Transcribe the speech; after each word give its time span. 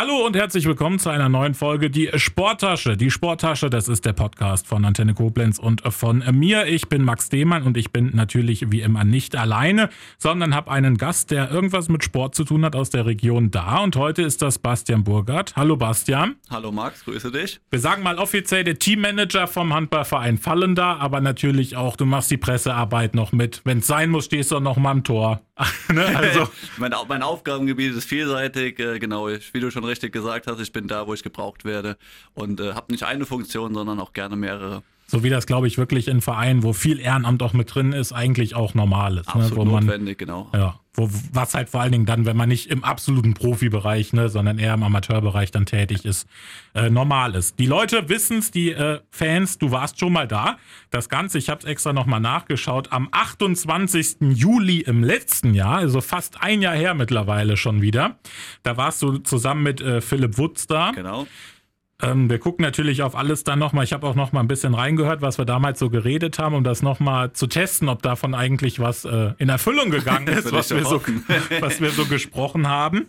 Hallo 0.00 0.24
und 0.24 0.36
herzlich 0.36 0.64
willkommen 0.64 1.00
zu 1.00 1.10
einer 1.10 1.28
neuen 1.28 1.54
Folge 1.54 1.90
Die 1.90 2.08
Sporttasche. 2.14 2.96
Die 2.96 3.10
Sporttasche, 3.10 3.68
das 3.68 3.88
ist 3.88 4.04
der 4.04 4.12
Podcast 4.12 4.68
von 4.68 4.84
Antenne 4.84 5.12
Koblenz 5.12 5.58
und 5.58 5.82
von 5.92 6.22
mir. 6.38 6.66
Ich 6.66 6.88
bin 6.88 7.02
Max 7.02 7.30
Demann 7.30 7.64
und 7.64 7.76
ich 7.76 7.90
bin 7.90 8.14
natürlich 8.14 8.70
wie 8.70 8.80
immer 8.80 9.02
nicht 9.02 9.34
alleine, 9.34 9.90
sondern 10.16 10.54
habe 10.54 10.70
einen 10.70 10.98
Gast, 10.98 11.32
der 11.32 11.50
irgendwas 11.50 11.88
mit 11.88 12.04
Sport 12.04 12.36
zu 12.36 12.44
tun 12.44 12.64
hat 12.64 12.76
aus 12.76 12.90
der 12.90 13.06
Region 13.06 13.50
da. 13.50 13.78
Und 13.78 13.96
heute 13.96 14.22
ist 14.22 14.40
das 14.40 14.60
Bastian 14.60 15.02
Burgert. 15.02 15.56
Hallo 15.56 15.76
Bastian. 15.76 16.36
Hallo 16.48 16.70
Max, 16.70 17.04
grüße 17.04 17.32
dich. 17.32 17.58
Wir 17.68 17.80
sagen 17.80 18.04
mal 18.04 18.18
offiziell 18.18 18.62
der 18.62 18.78
Teammanager 18.78 19.48
vom 19.48 19.74
Handballverein 19.74 20.38
Fallen 20.38 20.76
da, 20.76 20.96
aber 20.98 21.20
natürlich 21.20 21.74
auch, 21.74 21.96
du 21.96 22.06
machst 22.06 22.30
die 22.30 22.36
Pressearbeit 22.36 23.16
noch 23.16 23.32
mit. 23.32 23.62
Wenn 23.64 23.78
es 23.78 23.88
sein 23.88 24.10
muss, 24.10 24.26
stehst 24.26 24.52
du 24.52 24.60
noch 24.60 24.76
mal 24.76 24.92
am 24.92 25.02
Tor. 25.02 25.42
ne? 25.92 26.16
also. 26.16 26.48
mein, 26.76 26.94
mein 27.08 27.22
Aufgabengebiet 27.24 27.96
ist 27.96 28.04
vielseitig, 28.04 28.78
äh, 28.78 29.00
genau, 29.00 29.26
wie 29.26 29.58
du 29.58 29.72
schon 29.72 29.87
richtig 29.88 30.12
gesagt 30.12 30.46
hast, 30.46 30.60
ich 30.60 30.72
bin 30.72 30.86
da, 30.86 31.06
wo 31.06 31.14
ich 31.14 31.22
gebraucht 31.22 31.64
werde 31.64 31.96
und 32.34 32.60
äh, 32.60 32.74
habe 32.74 32.92
nicht 32.92 33.04
eine 33.04 33.26
Funktion, 33.26 33.74
sondern 33.74 34.00
auch 34.00 34.12
gerne 34.12 34.36
mehrere. 34.36 34.82
So 35.10 35.24
wie 35.24 35.30
das, 35.30 35.46
glaube 35.46 35.66
ich, 35.66 35.78
wirklich 35.78 36.06
in 36.06 36.20
Vereinen, 36.20 36.62
wo 36.62 36.74
viel 36.74 37.00
Ehrenamt 37.00 37.42
auch 37.42 37.54
mit 37.54 37.74
drin 37.74 37.92
ist, 37.92 38.12
eigentlich 38.12 38.54
auch 38.54 38.74
normal 38.74 39.16
ist. 39.16 39.28
Absolut 39.28 39.64
ne? 39.64 39.72
man, 39.72 39.86
notwendig, 39.86 40.18
genau. 40.18 40.50
Ja, 40.52 40.80
wo, 40.92 41.08
was 41.32 41.54
halt 41.54 41.70
vor 41.70 41.80
allen 41.80 41.92
Dingen 41.92 42.04
dann, 42.04 42.26
wenn 42.26 42.36
man 42.36 42.50
nicht 42.50 42.66
im 42.70 42.84
absoluten 42.84 43.32
Profibereich, 43.32 44.12
ne, 44.12 44.28
sondern 44.28 44.58
eher 44.58 44.74
im 44.74 44.82
Amateurbereich 44.82 45.50
dann 45.50 45.64
tätig 45.64 46.04
ist, 46.04 46.28
äh, 46.74 46.90
normal 46.90 47.36
ist. 47.36 47.58
Die 47.58 47.64
Leute 47.64 48.10
wissen 48.10 48.38
es, 48.38 48.50
die 48.50 48.72
äh, 48.72 49.00
Fans, 49.10 49.56
du 49.56 49.70
warst 49.70 49.98
schon 49.98 50.12
mal 50.12 50.28
da. 50.28 50.58
Das 50.90 51.08
Ganze, 51.08 51.38
ich 51.38 51.48
habe 51.48 51.60
es 51.60 51.64
extra 51.64 51.94
nochmal 51.94 52.20
nachgeschaut, 52.20 52.92
am 52.92 53.08
28. 53.10 54.16
Juli 54.20 54.80
im 54.80 55.02
letzten 55.02 55.54
Jahr, 55.54 55.78
also 55.78 56.02
fast 56.02 56.42
ein 56.42 56.60
Jahr 56.60 56.74
her 56.74 56.92
mittlerweile 56.92 57.56
schon 57.56 57.80
wieder, 57.80 58.18
da 58.62 58.76
warst 58.76 59.00
du 59.00 59.16
zusammen 59.16 59.62
mit 59.62 59.80
äh, 59.80 60.02
Philipp 60.02 60.36
Wutz 60.36 60.66
da. 60.66 60.90
Genau. 60.90 61.26
Ähm, 62.00 62.30
wir 62.30 62.38
gucken 62.38 62.64
natürlich 62.64 63.02
auf 63.02 63.16
alles 63.16 63.42
dann 63.42 63.58
nochmal. 63.58 63.82
Ich 63.82 63.92
habe 63.92 64.06
auch 64.06 64.14
nochmal 64.14 64.44
ein 64.44 64.48
bisschen 64.48 64.74
reingehört, 64.74 65.20
was 65.20 65.36
wir 65.36 65.44
damals 65.44 65.80
so 65.80 65.90
geredet 65.90 66.38
haben, 66.38 66.54
um 66.54 66.62
das 66.62 66.80
nochmal 66.80 67.32
zu 67.32 67.48
testen, 67.48 67.88
ob 67.88 68.02
davon 68.02 68.34
eigentlich 68.34 68.78
was 68.78 69.04
äh, 69.04 69.32
in 69.38 69.48
Erfüllung 69.48 69.90
gegangen 69.90 70.28
ist, 70.38 70.52
was 70.52 70.70
wir, 70.70 70.84
so, 70.84 71.02
was 71.60 71.80
wir 71.80 71.90
so 71.90 72.06
gesprochen 72.06 72.68
haben. 72.68 73.06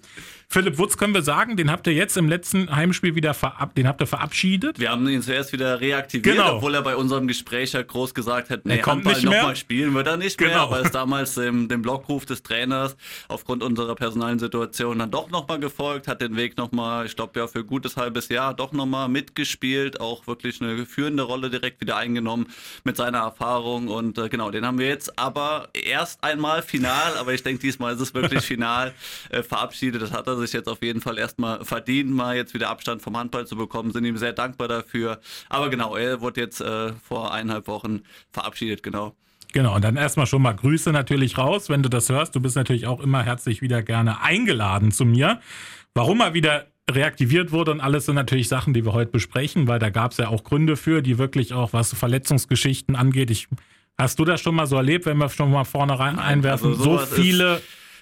Philipp 0.51 0.79
Wutz 0.79 0.97
können 0.97 1.13
wir 1.13 1.21
sagen, 1.21 1.57
den 1.57 1.69
habt 1.69 1.85
ihr 1.85 1.93
jetzt 1.93 2.17
im 2.17 2.27
letzten 2.27 2.75
Heimspiel 2.75 3.13
wieder 3.13 3.35
verab 3.35 3.75
den 3.75 3.87
habt 3.87 4.01
ihr 4.01 4.07
verabschiedet. 4.07 4.79
Wir 4.79 4.89
haben 4.89 5.07
ihn 5.07 5.21
zuerst 5.21 5.53
wieder 5.53 5.79
reaktiviert, 5.79 6.37
genau. 6.37 6.55
obwohl 6.55 6.73
er 6.73 6.81
bei 6.81 6.95
unserem 6.95 7.27
Gespräch 7.27 7.73
ja 7.73 7.83
groß 7.83 8.15
gesagt 8.15 8.49
hat, 8.49 8.65
nee, 8.65 8.77
er 8.77 8.81
kommt 8.81 9.05
nicht 9.05 9.21
mehr. 9.21 9.43
Mal 9.43 9.55
spielen 9.55 9.93
wird 9.93 10.07
er 10.07 10.17
nicht 10.17 10.39
genau. 10.39 10.51
mehr, 10.51 10.61
aber 10.61 10.79
ist 10.79 10.95
damals 10.95 11.35
dem, 11.35 11.67
dem 11.67 11.83
Blockruf 11.83 12.25
des 12.25 12.41
Trainers 12.41 12.97
aufgrund 13.27 13.61
unserer 13.61 13.93
personalen 13.93 14.39
Situation 14.39 14.97
dann 14.97 15.11
doch 15.11 15.29
nochmal 15.29 15.59
gefolgt, 15.59 16.07
hat 16.07 16.19
den 16.19 16.35
Weg 16.35 16.57
nochmal, 16.57 17.05
ich 17.05 17.15
glaube 17.15 17.39
ja 17.39 17.45
für 17.45 17.59
ein 17.59 17.67
gutes 17.67 17.95
halbes 17.95 18.29
Jahr 18.29 18.55
doch 18.55 18.71
nochmal 18.71 19.07
mitgespielt, 19.07 20.01
auch 20.01 20.25
wirklich 20.25 20.63
eine 20.63 20.87
führende 20.87 21.21
Rolle 21.21 21.51
direkt 21.51 21.79
wieder 21.79 21.95
eingenommen 21.95 22.47
mit 22.83 22.97
seiner 22.97 23.19
Erfahrung 23.19 23.87
und 23.87 24.17
äh, 24.17 24.29
genau, 24.29 24.49
den 24.49 24.65
haben 24.65 24.79
wir 24.79 24.87
jetzt 24.87 25.19
aber 25.19 25.67
erst 25.73 26.23
einmal 26.23 26.63
final, 26.63 27.17
aber 27.19 27.35
ich 27.35 27.43
denke 27.43 27.61
diesmal 27.61 27.93
ist 27.93 28.01
es 28.01 28.15
wirklich 28.15 28.43
final 28.45 28.95
äh, 29.29 29.43
verabschiedet, 29.43 30.01
das 30.01 30.11
hat 30.11 30.25
er 30.25 30.38
sich 30.39 30.53
jetzt 30.53 30.67
auf 30.67 30.81
jeden 30.81 31.01
Fall 31.01 31.17
erstmal 31.17 31.63
verdient, 31.63 32.11
mal 32.11 32.35
jetzt 32.35 32.53
wieder 32.53 32.69
Abstand 32.69 33.01
vom 33.01 33.17
Handball 33.17 33.45
zu 33.45 33.55
bekommen. 33.55 33.91
Sind 33.91 34.05
ihm 34.05 34.17
sehr 34.17 34.33
dankbar 34.33 34.67
dafür. 34.67 35.19
Aber 35.49 35.69
genau, 35.69 35.95
er 35.95 36.21
wurde 36.21 36.41
jetzt 36.41 36.61
äh, 36.61 36.93
vor 36.93 37.33
eineinhalb 37.33 37.67
Wochen 37.67 38.01
verabschiedet, 38.31 38.83
genau. 38.83 39.15
Genau, 39.51 39.75
und 39.75 39.83
dann 39.83 39.97
erstmal 39.97 40.27
schon 40.27 40.41
mal 40.41 40.53
Grüße 40.53 40.91
natürlich 40.91 41.37
raus, 41.37 41.69
wenn 41.69 41.81
du 41.81 41.89
das 41.89 42.09
hörst. 42.09 42.35
Du 42.35 42.39
bist 42.39 42.55
natürlich 42.55 42.85
auch 42.85 42.99
immer 42.99 43.23
herzlich 43.23 43.61
wieder 43.61 43.81
gerne 43.81 44.21
eingeladen 44.21 44.91
zu 44.91 45.05
mir. 45.05 45.39
Warum 45.95 46.21
er 46.21 46.33
wieder 46.33 46.67
reaktiviert 46.89 47.51
wurde 47.51 47.71
und 47.71 47.81
alles 47.81 48.05
sind 48.05 48.15
natürlich 48.15 48.47
Sachen, 48.47 48.73
die 48.73 48.85
wir 48.85 48.93
heute 48.93 49.11
besprechen, 49.11 49.67
weil 49.67 49.79
da 49.79 49.89
gab 49.89 50.11
es 50.11 50.17
ja 50.17 50.27
auch 50.27 50.43
Gründe 50.43 50.75
für, 50.75 51.01
die 51.01 51.17
wirklich 51.17 51.53
auch, 51.53 51.73
was 51.73 51.93
Verletzungsgeschichten 51.93 52.95
angeht. 52.95 53.31
Ich, 53.31 53.47
hast 53.97 54.19
du 54.19 54.25
das 54.25 54.41
schon 54.41 54.55
mal 54.55 54.65
so 54.65 54.75
erlebt, 54.75 55.05
wenn 55.05 55.17
wir 55.17 55.29
schon 55.29 55.51
mal 55.51 55.65
vorne 55.65 55.97
rein 55.97 56.19
einwerfen? 56.19 56.71
Also 56.71 56.83
so 56.83 56.97
viele 56.97 57.61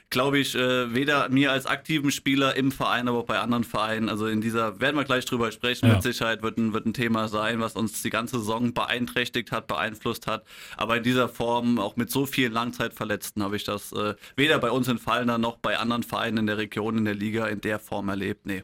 glaube 0.10 0.40
ich, 0.40 0.56
äh, 0.56 0.94
weder 0.94 1.28
mir 1.30 1.52
als 1.52 1.66
aktiven 1.66 2.12
Spieler 2.12 2.56
im 2.56 2.72
Verein, 2.72 3.08
aber 3.08 3.20
auch 3.20 3.26
bei 3.26 3.40
anderen 3.40 3.64
Vereinen. 3.64 4.08
Also 4.10 4.28
in 4.28 4.42
dieser, 4.42 4.80
werden 4.80 4.96
wir 4.96 5.04
gleich 5.04 5.26
drüber 5.26 5.52
sprechen, 5.52 5.88
ja. 5.88 5.96
mit 5.96 6.04
Sicherheit 6.04 6.42
wird 6.42 6.58
ein, 6.58 6.74
wird 6.74 6.86
ein 6.86 6.94
Thema 6.94 7.28
sein, 7.28 7.60
was 7.60 7.76
uns 7.76 8.02
die 8.02 8.10
ganze 8.10 8.40
Saison 8.40 8.74
beeinträchtigt 8.74 9.52
hat, 9.52 9.68
beeinflusst 9.68 10.28
hat. 10.28 10.44
Aber 10.78 10.98
in 10.98 11.04
dieser 11.04 11.28
Form, 11.28 11.78
auch 11.80 11.98
mit 11.98 12.10
so 12.10 12.26
vielen 12.26 12.54
Langzeitverletzten, 12.54 13.44
habe 13.44 13.58
ich 13.58 13.66
das 13.66 13.92
äh, 13.92 14.16
weder 14.36 14.60
bei 14.60 14.72
uns 14.72 14.88
in 14.88 14.98
Fallner 14.98 15.38
noch 15.38 15.58
bei 15.58 15.78
anderen 15.78 16.04
Vereinen 16.04 16.38
in 16.38 16.48
der 16.48 16.58
Region, 16.58 16.98
in 16.98 17.06
der 17.06 17.16
Liga 17.16 17.48
in 17.48 17.60
der 17.60 17.80
Form 17.80 18.08
erlebt. 18.08 18.46
Nee. 18.46 18.64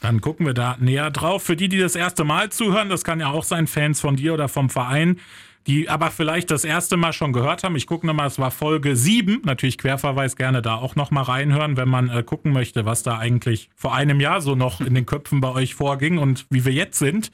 Dann 0.00 0.20
gucken 0.20 0.46
wir 0.46 0.54
da 0.54 0.76
näher 0.80 1.10
drauf. 1.10 1.42
Für 1.42 1.56
die, 1.56 1.68
die 1.68 1.78
das 1.78 1.94
erste 1.94 2.24
Mal 2.24 2.50
zuhören, 2.50 2.88
das 2.88 3.04
kann 3.04 3.20
ja 3.20 3.30
auch 3.30 3.44
sein, 3.44 3.66
Fans 3.66 4.00
von 4.00 4.16
dir 4.16 4.32
oder 4.32 4.48
vom 4.48 4.70
Verein 4.70 5.20
die 5.66 5.88
aber 5.88 6.10
vielleicht 6.10 6.50
das 6.50 6.64
erste 6.64 6.96
Mal 6.96 7.12
schon 7.12 7.32
gehört 7.32 7.64
haben. 7.64 7.76
Ich 7.76 7.86
gucke 7.86 8.06
nochmal, 8.06 8.26
es 8.26 8.38
war 8.38 8.50
Folge 8.50 8.96
7. 8.96 9.42
Natürlich 9.44 9.78
Querverweis 9.78 10.36
gerne 10.36 10.62
da 10.62 10.76
auch 10.76 10.96
nochmal 10.96 11.24
reinhören, 11.24 11.76
wenn 11.76 11.88
man 11.88 12.08
äh, 12.08 12.22
gucken 12.22 12.52
möchte, 12.52 12.86
was 12.86 13.02
da 13.02 13.18
eigentlich 13.18 13.68
vor 13.76 13.94
einem 13.94 14.20
Jahr 14.20 14.40
so 14.40 14.54
noch 14.54 14.80
in 14.80 14.94
den 14.94 15.06
Köpfen 15.06 15.40
bei 15.40 15.50
euch 15.50 15.74
vorging 15.74 16.18
und 16.18 16.46
wie 16.50 16.64
wir 16.64 16.72
jetzt 16.72 16.98
sind. 16.98 17.30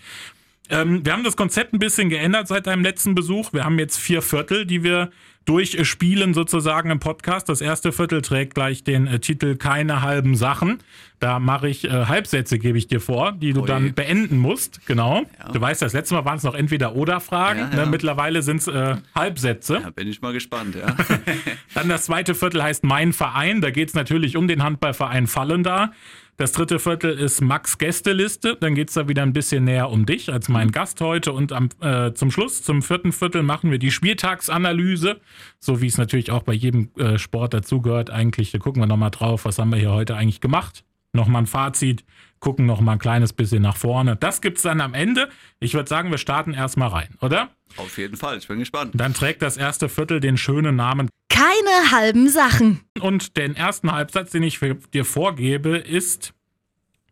Ähm, 0.71 1.05
wir 1.05 1.13
haben 1.13 1.25
das 1.25 1.37
Konzept 1.37 1.73
ein 1.73 1.79
bisschen 1.79 2.09
geändert 2.09 2.49
seit 2.49 2.67
deinem 2.67 2.83
letzten 2.83 3.15
Besuch. 3.15 3.53
Wir 3.53 3.65
haben 3.65 3.79
jetzt 3.79 3.99
vier 3.99 4.23
Viertel, 4.23 4.67
die 4.67 4.83
wir 4.83 5.11
durchspielen 5.47 6.35
sozusagen 6.35 6.91
im 6.91 6.99
Podcast. 6.99 7.49
Das 7.49 7.61
erste 7.61 7.93
Viertel 7.93 8.21
trägt 8.21 8.55
gleich 8.55 8.83
den 8.83 9.07
äh, 9.07 9.21
Titel 9.21 9.57
Keine 9.57 10.03
halben 10.03 10.37
Sachen. 10.37 10.79
Da 11.21 11.39
mache 11.39 11.69
ich 11.69 11.85
äh, 11.85 12.07
Halbsätze, 12.07 12.59
gebe 12.59 12.77
ich 12.77 12.89
dir 12.89 13.01
vor, 13.01 13.33
die 13.33 13.53
du 13.53 13.61
Ui. 13.61 13.67
dann 13.67 13.95
beenden 13.95 14.39
musst. 14.39 14.85
Genau. 14.87 15.25
Ja. 15.39 15.53
Du 15.53 15.61
weißt, 15.61 15.81
das 15.81 15.93
letzte 15.93 16.15
Mal 16.15 16.25
waren 16.25 16.37
es 16.37 16.43
noch 16.43 16.55
entweder 16.55 16.97
oder 16.97 17.21
Fragen. 17.21 17.61
Ja, 17.61 17.71
ja. 17.71 17.85
Ne, 17.85 17.87
mittlerweile 17.87 18.43
sind 18.43 18.59
es 18.59 18.67
äh, 18.67 18.97
Halbsätze. 19.15 19.81
Ja, 19.83 19.91
bin 19.91 20.09
ich 20.09 20.21
mal 20.21 20.33
gespannt, 20.33 20.75
ja. 20.75 20.95
dann 21.75 21.89
das 21.89 22.07
zweite 22.07 22.35
Viertel 22.35 22.63
heißt 22.63 22.83
Mein 22.85 23.13
Verein. 23.13 23.61
Da 23.61 23.71
geht 23.71 23.89
es 23.89 23.95
natürlich 23.95 24.37
um 24.37 24.49
den 24.49 24.63
Handballverein 24.63 25.29
Fallenda. 25.29 25.93
Das 26.39 26.53
dritte 26.53 26.79
Viertel 26.79 27.19
ist 27.19 27.41
Max 27.41 27.79
Gästeliste. 27.79 28.59
Dann 28.61 28.75
geht 28.75 28.89
es 28.89 28.95
da 28.95 29.09
wieder 29.09 29.23
ein 29.23 29.33
bisschen 29.33 29.65
näher 29.65 29.89
um 29.89 30.05
dich 30.05 30.31
als 30.31 30.51
mein 30.51 30.71
Gast 30.71 31.01
heute. 31.01 31.33
Und 31.33 31.51
am, 31.51 31.71
äh, 31.81 32.13
zum 32.13 32.31
Schluss, 32.31 32.63
zum 32.63 32.83
vierten 32.83 33.13
Viertel, 33.13 33.43
machen 33.43 33.71
wir 33.71 33.79
die 33.79 33.91
Spieltagsanalyse. 33.91 35.19
So 35.61 35.81
wie 35.81 35.87
es 35.87 35.97
natürlich 35.97 36.31
auch 36.31 36.43
bei 36.43 36.53
jedem 36.53 36.91
äh, 36.99 37.17
Sport 37.17 37.55
dazugehört. 37.55 38.11
Eigentlich 38.11 38.51
da 38.51 38.59
gucken 38.59 38.83
wir 38.83 38.87
nochmal 38.87 39.11
drauf, 39.11 39.47
was 39.47 39.59
haben 39.59 39.71
wir 39.71 39.79
hier 39.79 39.93
heute 39.93 40.15
eigentlich 40.15 40.43
gemacht. 40.43 40.85
Nochmal 41.15 41.45
ein 41.45 41.47
Fazit, 41.47 42.05
gucken 42.39 42.67
nochmal 42.67 42.97
ein 42.97 42.99
kleines 42.99 43.33
bisschen 43.33 43.63
nach 43.63 43.79
vorne. 43.79 44.17
Das 44.17 44.43
gibt 44.43 44.59
es 44.59 44.63
dann 44.65 44.83
am 44.83 44.93
Ende. 44.93 45.31
Ich 45.59 45.73
würde 45.73 45.89
sagen, 45.89 46.11
wir 46.11 46.19
starten 46.19 46.53
erstmal 46.53 46.89
rein, 46.89 47.09
oder? 47.23 47.49
Auf 47.79 47.97
jeden 47.97 48.19
Fall, 48.19 48.37
ich 48.37 48.47
bin 48.47 48.59
gespannt. 48.59 48.93
Dann 48.95 49.15
trägt 49.15 49.41
das 49.41 49.57
erste 49.57 49.89
Viertel 49.89 50.21
den 50.21 50.37
schönen 50.37 50.77
Namen 50.77 51.09
keine 51.37 51.91
halben 51.91 52.29
Sachen. 52.29 52.81
Und 53.01 53.37
den 53.37 53.57
ersten 53.57 53.93
Halbsatz, 53.93 54.31
den 54.31 54.43
ich 54.43 54.61
dir 54.93 55.05
vorgebe, 55.05 55.77
ist, 55.77 56.33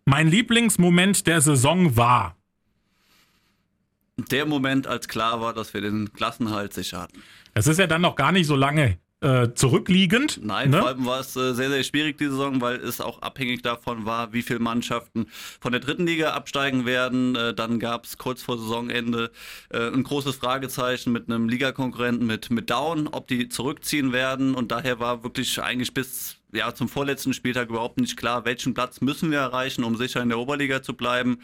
mein 0.05 0.29
Lieblingsmoment 0.29 1.27
der 1.27 1.41
Saison 1.41 1.97
war. 1.97 2.37
Der 4.17 4.47
Moment, 4.47 4.87
als 4.87 5.09
klar 5.09 5.41
war, 5.41 5.53
dass 5.53 5.75
wir 5.75 5.81
den 5.81 6.13
Klassenhalt 6.13 6.73
sicher 6.73 7.03
hatten. 7.03 7.23
Das 7.53 7.67
ist 7.67 7.79
ja 7.79 7.87
dann 7.87 8.03
noch 8.03 8.17
gar 8.17 8.33
nicht 8.33 8.47
so 8.47 8.57
lange 8.57 8.99
äh, 9.25 9.55
zurückliegend. 9.55 10.41
Nein, 10.43 10.71
ne? 10.71 10.81
vor 10.81 10.89
allem 10.89 11.07
war 11.07 11.21
es 11.21 11.35
äh, 11.35 11.55
sehr, 11.55 11.71
sehr 11.71 11.83
schwierig 11.83 12.19
die 12.19 12.27
Saison, 12.27 12.61
weil 12.61 12.77
es 12.77 13.01
auch 13.01 13.23
abhängig 13.23 13.63
davon 13.63 14.05
war, 14.05 14.35
wie 14.35 14.43
viele 14.43 14.59
Mannschaften 14.59 15.27
von 15.61 15.73
der 15.73 15.81
dritten 15.81 16.07
Liga 16.07 16.33
absteigen 16.33 16.85
werden. 16.85 17.35
Äh, 17.35 17.55
dann 17.55 17.79
gab 17.79 18.05
es 18.05 18.19
kurz 18.19 18.43
vor 18.43 18.59
Saisonende 18.59 19.31
äh, 19.71 19.89
ein 19.89 20.03
großes 20.03 20.37
Fragezeichen 20.37 21.11
mit 21.11 21.31
einem 21.31 21.49
Ligakonkurrenten 21.49 22.27
mit, 22.27 22.51
mit 22.51 22.69
Down, 22.69 23.09
ob 23.09 23.27
die 23.27 23.49
zurückziehen 23.49 24.13
werden. 24.13 24.55
Und 24.55 24.71
daher 24.71 25.01
war 25.01 25.25
wirklich 25.25 25.63
eigentlich 25.63 25.95
bis 25.95 26.37
ja, 26.55 26.75
zum 26.75 26.89
vorletzten 26.89 27.33
Spieltag 27.33 27.69
überhaupt 27.69 27.99
nicht 27.99 28.17
klar, 28.17 28.45
welchen 28.45 28.75
Platz 28.75 29.01
müssen 29.01 29.31
wir 29.31 29.39
erreichen, 29.39 29.85
um 29.85 29.97
sicher 29.97 30.23
in 30.23 30.29
der 30.29 30.39
Oberliga 30.39 30.83
zu 30.83 30.95
bleiben. 30.95 31.39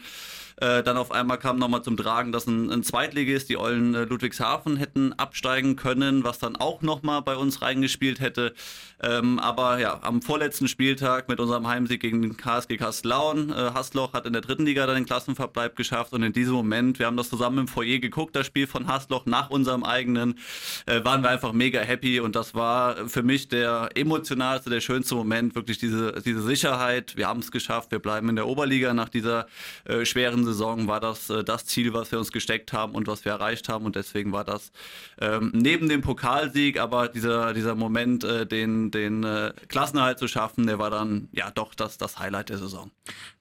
Äh, 0.61 0.83
dann 0.83 0.95
auf 0.95 1.11
einmal 1.11 1.39
kam 1.39 1.57
nochmal 1.57 1.81
zum 1.81 1.97
Tragen, 1.97 2.31
dass 2.31 2.45
ein, 2.45 2.71
ein 2.71 2.83
Zweitligist, 2.83 3.49
die 3.49 3.57
Eulen 3.57 3.95
äh, 3.95 4.03
Ludwigshafen, 4.03 4.77
hätten 4.77 5.11
absteigen 5.13 5.75
können, 5.75 6.23
was 6.23 6.37
dann 6.37 6.55
auch 6.55 6.83
nochmal 6.83 7.23
bei 7.23 7.35
uns 7.35 7.63
reingespielt 7.63 8.19
hätte. 8.19 8.53
Ähm, 9.01 9.39
aber 9.39 9.79
ja, 9.79 9.99
am 10.03 10.21
vorletzten 10.21 10.67
Spieltag 10.67 11.27
mit 11.29 11.39
unserem 11.39 11.67
Heimsieg 11.67 11.99
gegen 11.99 12.21
den 12.21 12.37
KSG 12.37 12.77
Kastellaun, 12.77 13.49
äh, 13.49 13.71
Hasloch 13.73 14.13
hat 14.13 14.27
in 14.27 14.33
der 14.33 14.43
dritten 14.43 14.67
Liga 14.67 14.85
dann 14.85 14.95
den 14.95 15.05
Klassenverbleib 15.05 15.75
geschafft 15.75 16.13
und 16.13 16.21
in 16.21 16.31
diesem 16.31 16.53
Moment, 16.53 16.99
wir 16.99 17.07
haben 17.07 17.17
das 17.17 17.29
zusammen 17.29 17.57
im 17.57 17.67
Foyer 17.67 17.97
geguckt, 17.97 18.35
das 18.35 18.45
Spiel 18.45 18.67
von 18.67 18.87
Hasloch 18.87 19.25
nach 19.25 19.49
unserem 19.49 19.83
eigenen, 19.83 20.37
äh, 20.85 21.03
waren 21.03 21.23
wir 21.23 21.31
einfach 21.31 21.53
mega 21.53 21.79
happy 21.79 22.19
und 22.19 22.35
das 22.35 22.53
war 22.53 23.09
für 23.09 23.23
mich 23.23 23.47
der 23.47 23.89
emotionalste, 23.95 24.69
der 24.69 24.81
schönste 24.81 25.00
schönste 25.01 25.15
Moment, 25.15 25.55
wirklich 25.55 25.79
diese, 25.79 26.21
diese 26.23 26.41
Sicherheit. 26.43 27.17
Wir 27.17 27.27
haben 27.27 27.39
es 27.39 27.51
geschafft, 27.51 27.91
wir 27.91 27.99
bleiben 27.99 28.29
in 28.29 28.35
der 28.35 28.47
Oberliga. 28.47 28.93
Nach 28.93 29.09
dieser 29.09 29.47
äh, 29.85 30.05
schweren 30.05 30.45
Saison 30.45 30.87
war 30.87 30.99
das 30.99 31.29
äh, 31.29 31.43
das 31.43 31.65
Ziel, 31.65 31.93
was 31.93 32.11
wir 32.11 32.19
uns 32.19 32.31
gesteckt 32.31 32.71
haben 32.71 32.93
und 32.93 33.07
was 33.07 33.25
wir 33.25 33.31
erreicht 33.31 33.67
haben. 33.67 33.85
Und 33.85 33.95
deswegen 33.95 34.31
war 34.31 34.43
das 34.43 34.71
ähm, 35.19 35.51
neben 35.55 35.89
dem 35.89 36.01
Pokalsieg, 36.01 36.79
aber 36.79 37.07
dieser, 37.07 37.53
dieser 37.53 37.73
Moment, 37.73 38.23
äh, 38.23 38.45
den, 38.45 38.91
den 38.91 39.23
äh, 39.23 39.53
Klassenerhalt 39.69 40.19
zu 40.19 40.27
schaffen, 40.27 40.67
der 40.67 40.77
war 40.77 40.91
dann 40.91 41.29
ja 41.31 41.49
doch 41.49 41.73
das, 41.73 41.97
das 41.97 42.19
Highlight 42.19 42.49
der 42.49 42.59
Saison. 42.59 42.91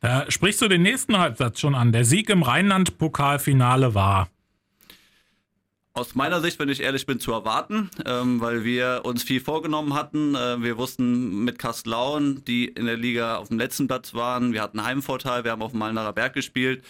Da 0.00 0.30
sprichst 0.30 0.62
du 0.62 0.68
den 0.68 0.82
nächsten 0.82 1.18
Halbsatz 1.18 1.60
schon 1.60 1.74
an. 1.74 1.92
Der 1.92 2.04
Sieg 2.04 2.30
im 2.30 2.42
Rheinland-Pokalfinale 2.42 3.94
war 3.94 4.28
aus 5.92 6.14
meiner 6.14 6.40
Sicht, 6.40 6.60
wenn 6.60 6.68
ich 6.68 6.80
ehrlich 6.80 7.04
bin, 7.04 7.18
zu 7.18 7.32
erwarten, 7.32 7.90
ähm, 8.06 8.40
weil 8.40 8.62
wir 8.62 9.00
uns 9.04 9.24
viel 9.24 9.40
vorgenommen 9.40 9.94
hatten. 9.94 10.36
Äh, 10.36 10.62
wir 10.62 10.78
wussten 10.78 11.44
mit 11.44 11.58
Kastlauen, 11.58 12.44
die 12.44 12.66
in 12.66 12.86
der 12.86 12.96
Liga 12.96 13.36
auf 13.36 13.48
dem 13.48 13.58
letzten 13.58 13.88
Platz 13.88 14.14
waren, 14.14 14.52
wir 14.52 14.62
hatten 14.62 14.84
Heimvorteil, 14.84 15.42
wir 15.42 15.50
haben 15.50 15.62
auf 15.62 15.72
dem 15.72 15.80
Malnerer 15.80 16.12
Berg 16.12 16.34
gespielt. 16.34 16.84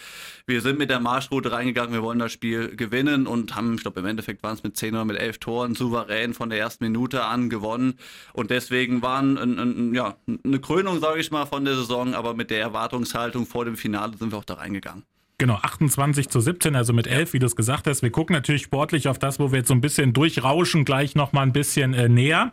Wir 0.45 0.61
sind 0.61 0.77
mit 0.77 0.91
der 0.91 0.99
Marschroute 0.99 1.51
reingegangen, 1.51 1.93
wir 1.93 2.03
wollen 2.03 2.19
das 2.19 2.31
Spiel 2.31 2.75
gewinnen 2.75 3.25
und 3.25 3.55
haben, 3.55 3.75
ich 3.75 3.81
glaube 3.81 4.01
im 4.01 4.05
Endeffekt 4.05 4.43
waren 4.43 4.53
es 4.53 4.63
mit 4.63 4.77
10 4.77 4.93
oder 4.93 5.05
mit 5.05 5.17
11 5.17 5.39
Toren 5.39 5.75
souverän 5.75 6.35
von 6.35 6.51
der 6.51 6.59
ersten 6.59 6.83
Minute 6.83 7.23
an 7.23 7.49
gewonnen. 7.49 7.95
Und 8.33 8.51
deswegen 8.51 9.01
waren 9.01 9.37
ein, 9.37 9.57
ein, 9.57 9.93
ja, 9.95 10.15
eine 10.43 10.59
Krönung, 10.59 10.99
sage 10.99 11.19
ich 11.19 11.31
mal, 11.31 11.47
von 11.47 11.65
der 11.65 11.75
Saison, 11.75 12.13
aber 12.13 12.35
mit 12.35 12.51
der 12.51 12.59
Erwartungshaltung 12.59 13.47
vor 13.47 13.65
dem 13.65 13.77
Finale 13.77 14.15
sind 14.17 14.31
wir 14.31 14.37
auch 14.37 14.45
da 14.45 14.55
reingegangen. 14.55 15.03
Genau, 15.41 15.55
28 15.55 16.29
zu 16.29 16.39
17, 16.39 16.75
also 16.75 16.93
mit 16.93 17.07
11, 17.07 17.33
wie 17.33 17.39
du 17.39 17.47
es 17.47 17.55
gesagt 17.55 17.87
hast. 17.87 18.03
Wir 18.03 18.11
gucken 18.11 18.35
natürlich 18.35 18.61
sportlich 18.61 19.07
auf 19.07 19.17
das, 19.17 19.39
wo 19.39 19.51
wir 19.51 19.57
jetzt 19.57 19.69
so 19.69 19.73
ein 19.73 19.81
bisschen 19.81 20.13
durchrauschen, 20.13 20.85
gleich 20.85 21.15
nochmal 21.15 21.47
ein 21.47 21.51
bisschen 21.51 21.95
äh, 21.95 22.07
näher. 22.09 22.51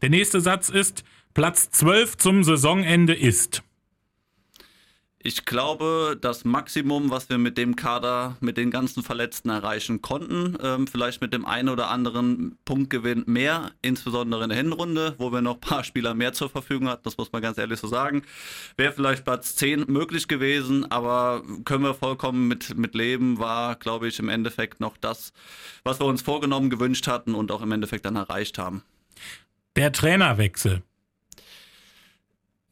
Der 0.00 0.08
nächste 0.08 0.40
Satz 0.40 0.70
ist, 0.70 1.04
Platz 1.34 1.70
12 1.70 2.16
zum 2.16 2.42
Saisonende 2.42 3.12
ist. 3.12 3.62
Ich 5.22 5.44
glaube, 5.44 6.16
das 6.18 6.46
Maximum, 6.46 7.10
was 7.10 7.28
wir 7.28 7.36
mit 7.36 7.58
dem 7.58 7.76
Kader, 7.76 8.38
mit 8.40 8.56
den 8.56 8.70
ganzen 8.70 9.02
Verletzten 9.02 9.50
erreichen 9.50 10.00
konnten, 10.00 10.56
ähm, 10.62 10.86
vielleicht 10.86 11.20
mit 11.20 11.34
dem 11.34 11.44
einen 11.44 11.68
oder 11.68 11.90
anderen 11.90 12.56
Punktgewinn 12.64 13.24
mehr, 13.26 13.72
insbesondere 13.82 14.44
in 14.44 14.48
der 14.48 14.56
Hinrunde, 14.56 15.16
wo 15.18 15.30
wir 15.30 15.42
noch 15.42 15.56
ein 15.56 15.60
paar 15.60 15.84
Spieler 15.84 16.14
mehr 16.14 16.32
zur 16.32 16.48
Verfügung 16.48 16.88
hatten, 16.88 17.02
das 17.04 17.18
muss 17.18 17.32
man 17.32 17.42
ganz 17.42 17.58
ehrlich 17.58 17.78
so 17.80 17.86
sagen, 17.86 18.22
wäre 18.78 18.94
vielleicht 18.94 19.26
Platz 19.26 19.56
10 19.56 19.84
möglich 19.88 20.26
gewesen, 20.26 20.90
aber 20.90 21.42
können 21.66 21.84
wir 21.84 21.92
vollkommen 21.92 22.48
mit, 22.48 22.78
mit 22.78 22.94
leben, 22.94 23.38
war, 23.38 23.76
glaube 23.76 24.08
ich, 24.08 24.18
im 24.20 24.30
Endeffekt 24.30 24.80
noch 24.80 24.96
das, 24.96 25.34
was 25.84 26.00
wir 26.00 26.06
uns 26.06 26.22
vorgenommen, 26.22 26.70
gewünscht 26.70 27.06
hatten 27.08 27.34
und 27.34 27.52
auch 27.52 27.60
im 27.60 27.72
Endeffekt 27.72 28.06
dann 28.06 28.16
erreicht 28.16 28.56
haben. 28.56 28.84
Der 29.76 29.92
Trainerwechsel. 29.92 30.82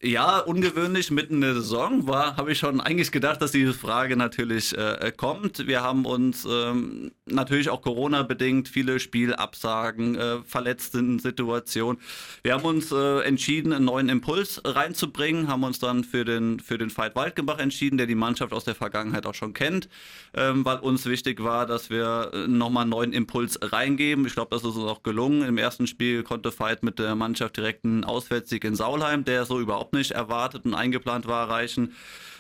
Ja, 0.00 0.38
ungewöhnlich 0.38 1.10
mitten 1.10 1.34
in 1.34 1.40
der 1.40 1.54
Saison 1.54 2.06
war, 2.06 2.36
habe 2.36 2.52
ich 2.52 2.58
schon 2.60 2.80
eigentlich 2.80 3.10
gedacht, 3.10 3.42
dass 3.42 3.50
diese 3.50 3.74
Frage 3.74 4.16
natürlich 4.16 4.78
äh, 4.78 5.12
kommt. 5.16 5.66
Wir 5.66 5.82
haben 5.82 6.06
uns 6.06 6.46
ähm, 6.48 7.10
natürlich 7.26 7.68
auch 7.68 7.82
Corona-bedingt 7.82 8.68
viele 8.68 9.00
Spielabsagen, 9.00 10.14
äh, 10.14 10.38
verletzten 10.44 11.18
Situationen. 11.18 12.00
Wir 12.44 12.54
haben 12.54 12.64
uns 12.64 12.92
äh, 12.92 13.22
entschieden, 13.22 13.72
einen 13.72 13.86
neuen 13.86 14.08
Impuls 14.08 14.62
reinzubringen, 14.64 15.48
haben 15.48 15.64
uns 15.64 15.80
dann 15.80 16.04
für 16.04 16.24
den, 16.24 16.60
für 16.60 16.78
den 16.78 16.90
Fight 16.90 17.16
Waldgebach 17.16 17.58
entschieden, 17.58 17.98
der 17.98 18.06
die 18.06 18.14
Mannschaft 18.14 18.52
aus 18.52 18.62
der 18.62 18.76
Vergangenheit 18.76 19.26
auch 19.26 19.34
schon 19.34 19.52
kennt, 19.52 19.88
ähm, 20.32 20.64
weil 20.64 20.78
uns 20.78 21.06
wichtig 21.06 21.42
war, 21.42 21.66
dass 21.66 21.90
wir 21.90 22.30
äh, 22.32 22.46
nochmal 22.46 22.82
einen 22.82 22.90
neuen 22.90 23.12
Impuls 23.12 23.58
reingeben. 23.60 24.26
Ich 24.26 24.34
glaube, 24.34 24.50
das 24.52 24.62
ist 24.62 24.76
uns 24.76 24.88
auch 24.88 25.02
gelungen. 25.02 25.42
Im 25.42 25.58
ersten 25.58 25.88
Spiel 25.88 26.22
konnte 26.22 26.52
Fight 26.52 26.84
mit 26.84 27.00
der 27.00 27.16
Mannschaft 27.16 27.56
direkt 27.56 27.84
einen 27.84 28.04
Auswärtssieg 28.04 28.62
in 28.62 28.76
Saulheim, 28.76 29.24
der 29.24 29.44
so 29.44 29.58
überhaupt 29.58 29.88
überhaupt 29.88 29.94
nicht 29.94 30.11
erwartet 30.11 30.64
und 30.64 30.75
eingeplant 30.75 31.26
war, 31.26 31.49
erreichen. 31.49 31.94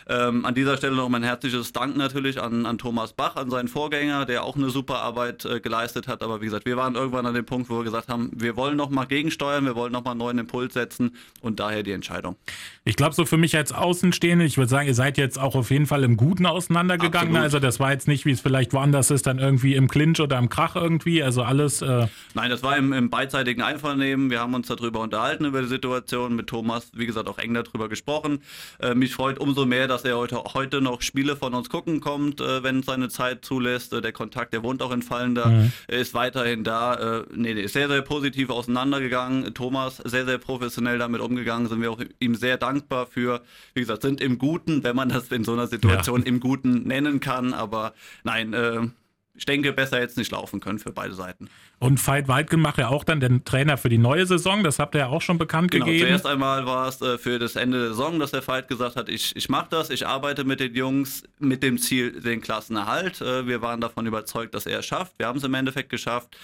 Ähm, 0.08 0.44
an 0.46 0.54
dieser 0.54 0.76
Stelle 0.76 0.96
noch 0.96 1.08
mein 1.08 1.22
herzliches 1.22 1.72
Dank 1.72 1.96
natürlich 1.96 2.40
an, 2.40 2.64
an 2.64 2.78
Thomas 2.78 3.12
Bach, 3.12 3.36
an 3.36 3.50
seinen 3.50 3.68
Vorgänger, 3.68 4.24
der 4.24 4.44
auch 4.44 4.56
eine 4.56 4.70
super 4.70 5.00
Arbeit 5.00 5.44
äh, 5.44 5.60
geleistet 5.60 6.08
hat. 6.08 6.22
Aber 6.22 6.40
wie 6.40 6.46
gesagt, 6.46 6.64
wir 6.64 6.76
waren 6.76 6.94
irgendwann 6.94 7.26
an 7.26 7.34
dem 7.34 7.44
Punkt, 7.44 7.68
wo 7.68 7.76
wir 7.76 7.84
gesagt 7.84 8.08
haben, 8.08 8.30
wir 8.34 8.56
wollen 8.56 8.76
nochmal 8.76 9.06
gegensteuern, 9.06 9.66
wir 9.66 9.76
wollen 9.76 9.92
nochmal 9.92 10.12
einen 10.12 10.20
neuen 10.20 10.38
Impuls 10.38 10.74
setzen 10.74 11.14
und 11.42 11.60
daher 11.60 11.82
die 11.82 11.92
Entscheidung. 11.92 12.36
Ich 12.84 12.96
glaube, 12.96 13.14
so 13.14 13.26
für 13.26 13.36
mich 13.36 13.54
als 13.54 13.72
Außenstehende, 13.72 14.46
ich 14.46 14.56
würde 14.56 14.70
sagen, 14.70 14.88
ihr 14.88 14.94
seid 14.94 15.18
jetzt 15.18 15.38
auch 15.38 15.54
auf 15.54 15.70
jeden 15.70 15.86
Fall 15.86 16.04
im 16.04 16.16
Guten 16.16 16.46
auseinandergegangen. 16.46 17.28
Absolut. 17.28 17.42
Also 17.42 17.58
das 17.58 17.78
war 17.78 17.92
jetzt 17.92 18.08
nicht, 18.08 18.24
wie 18.24 18.30
es 18.32 18.40
vielleicht 18.40 18.72
woanders 18.72 19.10
ist, 19.10 19.26
dann 19.26 19.38
irgendwie 19.38 19.74
im 19.74 19.88
Clinch 19.88 20.20
oder 20.20 20.38
im 20.38 20.48
Krach 20.48 20.74
irgendwie. 20.74 21.22
Also 21.22 21.42
alles. 21.42 21.82
Äh 21.82 22.06
Nein, 22.32 22.50
das 22.50 22.62
war 22.62 22.78
im, 22.78 22.94
im 22.94 23.10
beidseitigen 23.10 23.60
Einvernehmen. 23.60 24.30
Wir 24.30 24.40
haben 24.40 24.54
uns 24.54 24.68
darüber 24.68 25.00
unterhalten, 25.00 25.44
über 25.44 25.60
die 25.60 25.68
Situation 25.68 26.34
mit 26.34 26.46
Thomas, 26.46 26.90
wie 26.94 27.04
gesagt, 27.04 27.28
auch 27.28 27.38
eng 27.38 27.52
darüber 27.52 27.90
gesprochen. 27.90 28.38
Äh, 28.80 28.94
mich 28.94 29.12
freut 29.12 29.38
umso 29.38 29.66
mehr, 29.66 29.86
dass 29.86 29.97
er 30.04 30.16
heute, 30.16 30.42
heute 30.54 30.80
noch 30.80 31.02
Spiele 31.02 31.36
von 31.36 31.54
uns 31.54 31.68
gucken 31.68 32.00
kommt, 32.00 32.40
äh, 32.40 32.62
wenn 32.62 32.82
seine 32.82 33.08
Zeit 33.08 33.44
zulässt. 33.44 33.92
Äh, 33.92 34.00
der 34.00 34.12
Kontakt, 34.12 34.52
der 34.52 34.62
wohnt 34.62 34.82
auch 34.82 34.92
in 34.92 35.02
Fallender, 35.02 35.46
mhm. 35.46 35.72
ist 35.88 36.14
weiterhin 36.14 36.64
da. 36.64 37.20
Äh, 37.20 37.24
nee, 37.34 37.54
nee, 37.54 37.62
ist 37.62 37.72
sehr, 37.72 37.88
sehr 37.88 38.02
positiv 38.02 38.50
auseinandergegangen. 38.50 39.54
Thomas 39.54 39.96
sehr, 39.98 40.24
sehr 40.24 40.38
professionell 40.38 40.98
damit 40.98 41.20
umgegangen. 41.20 41.68
Sind 41.68 41.80
wir 41.80 41.90
auch 41.90 42.00
ihm 42.20 42.34
sehr 42.34 42.56
dankbar 42.56 43.06
für. 43.06 43.42
Wie 43.74 43.80
gesagt, 43.80 44.02
sind 44.02 44.20
im 44.20 44.38
Guten, 44.38 44.84
wenn 44.84 44.96
man 44.96 45.08
das 45.08 45.28
in 45.28 45.44
so 45.44 45.52
einer 45.52 45.66
Situation 45.66 46.20
ja. 46.20 46.26
im 46.26 46.40
Guten 46.40 46.84
nennen 46.84 47.20
kann. 47.20 47.54
Aber 47.54 47.94
nein, 48.24 48.52
äh, 48.52 48.88
ich 49.38 49.46
denke, 49.46 49.72
besser 49.72 50.00
jetzt 50.00 50.18
nicht 50.18 50.32
laufen 50.32 50.60
können 50.60 50.80
für 50.80 50.92
beide 50.92 51.14
Seiten. 51.14 51.48
Und 51.80 52.04
Veit 52.04 52.26
Weidgen 52.26 52.60
macht 52.60 52.78
ja 52.78 52.88
auch 52.88 53.04
dann 53.04 53.20
den 53.20 53.44
Trainer 53.44 53.76
für 53.76 53.88
die 53.88 53.98
neue 53.98 54.26
Saison, 54.26 54.64
das 54.64 54.80
habt 54.80 54.96
ihr 54.96 55.00
ja 55.00 55.06
auch 55.08 55.22
schon 55.22 55.38
bekannt 55.38 55.70
genau, 55.70 55.86
gegeben. 55.86 56.08
Zuerst 56.08 56.26
einmal 56.26 56.66
war 56.66 56.88
es 56.88 57.00
äh, 57.00 57.18
für 57.18 57.38
das 57.38 57.54
Ende 57.54 57.78
der 57.78 57.88
Saison, 57.90 58.18
dass 58.18 58.32
der 58.32 58.46
Veit 58.46 58.66
gesagt 58.66 58.96
hat, 58.96 59.08
ich, 59.08 59.36
ich 59.36 59.48
mache 59.48 59.68
das, 59.70 59.90
ich 59.90 60.04
arbeite 60.04 60.42
mit 60.42 60.58
den 60.58 60.74
Jungs 60.74 61.22
mit 61.38 61.62
dem 61.62 61.78
Ziel, 61.78 62.20
den 62.20 62.40
Klassenerhalt. 62.40 63.20
Äh, 63.20 63.46
wir 63.46 63.62
waren 63.62 63.80
davon 63.80 64.06
überzeugt, 64.06 64.54
dass 64.54 64.66
er 64.66 64.80
es 64.80 64.86
schafft. 64.86 65.12
Wir 65.18 65.28
haben 65.28 65.38
es 65.38 65.44
im 65.44 65.54
Endeffekt 65.54 65.90
geschafft 65.90 66.36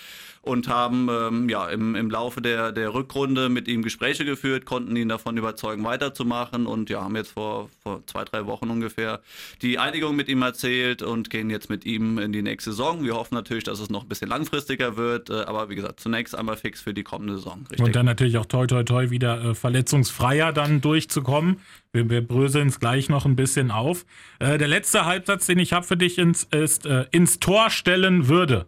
und 0.45 0.69
haben 0.69 1.09
ähm, 1.11 1.49
ja, 1.49 1.69
im, 1.69 1.95
im 1.95 2.11
Laufe 2.11 2.43
der, 2.43 2.71
der 2.71 2.93
Rückrunde 2.93 3.49
mit 3.49 3.67
ihm 3.67 3.83
Gespräche 3.83 4.25
geführt, 4.25 4.67
konnten 4.67 4.95
ihn 4.95 5.09
davon 5.09 5.37
überzeugen, 5.37 5.85
weiterzumachen 5.85 6.67
und 6.67 6.91
ja, 6.91 7.03
haben 7.03 7.17
jetzt 7.17 7.33
vor, 7.33 7.71
vor 7.83 8.03
zwei, 8.07 8.25
drei 8.25 8.47
Wochen 8.47 8.69
ungefähr 8.69 9.21
die 9.63 9.79
Einigung 9.79 10.17
mit 10.17 10.29
ihm 10.29 10.43
erzählt 10.43 11.03
und 11.03 11.31
gehen 11.31 11.49
jetzt 11.49 11.71
mit 11.71 11.87
ihm 11.87 12.19
in 12.19 12.33
die 12.33 12.43
nächste 12.43 12.71
Saison. 12.71 13.05
Wir 13.05 13.15
hoffen 13.15 13.35
natürlich, 13.35 13.65
dass 13.65 13.81
es 13.81 13.89
noch 13.89 14.03
ein 14.03 14.09
bisschen 14.09 14.29
langfristiger 14.29 14.97
wird, 14.97 15.24
äh, 15.31 15.43
aber 15.43 15.69
wie 15.69 15.75
gesagt, 15.75 16.01
zunächst 16.01 16.35
einmal 16.35 16.57
fix 16.57 16.81
für 16.81 16.95
die 16.95 17.03
kommende 17.03 17.37
Saison. 17.37 17.61
Richtig. 17.71 17.87
Und 17.87 17.97
dann 17.97 18.07
natürlich 18.07 18.39
auch 18.39 18.47
toi 18.47 18.67
toi 18.67 18.83
toi 18.83 19.11
wieder 19.11 19.43
äh, 19.45 19.55
verletzungsfreier 19.55 20.53
dann 20.53 20.81
durchzukommen. 20.81 21.61
Wir, 21.93 22.09
wir 22.09 22.27
bröseln 22.27 22.69
es 22.69 22.81
gleich 22.81 23.09
noch 23.09 23.25
ein 23.25 23.37
bisschen 23.37 23.71
auf. 23.71 24.05
Äh, 24.39 24.59
der 24.59 24.69
letzte 24.69 25.05
Halbsatz, 25.05 25.47
den 25.47 25.59
ich 25.59 25.73
habe 25.73 25.87
für 25.87 25.97
dich, 25.97 26.19
ins, 26.19 26.45
ist 26.45 26.87
äh, 26.87 27.07
ins 27.11 27.41
Tor 27.41 27.71
stellen 27.71 28.29
würde 28.29 28.67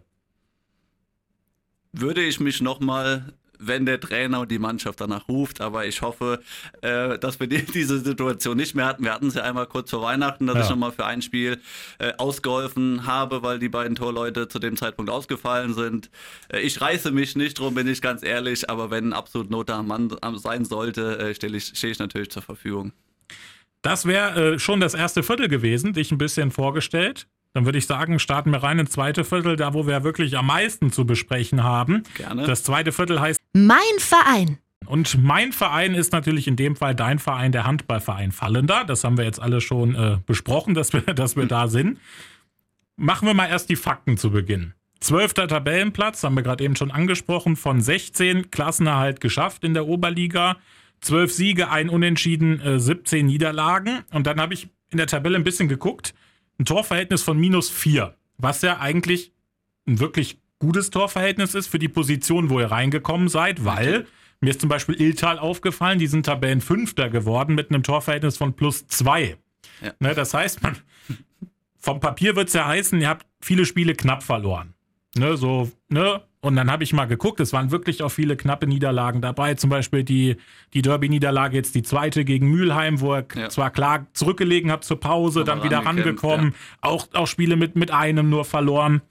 würde 2.01 2.21
ich 2.23 2.39
mich 2.39 2.61
nochmal 2.61 3.33
wenn 3.59 3.85
der 3.85 3.99
Trainer 3.99 4.41
und 4.41 4.51
die 4.51 4.59
Mannschaft 4.59 5.01
danach 5.01 5.27
ruft. 5.27 5.61
Aber 5.61 5.85
ich 5.85 6.01
hoffe, 6.01 6.41
äh, 6.81 7.17
dass 7.19 7.39
wir 7.39 7.47
die, 7.47 7.63
diese 7.73 7.99
Situation 7.99 8.57
nicht 8.57 8.75
mehr 8.75 8.85
hatten. 8.85 9.03
Wir 9.03 9.13
hatten 9.13 9.27
es 9.27 9.35
ja 9.35 9.43
einmal 9.43 9.67
kurz 9.67 9.89
vor 9.89 10.01
Weihnachten, 10.01 10.47
dass 10.47 10.55
ja. 10.55 10.63
ich 10.63 10.69
nochmal 10.69 10.91
für 10.91 11.05
ein 11.05 11.21
Spiel 11.21 11.59
äh, 11.99 12.13
ausgeholfen 12.17 13.05
habe, 13.05 13.43
weil 13.43 13.59
die 13.59 13.69
beiden 13.69 13.95
Torleute 13.95 14.47
zu 14.47 14.59
dem 14.59 14.77
Zeitpunkt 14.77 15.11
ausgefallen 15.11 15.73
sind. 15.73 16.09
Äh, 16.49 16.59
ich 16.61 16.81
reiße 16.81 17.11
mich 17.11 17.35
nicht 17.35 17.59
drum, 17.59 17.75
bin 17.75 17.87
ich 17.87 18.01
ganz 18.01 18.23
ehrlich, 18.23 18.69
aber 18.69 18.91
wenn 18.91 19.13
absolut 19.13 19.49
Not 19.49 19.69
am 19.69 19.87
Mann 19.87 20.15
sein 20.35 20.65
sollte, 20.65 21.19
äh, 21.19 21.35
stehe 21.35 21.55
ich, 21.55 21.65
steh 21.65 21.91
ich 21.91 21.99
natürlich 21.99 22.31
zur 22.31 22.41
Verfügung. 22.41 22.93
Das 23.81 24.05
wäre 24.05 24.55
äh, 24.55 24.59
schon 24.59 24.79
das 24.79 24.93
erste 24.93 25.23
Viertel 25.23 25.47
gewesen, 25.47 25.93
dich 25.93 26.11
ein 26.11 26.17
bisschen 26.17 26.51
vorgestellt. 26.51 27.27
Dann 27.57 27.65
würde 27.65 27.79
ich 27.79 27.87
sagen, 27.87 28.19
starten 28.19 28.51
wir 28.51 28.61
rein 28.61 28.77
ins 28.77 28.91
zweite 28.91 29.23
Viertel, 29.23 29.55
da 29.55 29.73
wo 29.73 29.87
wir 29.87 30.03
wirklich 30.03 30.37
am 30.37 30.45
meisten 30.45 30.91
zu 30.91 31.07
besprechen 31.07 31.63
haben. 31.63 32.03
Gerne. 32.15 32.45
Das 32.45 32.61
zweite 32.61 32.91
Viertel 32.91 33.19
heißt 33.19 33.39
Mein 33.53 33.79
Verein. 33.97 34.59
Und 34.85 35.23
mein 35.23 35.51
Verein 35.53 35.95
ist 35.95 36.13
natürlich 36.13 36.47
in 36.47 36.55
dem 36.55 36.75
Fall 36.75 36.93
dein 36.93 37.17
Verein, 37.17 37.51
der 37.51 37.63
Handballverein 37.63 38.31
Fallender. 38.31 38.83
Das 38.85 39.03
haben 39.03 39.17
wir 39.17 39.25
jetzt 39.25 39.41
alle 39.41 39.59
schon 39.59 39.95
äh, 39.95 40.17
besprochen, 40.27 40.75
dass 40.75 40.93
wir, 40.93 41.01
dass 41.15 41.35
wir 41.35 41.47
da 41.47 41.67
sind. 41.67 41.99
Machen 42.95 43.27
wir 43.27 43.33
mal 43.33 43.47
erst 43.47 43.69
die 43.69 43.75
Fakten 43.75 44.17
zu 44.17 44.29
Beginn. 44.29 44.75
Zwölfter 44.99 45.47
Tabellenplatz, 45.47 46.23
haben 46.23 46.35
wir 46.35 46.43
gerade 46.43 46.63
eben 46.63 46.75
schon 46.75 46.91
angesprochen, 46.91 47.55
von 47.55 47.81
16 47.81 48.51
Klassenerhalt 48.51 49.19
geschafft 49.19 49.63
in 49.63 49.73
der 49.73 49.87
Oberliga. 49.87 50.57
Zwölf 51.01 51.33
Siege, 51.33 51.71
ein 51.71 51.89
Unentschieden, 51.89 52.61
äh, 52.61 52.79
17 52.79 53.25
Niederlagen. 53.25 54.03
Und 54.13 54.27
dann 54.27 54.39
habe 54.39 54.53
ich 54.53 54.69
in 54.91 54.99
der 54.99 55.07
Tabelle 55.07 55.37
ein 55.37 55.43
bisschen 55.43 55.67
geguckt 55.67 56.13
ein 56.59 56.65
Torverhältnis 56.65 57.23
von 57.23 57.37
minus 57.37 57.69
4, 57.69 58.15
was 58.37 58.61
ja 58.61 58.79
eigentlich 58.79 59.31
ein 59.87 59.99
wirklich 59.99 60.39
gutes 60.59 60.89
Torverhältnis 60.89 61.55
ist 61.55 61.67
für 61.67 61.79
die 61.79 61.87
Position, 61.87 62.49
wo 62.49 62.59
ihr 62.59 62.71
reingekommen 62.71 63.29
seid, 63.29 63.63
weil 63.63 64.07
mir 64.39 64.51
ist 64.51 64.61
zum 64.61 64.69
Beispiel 64.69 64.99
Iltal 65.01 65.39
aufgefallen, 65.39 65.99
die 65.99 66.07
sind 66.07 66.25
Tabellenfünfter 66.25 67.09
geworden 67.09 67.55
mit 67.55 67.69
einem 67.69 67.83
Torverhältnis 67.83 68.37
von 68.37 68.53
plus 68.53 68.87
2. 68.87 69.37
Ja. 69.81 69.93
Ne, 69.99 70.13
das 70.13 70.33
heißt, 70.33 70.61
man, 70.63 70.77
vom 71.77 71.99
Papier 71.99 72.35
wird 72.35 72.47
es 72.47 72.53
ja 72.53 72.67
heißen, 72.67 72.99
ihr 73.01 73.09
habt 73.09 73.25
viele 73.41 73.65
Spiele 73.65 73.95
knapp 73.95 74.23
verloren. 74.23 74.73
Ne, 75.17 75.37
so, 75.37 75.71
ne? 75.89 76.21
Und 76.39 76.55
dann 76.55 76.71
habe 76.71 76.83
ich 76.83 76.93
mal 76.93 77.05
geguckt, 77.05 77.39
es 77.39 77.51
waren 77.51 77.71
wirklich 77.71 78.03
auch 78.03 78.09
viele 78.09 78.37
knappe 78.37 78.67
Niederlagen 78.67 79.21
dabei. 79.21 79.55
Zum 79.55 79.69
Beispiel 79.69 80.03
die, 80.03 80.37
die 80.73 80.81
Derby-Niederlage, 80.81 81.57
jetzt 81.57 81.75
die 81.75 81.81
zweite 81.81 82.23
gegen 82.23 82.47
Mülheim, 82.49 83.01
wo 83.01 83.15
er 83.15 83.25
ja. 83.35 83.49
zwar 83.49 83.71
klar 83.71 84.07
zurückgelegen 84.13 84.71
hat 84.71 84.83
zur 84.83 84.99
Pause, 84.99 85.43
dann 85.43 85.63
wieder 85.63 85.79
rangekommen. 85.79 86.51
Ja. 86.51 86.89
Auch, 86.89 87.07
auch 87.13 87.27
Spiele 87.27 87.55
mit, 87.55 87.75
mit 87.75 87.91
einem 87.91 88.29
nur 88.29 88.45
verloren. 88.45 89.01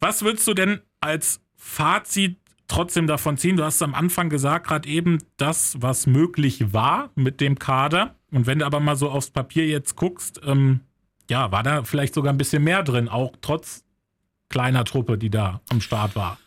Was 0.00 0.22
würdest 0.22 0.46
du 0.46 0.54
denn 0.54 0.80
als 1.00 1.40
Fazit 1.56 2.36
trotzdem 2.66 3.06
davon 3.06 3.38
ziehen? 3.38 3.56
Du 3.56 3.64
hast 3.64 3.80
am 3.80 3.94
Anfang 3.94 4.28
gesagt, 4.28 4.66
gerade 4.66 4.88
eben 4.88 5.18
das, 5.36 5.76
was 5.80 6.06
möglich 6.06 6.72
war 6.72 7.10
mit 7.14 7.40
dem 7.40 7.58
Kader. 7.58 8.16
Und 8.30 8.46
wenn 8.46 8.58
du 8.58 8.66
aber 8.66 8.80
mal 8.80 8.96
so 8.96 9.08
aufs 9.08 9.30
Papier 9.30 9.66
jetzt 9.66 9.96
guckst, 9.96 10.40
ähm, 10.44 10.80
ja, 11.30 11.50
war 11.52 11.62
da 11.62 11.82
vielleicht 11.84 12.14
sogar 12.14 12.32
ein 12.32 12.38
bisschen 12.38 12.64
mehr 12.64 12.82
drin, 12.82 13.08
auch 13.08 13.32
trotz 13.40 13.84
kleiner 14.48 14.84
Truppe, 14.84 15.18
die 15.18 15.30
da 15.30 15.60
am 15.68 15.80
Start 15.80 16.16
war. 16.16 16.38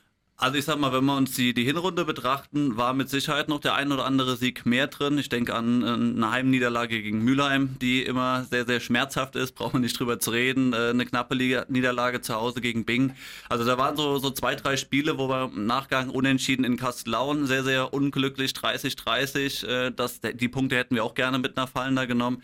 Also 0.42 0.58
ich 0.58 0.66
sag 0.66 0.80
mal, 0.80 0.92
wenn 0.92 1.06
wir 1.06 1.16
uns 1.16 1.36
die, 1.36 1.54
die 1.54 1.66
Hinrunde 1.66 2.04
betrachten, 2.04 2.76
war 2.76 2.96
mit 2.96 3.12
Sicherheit 3.12 3.48
noch 3.48 3.60
der 3.60 3.76
ein 3.76 3.92
oder 3.92 4.06
andere 4.06 4.38
Sieg 4.38 4.66
mehr 4.66 4.88
drin. 4.88 5.20
Ich 5.20 5.30
denke 5.30 5.54
an 5.54 5.84
eine 5.84 6.32
Heimniederlage 6.32 7.00
gegen 7.00 7.24
Mülheim, 7.24 7.78
die 7.80 8.02
immer 8.02 8.44
sehr, 8.46 8.66
sehr 8.66 8.80
schmerzhaft 8.80 9.36
ist, 9.36 9.52
brauchen 9.52 9.74
wir 9.74 9.80
nicht 9.82 10.00
drüber 10.00 10.20
zu 10.20 10.32
reden. 10.32 10.74
Äh, 10.74 10.90
eine 10.90 11.06
knappe 11.06 11.36
Liga 11.36 11.66
Niederlage 11.70 12.22
zu 12.22 12.34
Hause 12.34 12.60
gegen 12.60 12.86
Bing. 12.86 13.14
Also 13.50 13.66
da 13.66 13.78
waren 13.78 13.96
so, 13.96 14.18
so 14.18 14.32
zwei, 14.32 14.56
drei 14.56 14.78
Spiele, 14.78 15.20
wo 15.20 15.30
wir 15.30 15.52
im 15.54 15.68
Nachgang 15.68 16.10
unentschieden 16.10 16.64
in 16.64 16.76
Kastellaun, 16.76 17.46
sehr, 17.46 17.64
sehr 17.64 17.94
unglücklich, 17.94 18.54
30-30. 18.54 19.68
Äh, 19.68 20.34
die 20.34 20.50
Punkte 20.50 20.76
hätten 20.76 20.96
wir 20.96 21.04
auch 21.04 21.14
gerne 21.14 21.38
mit 21.38 21.56
einer 21.56 21.68
Fallen 21.68 21.96
da 21.96 22.06
genommen. 22.06 22.42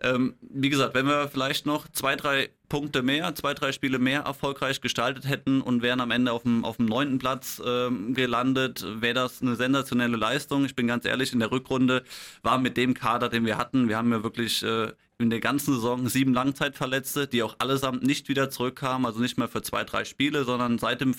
Ähm, 0.00 0.34
wie 0.40 0.70
gesagt, 0.70 0.94
wenn 0.94 1.06
wir 1.06 1.28
vielleicht 1.28 1.66
noch 1.66 1.88
zwei, 1.88 2.16
drei 2.16 2.48
Punkte 2.74 3.02
mehr, 3.02 3.32
zwei, 3.36 3.54
drei 3.54 3.70
Spiele 3.70 4.00
mehr 4.00 4.22
erfolgreich 4.22 4.80
gestaltet 4.80 5.28
hätten 5.28 5.60
und 5.60 5.80
wären 5.80 6.00
am 6.00 6.10
Ende 6.10 6.32
auf 6.32 6.42
dem, 6.42 6.64
auf 6.64 6.78
dem 6.78 6.86
neunten 6.86 7.18
Platz 7.18 7.62
ähm, 7.64 8.14
gelandet, 8.14 8.84
wäre 9.00 9.14
das 9.14 9.40
eine 9.42 9.54
sensationelle 9.54 10.16
Leistung. 10.16 10.64
Ich 10.64 10.74
bin 10.74 10.88
ganz 10.88 11.04
ehrlich, 11.04 11.32
in 11.32 11.38
der 11.38 11.52
Rückrunde 11.52 12.02
war 12.42 12.58
mit 12.58 12.76
dem 12.76 12.92
Kader, 12.94 13.28
den 13.28 13.46
wir 13.46 13.58
hatten, 13.58 13.88
wir 13.88 13.96
haben 13.96 14.10
ja 14.10 14.24
wirklich 14.24 14.64
äh, 14.64 14.88
in 15.18 15.30
der 15.30 15.38
ganzen 15.38 15.74
Saison 15.74 16.08
sieben 16.08 16.34
Langzeitverletzte, 16.34 17.28
die 17.28 17.44
auch 17.44 17.54
allesamt 17.58 18.02
nicht 18.02 18.28
wieder 18.28 18.50
zurückkamen, 18.50 19.06
also 19.06 19.20
nicht 19.20 19.38
mehr 19.38 19.46
für 19.46 19.62
zwei, 19.62 19.84
drei 19.84 20.04
Spiele, 20.04 20.44
sondern 20.44 20.78
seit, 20.78 21.00
dem 21.00 21.14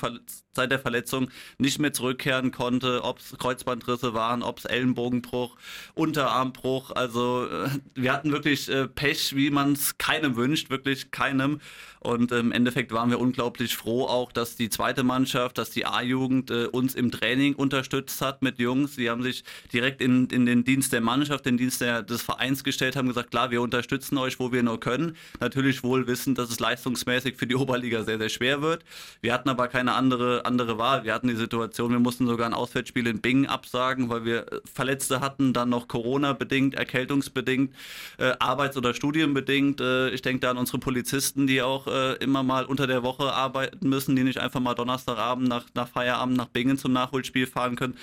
seit 0.54 0.70
der 0.72 0.80
Verletzung 0.80 1.30
nicht 1.60 1.80
mehr 1.80 1.94
zurückkehren 1.94 2.52
konnte, 2.52 3.04
ob 3.04 3.20
es 3.20 3.38
Kreuzbandrisse 3.38 4.14
waren, 4.14 4.44
ob 4.44 4.60
es 4.60 4.66
Ellenbogenbruch, 4.66 5.56
Unterarmbruch. 5.94 6.92
Also 6.92 7.48
äh, 7.48 7.70
wir 7.94 8.12
hatten 8.12 8.34
wirklich 8.34 8.68
äh, 8.68 8.90
Pech, 8.90 9.34
wie 9.34 9.50
man 9.50 9.72
es 9.74 9.98
keinem 9.98 10.36
wünscht, 10.36 10.70
wirklich 10.70 11.12
keinem. 11.12 11.62
Und 12.02 12.32
im 12.34 12.52
Endeffekt 12.52 12.92
waren 12.92 13.10
wir 13.10 13.20
unglaublich 13.20 13.76
froh 13.76 14.06
auch, 14.06 14.32
dass 14.32 14.56
die 14.56 14.70
zweite 14.70 15.04
Mannschaft, 15.04 15.58
dass 15.58 15.72
die 15.72 15.88
A-Jugend 15.88 16.52
äh, 16.52 16.66
uns 16.66 16.96
im 16.96 17.12
Training 17.12 17.56
unterstützt 17.56 18.22
hat 18.22 18.42
mit 18.42 18.60
Jungs. 18.60 18.96
Sie 18.96 19.10
haben 19.10 19.24
sich 19.24 19.44
direkt 19.74 20.02
in, 20.02 20.28
in 20.28 20.46
den 20.46 20.66
Dienst 20.66 20.94
der 20.94 21.02
Mannschaft, 21.02 21.46
den 21.46 21.58
Dienst 21.58 21.82
der, 21.82 22.04
des 22.04 22.22
Vereins 22.22 22.64
gestellt, 22.64 22.96
haben 22.96 23.08
gesagt, 23.08 23.32
klar, 23.32 23.50
wir 23.50 23.62
unterstützen 23.62 23.85
euch, 24.18 24.40
wo 24.40 24.52
wir 24.52 24.64
nur 24.64 24.80
können. 24.80 25.16
Natürlich 25.40 25.84
wohl 25.84 26.08
wissen, 26.08 26.36
dass 26.36 26.50
es 26.50 26.60
leistungsmäßig 26.60 27.36
für 27.36 27.48
die 27.48 27.56
Oberliga 27.66 28.04
sehr, 28.04 28.18
sehr 28.18 28.30
schwer 28.30 28.62
wird. 28.62 28.84
Wir 29.22 29.34
hatten 29.34 29.50
aber 29.50 29.68
keine 29.68 29.94
andere, 29.94 30.46
andere 30.46 30.78
Wahl. 30.78 31.04
Wir 31.04 31.14
hatten 31.14 31.28
die 31.28 31.36
Situation, 31.36 31.92
wir 31.92 32.00
mussten 32.00 32.28
sogar 32.28 32.48
ein 32.48 32.54
Auswärtsspiel 32.54 33.08
in 33.08 33.22
Bingen 33.22 33.48
absagen, 33.48 34.10
weil 34.10 34.26
wir 34.26 34.52
äh, 34.52 34.62
Verletzte 34.72 35.22
hatten, 35.22 35.54
dann 35.54 35.70
noch 35.70 35.88
Corona-bedingt, 35.88 36.76
erkältungsbedingt, 36.76 37.74
äh, 38.18 38.34
arbeits- 38.40 38.78
oder 38.78 38.94
studienbedingt. 38.94 39.82
Äh, 39.82 40.10
ich 40.10 40.22
denke 40.22 40.42
da 40.42 40.52
an 40.52 40.58
unsere 40.58 40.80
Polizisten, 40.80 41.48
die 41.48 41.62
auch 41.62 41.88
äh, 41.88 42.14
immer 42.16 42.44
mal 42.44 42.66
unter 42.66 42.88
der 42.88 43.04
Woche 43.04 43.34
arbeiten 43.34 43.90
müssen, 43.90 44.16
die 44.16 44.24
nicht 44.24 44.40
einfach 44.40 44.60
mal 44.60 44.76
Donnerstagabend 44.76 45.48
nach, 45.48 45.66
nach 45.74 45.88
Feierabend 45.88 46.38
nach 46.38 46.48
Bingen 46.48 46.78
zum 46.78 46.94
Nachholspiel 46.94 47.48
fahren 47.48 47.76
können. 47.76 47.96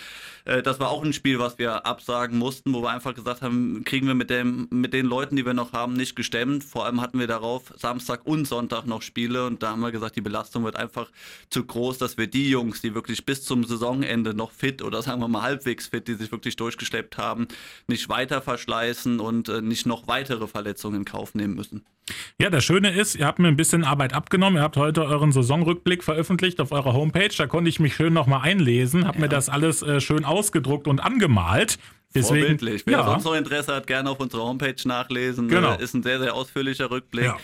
Äh, 0.45 0.63
das 0.63 0.81
war 0.81 0.91
auch 0.91 1.05
ein 1.05 1.13
Spiel, 1.13 1.39
was 1.39 1.59
wir 1.59 1.87
absagen 1.87 2.39
mussten, 2.39 2.73
wo 2.73 2.83
wir 2.83 2.91
einfach 2.91 3.15
gesagt 3.15 3.43
haben, 3.43 3.85
kriegen 3.85 4.07
wir 4.07 4.15
mit, 4.15 4.31
dem, 4.31 4.69
mit 4.71 4.93
den 4.93 5.07
Leuten, 5.07 5.37
die 5.37 5.47
wir 5.47 5.55
noch 5.55 5.72
haben, 5.73 5.95
nicht 5.95 6.17
gestemmt. 6.17 6.65
Vor 6.65 6.87
allem 6.87 7.01
hatten 7.01 7.19
wir 7.19 7.27
darauf 7.27 7.73
Samstag 7.77 8.27
und 8.27 8.47
Sonntag 8.47 8.87
noch 8.87 9.03
Spiele 9.03 9.47
und 9.47 9.63
da 9.63 9.71
haben 9.71 9.81
wir 9.81 9.93
gesagt, 9.93 10.17
die 10.17 10.21
Belastung 10.21 10.65
wird 10.65 10.77
einfach 10.77 11.11
zu 11.51 11.65
groß, 11.65 11.99
dass 11.99 12.17
wir 12.17 12.27
die 12.27 12.51
Jungs, 12.51 12.81
die 12.81 12.95
wirklich 12.95 13.25
bis 13.25 13.45
zum 13.45 13.65
Saisonende 13.65 14.35
noch 14.35 14.51
fit 14.51 14.83
oder 14.83 15.03
sagen 15.03 15.21
wir 15.21 15.29
mal 15.29 15.43
halbwegs 15.43 15.89
fit, 15.89 16.09
die 16.09 16.15
sich 16.15 16.33
wirklich 16.33 16.57
durchgeschleppt 16.57 17.19
haben, 17.19 17.49
nicht 17.87 18.09
weiter 18.09 18.43
verschleißen 18.43 19.21
und 19.21 19.49
äh, 19.49 19.61
nicht 19.61 19.87
noch 19.87 20.07
weitere 20.07 20.47
Verletzungen 20.47 21.01
in 21.01 21.05
Kauf 21.05 21.35
nehmen 21.35 21.55
müssen. 21.55 21.85
Ja, 22.39 22.51
das 22.51 22.65
Schöne 22.65 22.93
ist, 22.93 23.15
ihr 23.15 23.27
habt 23.27 23.39
mir 23.39 23.49
ein 23.49 23.57
bisschen 23.57 23.85
Arbeit 23.85 24.13
abgenommen. 24.13 24.57
Ihr 24.57 24.63
habt 24.63 24.77
heute 24.77 25.05
euren 25.05 25.33
Saisonrückblick 25.33 26.03
veröffentlicht 26.03 26.61
auf 26.61 26.73
eurer 26.73 26.93
Homepage. 26.93 27.31
Da 27.37 27.47
konnte 27.47 27.69
ich 27.69 27.81
mich 27.81 27.95
schön 27.95 28.13
nochmal 28.13 28.41
einlesen, 28.43 29.07
habe 29.07 29.19
ja. 29.19 29.23
mir 29.23 29.29
das 29.29 29.49
alles 29.49 29.83
äh, 29.83 30.01
schön 30.01 30.25
ausgedruckt 30.25 30.89
und 30.89 31.01
angemalt. 31.01 31.79
Deswegen, 32.15 32.41
Vorbildlich. 32.41 32.83
Wer 32.87 32.99
ja. 32.99 33.05
sonst 33.05 33.25
noch 33.25 33.35
Interesse 33.35 33.75
hat, 33.75 33.87
gerne 33.87 34.11
auf 34.11 34.21
unserer 34.21 34.43
Homepage 34.43 34.77
nachlesen. 34.85 35.49
Genau. 35.49 35.75
Äh, 35.75 35.83
ist 35.83 35.95
ein 35.95 36.03
sehr, 36.03 36.19
sehr 36.21 36.35
ausführlicher 36.35 36.91
Rückblick. 36.91 37.25
Ja 37.25 37.37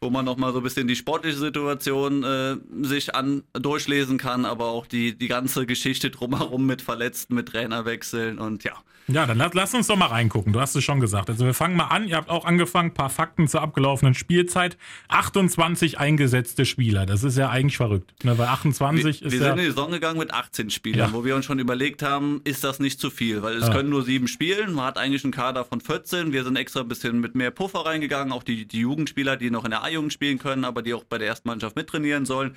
wo 0.00 0.10
man 0.10 0.24
nochmal 0.24 0.52
so 0.52 0.58
ein 0.58 0.62
bisschen 0.62 0.88
die 0.88 0.96
sportliche 0.96 1.38
Situation 1.38 2.22
äh, 2.22 2.56
sich 2.82 3.14
an, 3.14 3.42
durchlesen 3.52 4.18
kann, 4.18 4.44
aber 4.44 4.66
auch 4.66 4.86
die, 4.86 5.16
die 5.16 5.28
ganze 5.28 5.66
Geschichte 5.66 6.10
drumherum 6.10 6.66
mit 6.66 6.82
Verletzten, 6.82 7.34
mit 7.34 7.48
Trainerwechseln 7.48 8.38
und 8.38 8.64
ja. 8.64 8.74
Ja, 9.08 9.24
dann 9.24 9.38
lass, 9.38 9.54
lass 9.54 9.74
uns 9.74 9.86
doch 9.86 9.96
mal 9.96 10.06
reingucken. 10.06 10.52
Du 10.52 10.60
hast 10.60 10.74
es 10.74 10.82
schon 10.82 10.98
gesagt. 10.98 11.30
Also 11.30 11.46
wir 11.46 11.54
fangen 11.54 11.76
mal 11.76 11.86
an. 11.86 12.08
Ihr 12.08 12.16
habt 12.16 12.28
auch 12.28 12.44
angefangen, 12.44 12.90
ein 12.90 12.94
paar 12.94 13.10
Fakten 13.10 13.46
zur 13.46 13.62
abgelaufenen 13.62 14.14
Spielzeit. 14.14 14.76
28 15.08 15.98
eingesetzte 15.98 16.64
Spieler. 16.64 17.06
Das 17.06 17.22
ist 17.22 17.38
ja 17.38 17.48
eigentlich 17.48 17.76
verrückt. 17.76 18.24
Ne, 18.24 18.34
bei 18.34 18.48
28 18.48 19.04
wir, 19.04 19.26
ist 19.26 19.32
Wir 19.32 19.38
sind 19.38 19.50
in 19.50 19.58
die 19.58 19.64
Saison 19.66 19.92
gegangen 19.92 20.18
mit 20.18 20.34
18 20.34 20.70
Spielern, 20.70 21.10
ja. 21.10 21.14
wo 21.14 21.24
wir 21.24 21.36
uns 21.36 21.44
schon 21.44 21.60
überlegt 21.60 22.02
haben, 22.02 22.40
ist 22.42 22.64
das 22.64 22.80
nicht 22.80 22.98
zu 22.98 23.10
viel? 23.10 23.42
Weil 23.42 23.56
es 23.56 23.68
ja. 23.68 23.72
können 23.72 23.90
nur 23.90 24.02
sieben 24.02 24.26
spielen. 24.26 24.74
Man 24.74 24.86
hat 24.86 24.98
eigentlich 24.98 25.22
einen 25.22 25.32
Kader 25.32 25.64
von 25.64 25.80
14. 25.80 26.32
Wir 26.32 26.42
sind 26.42 26.56
extra 26.56 26.80
ein 26.80 26.88
bisschen 26.88 27.20
mit 27.20 27.36
mehr 27.36 27.52
Puffer 27.52 27.86
reingegangen. 27.86 28.32
Auch 28.32 28.42
die, 28.42 28.66
die 28.66 28.80
Jugendspieler, 28.80 29.36
die 29.36 29.50
noch 29.50 29.64
in 29.64 29.70
der 29.70 29.82
A-Jugend 29.86 30.12
spielen 30.12 30.38
können, 30.38 30.64
aber 30.64 30.82
die 30.82 30.94
auch 30.94 31.04
bei 31.04 31.18
der 31.18 31.28
ersten 31.28 31.48
Mannschaft 31.48 31.76
mittrainieren 31.76 32.26
sollen. 32.26 32.56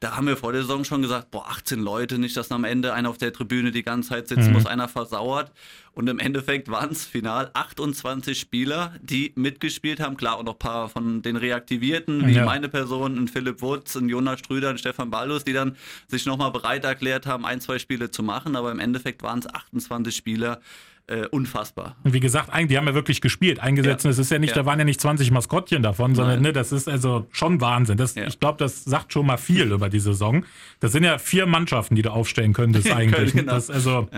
Da 0.00 0.16
haben 0.16 0.26
wir 0.26 0.36
vor 0.36 0.52
der 0.52 0.62
Saison 0.62 0.84
schon 0.84 1.02
gesagt, 1.02 1.30
boah, 1.30 1.48
18 1.48 1.80
Leute, 1.80 2.18
nicht, 2.18 2.36
dass 2.36 2.50
am 2.52 2.64
Ende 2.64 2.92
einer 2.92 3.08
auf 3.08 3.18
der 3.18 3.32
Tribüne 3.32 3.70
die 3.70 3.82
ganze 3.82 4.10
Zeit 4.10 4.28
sitzen 4.28 4.48
mhm. 4.48 4.52
muss, 4.52 4.66
einer 4.66 4.88
versauert. 4.88 5.52
Und 5.92 6.08
im 6.08 6.18
Endeffekt 6.18 6.68
waren 6.68 6.90
es 6.90 7.04
final 7.04 7.50
28 7.54 8.38
Spieler, 8.38 8.94
die 9.00 9.32
mitgespielt 9.36 10.00
haben. 10.00 10.16
Klar, 10.16 10.38
und 10.38 10.46
noch 10.46 10.54
ein 10.54 10.58
paar 10.58 10.88
von 10.88 11.22
den 11.22 11.36
Reaktivierten, 11.36 12.26
wie 12.26 12.32
ja. 12.32 12.44
meine 12.44 12.68
Person, 12.68 13.16
ein 13.16 13.28
Philipp 13.28 13.62
Wutz, 13.62 13.94
ein 13.94 14.08
Jonas 14.08 14.40
Strüder, 14.40 14.70
ein 14.70 14.78
Stefan 14.78 15.10
Ballus, 15.10 15.44
die 15.44 15.52
dann 15.52 15.76
sich 16.08 16.26
nochmal 16.26 16.50
bereit 16.50 16.84
erklärt 16.84 17.26
haben, 17.26 17.46
ein, 17.46 17.60
zwei 17.60 17.78
Spiele 17.78 18.10
zu 18.10 18.22
machen. 18.22 18.56
Aber 18.56 18.72
im 18.72 18.80
Endeffekt 18.80 19.22
waren 19.22 19.38
es 19.38 19.46
28 19.46 20.14
Spieler, 20.14 20.60
äh, 21.06 21.26
unfassbar. 21.26 21.96
Und 22.02 22.14
wie 22.14 22.20
gesagt, 22.20 22.50
die 22.70 22.78
haben 22.78 22.86
ja 22.86 22.94
wirklich 22.94 23.20
gespielt, 23.20 23.60
eingesetzt. 23.60 24.04
Ja. 24.04 24.10
Es 24.10 24.18
ist 24.18 24.30
ja 24.30 24.38
nicht, 24.38 24.56
ja. 24.56 24.62
da 24.62 24.66
waren 24.66 24.78
ja 24.78 24.86
nicht 24.86 25.00
20 25.00 25.30
Maskottchen 25.30 25.82
davon, 25.82 26.14
sondern 26.14 26.40
ne, 26.40 26.52
das 26.54 26.72
ist 26.72 26.88
also 26.88 27.26
schon 27.30 27.60
Wahnsinn. 27.60 27.98
Das, 27.98 28.14
ja. 28.14 28.26
Ich 28.26 28.40
glaube, 28.40 28.56
das 28.58 28.84
sagt 28.84 29.12
schon 29.12 29.26
mal 29.26 29.36
viel 29.36 29.70
über 29.70 29.90
die 29.90 30.00
Saison. 30.00 30.46
Das 30.80 30.92
sind 30.92 31.04
ja 31.04 31.18
vier 31.18 31.44
Mannschaften, 31.44 31.94
die 31.94 32.02
du 32.02 32.10
aufstellen 32.10 32.54
könntest 32.54 32.90
eigentlich. 32.94 33.34
genau. 33.34 33.52
das, 33.52 33.68
also, 33.70 34.08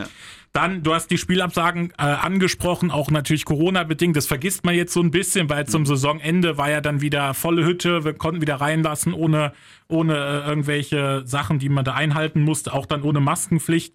Dann, 0.52 0.84
du 0.84 0.94
hast 0.94 1.10
die 1.10 1.18
Spielabsagen 1.18 1.92
äh, 1.98 2.02
angesprochen, 2.02 2.92
auch 2.92 3.10
natürlich 3.10 3.44
Corona-bedingt. 3.44 4.16
Das 4.16 4.26
vergisst 4.26 4.64
man 4.64 4.74
jetzt 4.74 4.92
so 4.92 5.00
ein 5.00 5.10
bisschen, 5.10 5.50
weil 5.50 5.66
zum 5.66 5.82
mhm. 5.82 5.86
Saisonende 5.86 6.56
war 6.56 6.70
ja 6.70 6.80
dann 6.80 7.00
wieder 7.00 7.34
volle 7.34 7.64
Hütte. 7.66 8.04
Wir 8.04 8.14
konnten 8.14 8.40
wieder 8.40 8.56
reinlassen 8.56 9.12
ohne, 9.12 9.52
ohne 9.88 10.14
äh, 10.14 10.48
irgendwelche 10.48 11.22
Sachen, 11.26 11.58
die 11.58 11.68
man 11.68 11.84
da 11.84 11.94
einhalten 11.94 12.42
musste, 12.42 12.72
auch 12.72 12.86
dann 12.86 13.02
ohne 13.02 13.18
Maskenpflicht. 13.18 13.94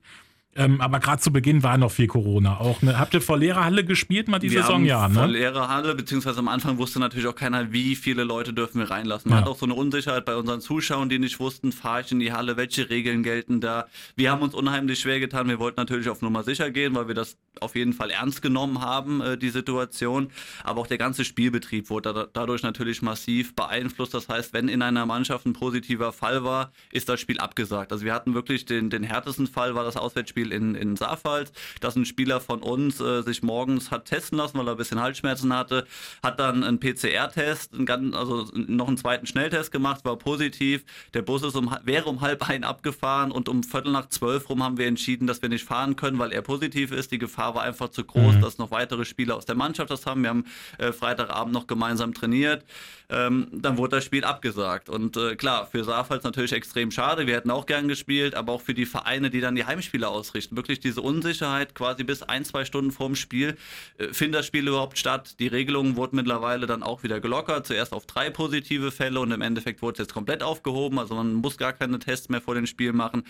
Ähm, 0.54 0.82
aber 0.82 1.00
gerade 1.00 1.22
zu 1.22 1.32
Beginn 1.32 1.64
war 1.64 1.78
noch 1.78 1.92
viel 1.92 2.08
Corona. 2.08 2.58
Auch 2.60 2.82
ne, 2.82 3.00
habt 3.00 3.14
ihr 3.14 3.22
vor 3.22 3.38
leerer 3.38 3.64
Halle 3.64 3.86
gespielt 3.86 4.28
mal 4.28 4.40
die 4.40 4.52
wir 4.52 4.62
Saison? 4.62 4.76
Haben 4.76 4.86
ja, 4.86 5.08
ne? 5.08 5.14
Vor 5.14 5.28
leerer 5.28 5.70
Halle, 5.70 5.96
beziehungsweise 5.96 6.40
am 6.40 6.50
Anfang 6.50 6.78
wusste 6.78 7.00
natürlich 7.00 7.28
auch 7.28 7.36
keiner, 7.36 7.72
wie 7.72 7.96
viele 7.96 8.26
Leute 8.26 8.54
dürfen 8.54 8.80
wir 8.80 8.92
reinlassen. 8.92 9.30
Man 9.30 9.40
ja. 9.40 9.46
hat 9.46 9.50
auch 9.50 9.58
so 9.58 9.66
eine 9.66 9.76
Unsicherheit 9.76 10.26
bei 10.26 10.36
unseren 10.36 10.60
Zuschauern, 10.60 11.08
die 11.08 11.20
nicht 11.20 11.40
wussten, 11.40 11.72
fahre 11.72 12.02
ich 12.02 12.12
in 12.12 12.20
die 12.20 12.34
Halle, 12.34 12.58
welche 12.58 12.90
Regeln 12.90 13.24
gelten 13.24 13.62
da. 13.62 13.88
Wir 14.18 14.30
haben 14.30 14.42
uns 14.42 14.54
unheimlich 14.54 15.00
schwer 15.00 15.22
getan. 15.22 15.48
Wir 15.48 15.60
wollten 15.60 15.80
natürlich 15.80 16.10
auf 16.10 16.22
Nummer 16.22 16.44
sicher 16.44 16.70
gehen, 16.70 16.96
weil 16.96 17.08
wir 17.08 17.16
das 17.16 17.38
auf 17.62 17.76
jeden 17.76 17.94
Fall 17.94 18.10
ernst 18.10 18.42
genommen 18.42 18.82
haben, 18.82 19.22
äh, 19.22 19.38
die 19.38 19.50
Situation. 19.50 20.32
Aber 20.66 20.82
auch 20.82 20.88
der 20.88 20.98
ganze 20.98 21.24
Spielbetrieb 21.24 21.90
wurde 21.90 22.14
da, 22.14 22.28
dadurch 22.32 22.62
natürlich 22.62 23.02
massiv 23.02 23.56
beeinflusst. 23.56 24.14
Das 24.14 24.28
heißt, 24.28 24.52
wenn 24.52 24.68
in 24.68 24.82
einer 24.82 25.06
Mannschaft 25.06 25.46
ein 25.46 25.54
positiver 25.54 26.12
Fall 26.12 26.44
war, 26.44 26.74
ist 26.92 27.08
das 27.08 27.22
Spiel 27.22 27.40
abgesagt. 27.40 27.94
Also 27.94 28.04
wir 28.04 28.14
hatten 28.14 28.34
wirklich 28.34 28.66
den, 28.66 28.90
den 28.90 29.04
härtesten 29.04 29.48
Fall, 29.48 29.76
war 29.76 29.86
das 29.86 29.96
Auswärtsspiel 29.96 30.41
Auswärtsspiel 30.42 30.52
in, 30.52 30.76
in 30.76 30.96
Saarpfalz, 30.96 31.52
dass 31.80 31.96
ein 31.96 32.06
Spieler 32.06 32.40
von 32.40 32.62
uns 32.62 33.00
äh, 33.00 33.22
sich 33.22 33.44
morgens 33.44 33.92
hat 33.92 34.06
testen 34.06 34.38
lassen, 34.38 34.58
weil 34.58 34.68
er 34.68 34.72
ein 34.72 34.78
bisschen 34.78 35.00
Halsschmerzen 35.00 35.54
hatte, 35.54 35.86
hat 36.24 36.40
dann 36.40 36.64
einen 36.64 36.80
PCR-Test, 36.80 37.72
also 38.14 38.48
noch 38.54 38.88
einen 38.88 38.98
zweiten 38.98 39.28
Schnelltest 39.28 39.72
gemacht, 39.72 40.04
war 40.06 40.18
positiv. 40.18 40.84
Der 41.14 41.22
Bus 41.22 41.44
ist 41.44 41.56
um, 41.56 41.76
wäre 41.84 42.06
um 42.06 42.22
halb 42.22 42.48
ein 42.50 42.64
abgefahren 42.64 43.32
und 43.32 43.50
um 43.50 43.64
Viertel 43.64 43.92
nach 43.92 44.10
zwölf 44.10 44.50
rum 44.50 44.64
haben 44.64 44.78
wir 44.78 44.88
entschieden, 44.88 45.28
dass 45.28 45.42
wir 45.42 45.50
nicht 45.50 45.66
fahren 45.66 45.96
können, 45.96 46.20
weil 46.20 46.32
er 46.32 46.42
positiv 46.42 46.92
ist. 46.92 47.12
Die 47.12 47.18
Gefahr 47.18 47.56
war 47.56 47.64
einfach 47.64 47.90
zu 47.90 48.04
groß, 48.04 48.36
mhm. 48.36 48.42
dass 48.42 48.58
noch 48.58 48.72
weitere 48.72 49.06
Spieler 49.06 49.36
aus 49.36 49.46
der 49.46 49.56
Mannschaft 49.56 49.92
das 49.92 50.06
haben. 50.06 50.24
Wir 50.24 50.30
haben 50.30 50.46
äh, 50.78 50.92
Freitagabend 50.92 51.54
noch 51.54 51.68
gemeinsam 51.68 52.14
trainiert. 52.14 52.64
Ähm, 53.10 53.48
dann 53.52 53.78
wurde 53.78 53.98
das 53.98 54.06
Spiel 54.06 54.24
abgesagt. 54.24 54.90
Und 54.90 55.18
äh, 55.18 55.36
klar, 55.36 55.68
für 55.70 55.84
Saarpfalz 55.84 56.24
natürlich 56.24 56.54
extrem 56.54 56.92
schade. 56.92 57.28
Wir 57.28 57.36
hätten 57.36 57.52
auch 57.52 57.66
gern 57.66 57.90
gespielt, 57.90 58.36
aber 58.36 58.54
auch 58.54 58.62
für 58.62 58.74
die 58.74 58.86
Vereine, 58.86 59.30
die 59.30 59.42
dann 59.42 59.56
die 59.56 59.66
Heimspiele 59.66 60.08
ausrichten. 60.32 60.56
Wirklich 60.56 60.80
diese 60.80 61.02
Unsicherheit 61.02 61.76
quasi 61.76 62.04
bis 62.04 62.24
ein, 62.24 62.46
zwei 62.46 62.66
Stunden 62.66 62.92
vorm 62.92 63.16
Spiel. 63.16 63.58
Äh, 63.98 64.14
findet 64.14 64.40
das 64.40 64.46
Spiel 64.46 64.68
überhaupt 64.68 64.98
statt? 64.98 65.40
Die 65.40 65.48
Regelung 65.48 65.96
wurde 65.96 66.16
mittlerweile 66.16 66.68
dann 66.68 66.84
auch 66.84 67.04
wieder 67.04 67.20
gelockert. 67.20 67.68
Zuerst 67.68 67.94
auf 67.94 68.06
drei 68.06 68.30
positive 68.30 68.92
Fälle 68.92 69.20
und 69.20 69.32
im 69.32 69.42
Endeffekt 69.42 69.82
wurde 69.82 69.94
es 69.94 70.00
jetzt 70.00 70.14
komplett 70.14 70.44
aufgehoben. 70.44 71.00
Also 71.00 71.16
man 71.16 71.34
muss 71.34 71.58
gar 71.58 71.74
keine 71.74 72.00
Tests 72.00 72.30
mehr 72.30 72.42
vor 72.42 72.56
dem 72.56 72.66
Spiel 72.66 72.94
machen. 72.94 73.24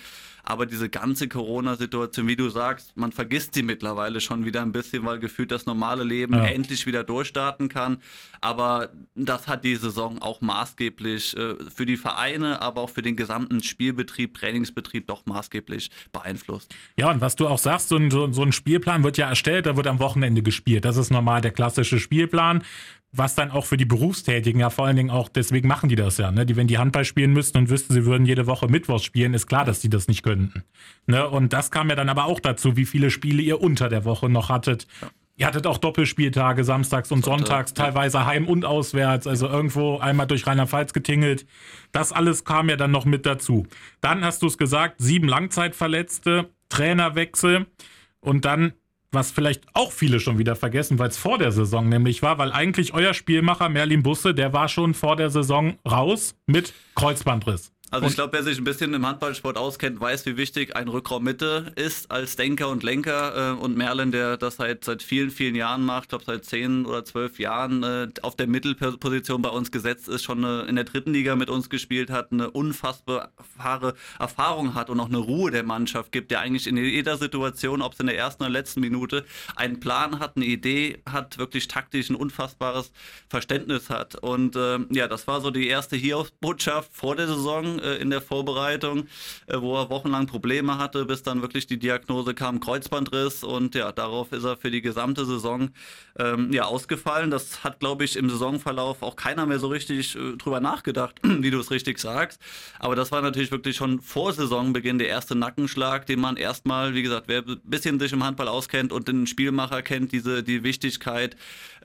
Aber 0.43 0.65
diese 0.65 0.89
ganze 0.89 1.27
Corona-Situation, 1.27 2.27
wie 2.27 2.35
du 2.35 2.49
sagst, 2.49 2.95
man 2.95 3.11
vergisst 3.11 3.53
sie 3.53 3.63
mittlerweile 3.63 4.21
schon 4.21 4.45
wieder 4.45 4.61
ein 4.61 4.71
bisschen, 4.71 5.05
weil 5.05 5.19
gefühlt 5.19 5.51
das 5.51 5.65
normale 5.65 6.03
Leben 6.03 6.33
ja. 6.33 6.45
endlich 6.45 6.85
wieder 6.85 7.03
durchstarten 7.03 7.69
kann. 7.69 8.01
Aber 8.41 8.89
das 9.15 9.47
hat 9.47 9.63
die 9.63 9.75
Saison 9.75 10.21
auch 10.21 10.41
maßgeblich 10.41 11.37
äh, 11.37 11.55
für 11.73 11.85
die 11.85 11.97
Vereine, 11.97 12.61
aber 12.61 12.81
auch 12.81 12.89
für 12.89 13.01
den 13.01 13.15
gesamten 13.15 13.61
Spielbetrieb, 13.61 14.33
Trainingsbetrieb 14.33 15.07
doch 15.07 15.25
maßgeblich 15.25 15.91
beeinflusst. 16.11 16.73
Ja, 17.01 17.09
und 17.09 17.19
was 17.19 17.35
du 17.35 17.47
auch 17.47 17.57
sagst, 17.57 17.89
so 17.89 17.97
ein, 17.97 18.11
so 18.11 18.43
ein 18.43 18.51
Spielplan 18.51 19.03
wird 19.03 19.17
ja 19.17 19.27
erstellt, 19.27 19.65
da 19.65 19.75
wird 19.75 19.87
am 19.87 19.99
Wochenende 19.99 20.43
gespielt. 20.43 20.85
Das 20.85 20.97
ist 20.97 21.09
normal 21.09 21.41
der 21.41 21.49
klassische 21.49 21.99
Spielplan 21.99 22.63
was 23.13 23.35
dann 23.35 23.51
auch 23.51 23.65
für 23.65 23.75
die 23.75 23.85
Berufstätigen 23.85 24.61
ja 24.61 24.69
vor 24.69 24.85
allen 24.85 24.95
Dingen 24.95 25.09
auch, 25.09 25.27
deswegen 25.27 25.67
machen 25.67 25.89
die 25.89 25.95
das 25.95 26.17
ja, 26.17 26.31
ne? 26.31 26.45
Die, 26.45 26.55
wenn 26.55 26.67
die 26.67 26.77
Handball 26.77 27.03
spielen 27.03 27.33
müssten 27.33 27.57
und 27.57 27.69
wüssten, 27.69 27.93
sie 27.93 28.05
würden 28.05 28.25
jede 28.25 28.47
Woche 28.47 28.67
Mittwochs 28.67 29.03
spielen, 29.03 29.33
ist 29.33 29.47
klar, 29.47 29.65
dass 29.65 29.81
die 29.81 29.89
das 29.89 30.07
nicht 30.07 30.23
könnten. 30.23 30.63
Ne? 31.07 31.27
Und 31.27 31.51
das 31.51 31.71
kam 31.71 31.89
ja 31.89 31.95
dann 31.95 32.07
aber 32.07 32.25
auch 32.25 32.39
dazu, 32.39 32.77
wie 32.77 32.85
viele 32.85 33.11
Spiele 33.11 33.41
ihr 33.41 33.59
unter 33.61 33.89
der 33.89 34.05
Woche 34.05 34.29
noch 34.29 34.47
hattet. 34.47 34.87
Ja. 35.01 35.09
Ihr 35.37 35.47
hattet 35.47 35.65
auch 35.65 35.79
Doppelspieltage, 35.79 36.63
samstags 36.63 37.11
und 37.11 37.25
Sonntag, 37.25 37.47
sonntags, 37.47 37.73
teilweise 37.73 38.25
heim 38.25 38.47
und 38.47 38.63
auswärts, 38.63 39.25
also 39.25 39.47
irgendwo 39.47 39.97
einmal 39.97 40.27
durch 40.27 40.45
Rheinland-Pfalz 40.45 40.93
getingelt. 40.93 41.47
Das 41.91 42.11
alles 42.11 42.45
kam 42.45 42.69
ja 42.69 42.75
dann 42.75 42.91
noch 42.91 43.05
mit 43.05 43.25
dazu. 43.25 43.65
Dann 44.01 44.23
hast 44.23 44.43
du 44.43 44.47
es 44.47 44.57
gesagt, 44.57 44.95
sieben 44.99 45.27
Langzeitverletzte, 45.27 46.49
Trainerwechsel 46.71 47.67
und 48.21 48.45
dann 48.45 48.73
was 49.11 49.31
vielleicht 49.31 49.63
auch 49.73 49.91
viele 49.91 50.19
schon 50.19 50.37
wieder 50.37 50.55
vergessen, 50.55 50.97
weil 50.97 51.09
es 51.09 51.17
vor 51.17 51.37
der 51.37 51.51
Saison 51.51 51.89
nämlich 51.89 52.23
war, 52.23 52.37
weil 52.37 52.51
eigentlich 52.51 52.93
euer 52.93 53.13
Spielmacher 53.13 53.67
Merlin 53.69 54.03
Busse, 54.03 54.33
der 54.33 54.53
war 54.53 54.69
schon 54.69 54.93
vor 54.93 55.17
der 55.17 55.29
Saison 55.29 55.77
raus 55.85 56.35
mit 56.45 56.73
Kreuzbandriss. 56.95 57.70
Also 57.91 58.07
ich 58.07 58.15
glaube, 58.15 58.31
wer 58.31 58.43
sich 58.43 58.57
ein 58.57 58.63
bisschen 58.63 58.93
im 58.93 59.05
Handballsport 59.05 59.57
auskennt, 59.57 59.99
weiß, 59.99 60.25
wie 60.25 60.37
wichtig 60.37 60.77
ein 60.77 60.87
Rückraum 60.87 61.25
Mitte 61.25 61.73
ist 61.75 62.09
als 62.09 62.37
Denker 62.37 62.69
und 62.69 62.83
Lenker. 62.83 63.51
Äh, 63.51 63.61
und 63.61 63.75
Merlin, 63.75 64.13
der 64.13 64.37
das 64.37 64.55
seit, 64.55 64.85
seit 64.85 65.03
vielen, 65.03 65.29
vielen 65.29 65.55
Jahren 65.55 65.83
macht, 65.83 66.03
ich 66.03 66.09
glaube 66.09 66.23
seit 66.25 66.45
zehn 66.45 66.85
oder 66.85 67.03
zwölf 67.03 67.37
Jahren 67.37 67.83
äh, 67.83 68.07
auf 68.21 68.37
der 68.37 68.47
Mittelposition 68.47 69.41
bei 69.41 69.49
uns 69.49 69.71
gesetzt 69.71 70.07
ist, 70.07 70.23
schon 70.23 70.41
in 70.41 70.75
der 70.77 70.85
dritten 70.85 71.11
Liga 71.11 71.35
mit 71.35 71.49
uns 71.49 71.69
gespielt 71.69 72.09
hat, 72.09 72.31
eine 72.31 72.49
unfassbare 72.49 73.93
Erfahrung 74.17 74.73
hat 74.73 74.89
und 74.89 74.99
auch 75.01 75.09
eine 75.09 75.17
Ruhe 75.17 75.51
der 75.51 75.63
Mannschaft 75.63 76.13
gibt, 76.13 76.31
der 76.31 76.39
eigentlich 76.39 76.67
in 76.67 76.77
jeder 76.77 77.17
Situation, 77.17 77.81
ob 77.81 77.91
es 77.93 77.99
in 77.99 78.07
der 78.07 78.17
ersten 78.17 78.43
oder 78.43 78.51
letzten 78.51 78.79
Minute, 78.79 79.25
einen 79.57 79.81
Plan 79.81 80.19
hat, 80.19 80.37
eine 80.37 80.45
Idee 80.45 81.01
hat, 81.09 81.37
wirklich 81.37 81.67
taktisch 81.67 82.09
ein 82.09 82.15
unfassbares 82.15 82.93
Verständnis 83.27 83.89
hat. 83.89 84.15
Und 84.15 84.55
äh, 84.55 84.79
ja, 84.91 85.09
das 85.09 85.27
war 85.27 85.41
so 85.41 85.51
die 85.51 85.67
erste 85.67 85.97
Hiobsbotschaft 85.97 86.91
vor 86.93 87.17
der 87.17 87.27
Saison 87.27 87.80
äh, 87.81 87.95
in 87.97 88.09
der 88.09 88.21
Vorbereitung, 88.21 89.07
äh, 89.47 89.59
wo 89.59 89.77
er 89.77 89.89
wochenlang 89.89 90.27
Probleme 90.27 90.77
hatte, 90.77 91.05
bis 91.05 91.23
dann 91.23 91.41
wirklich 91.41 91.67
die 91.67 91.79
Diagnose 91.79 92.33
kam, 92.33 92.59
Kreuzbandriss 92.59 93.43
und 93.43 93.75
ja, 93.75 93.91
darauf 93.91 94.31
ist 94.31 94.43
er 94.43 94.57
für 94.57 94.71
die 94.71 94.81
gesamte 94.81 95.25
Saison 95.25 95.69
ähm, 96.17 96.51
ja, 96.51 96.63
ausgefallen. 96.63 97.31
Das 97.31 97.63
hat, 97.63 97.79
glaube 97.79 98.03
ich, 98.03 98.15
im 98.15 98.29
Saisonverlauf 98.29 99.01
auch 99.01 99.15
keiner 99.15 99.45
mehr 99.45 99.59
so 99.59 99.67
richtig 99.67 100.15
äh, 100.15 100.37
drüber 100.37 100.59
nachgedacht, 100.59 101.15
wie 101.23 101.51
du 101.51 101.59
es 101.59 101.71
richtig 101.71 101.99
sagst. 101.99 102.39
Aber 102.79 102.95
das 102.95 103.11
war 103.11 103.21
natürlich 103.21 103.51
wirklich 103.51 103.75
schon 103.75 104.01
vor 104.01 104.33
Saisonbeginn 104.33 104.97
der 104.97 105.07
erste 105.07 105.35
Nackenschlag, 105.35 106.05
den 106.05 106.19
man 106.19 106.37
erstmal, 106.37 106.93
wie 106.93 107.03
gesagt, 107.03 107.27
wer 107.27 107.39
ein 107.39 107.61
bisschen 107.63 107.99
sich 107.99 108.13
im 108.13 108.23
Handball 108.23 108.47
auskennt 108.47 108.91
und 108.91 109.07
den 109.07 109.27
Spielmacher 109.27 109.81
kennt, 109.81 110.11
diese 110.11 110.43
die 110.43 110.63
Wichtigkeit 110.63 111.35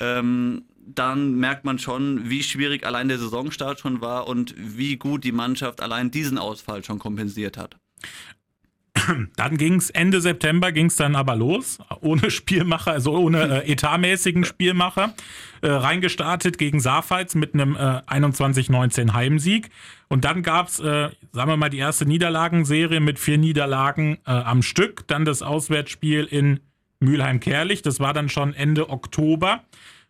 ähm, 0.00 0.64
dann 0.86 1.34
merkt 1.34 1.64
man 1.64 1.78
schon, 1.78 2.30
wie 2.30 2.42
schwierig 2.42 2.86
allein 2.86 3.08
der 3.08 3.18
Saisonstart 3.18 3.80
schon 3.80 4.00
war 4.00 4.28
und 4.28 4.54
wie 4.56 4.96
gut 4.96 5.24
die 5.24 5.32
Mannschaft 5.32 5.82
allein 5.82 6.10
diesen 6.10 6.38
Ausfall 6.38 6.84
schon 6.84 6.98
kompensiert 6.98 7.56
hat. 7.56 7.76
Dann 9.36 9.56
ging 9.56 9.74
es 9.74 9.90
Ende 9.90 10.20
September 10.20 10.72
ging 10.72 10.86
es 10.86 10.96
dann 10.96 11.16
aber 11.16 11.36
los, 11.36 11.78
ohne 12.00 12.30
Spielmacher, 12.30 12.92
also 12.92 13.12
ohne 13.12 13.64
äh, 13.64 13.72
etatmäßigen 13.72 14.44
Spielmacher, 14.44 15.14
äh, 15.60 15.68
reingestartet 15.68 16.58
gegen 16.58 16.80
Saarpfalz 16.80 17.34
mit 17.34 17.54
einem 17.54 17.76
äh, 17.76 17.78
21-19 17.78 19.12
Heimsieg. 19.12 19.70
Und 20.08 20.24
dann 20.24 20.42
gab 20.42 20.68
es, 20.68 20.80
äh, 20.80 21.10
sagen 21.32 21.50
wir 21.50 21.56
mal, 21.56 21.68
die 21.68 21.78
erste 21.78 22.06
Niederlagenserie 22.06 23.00
mit 23.00 23.18
vier 23.18 23.38
Niederlagen 23.38 24.18
äh, 24.26 24.30
am 24.30 24.62
Stück. 24.62 25.06
Dann 25.08 25.24
das 25.24 25.42
Auswärtsspiel 25.42 26.24
in 26.24 26.60
Mülheim-Kerlich, 27.00 27.82
das 27.82 28.00
war 28.00 28.14
dann 28.14 28.28
schon 28.28 28.54
Ende 28.54 28.88
Oktober. 28.88 29.62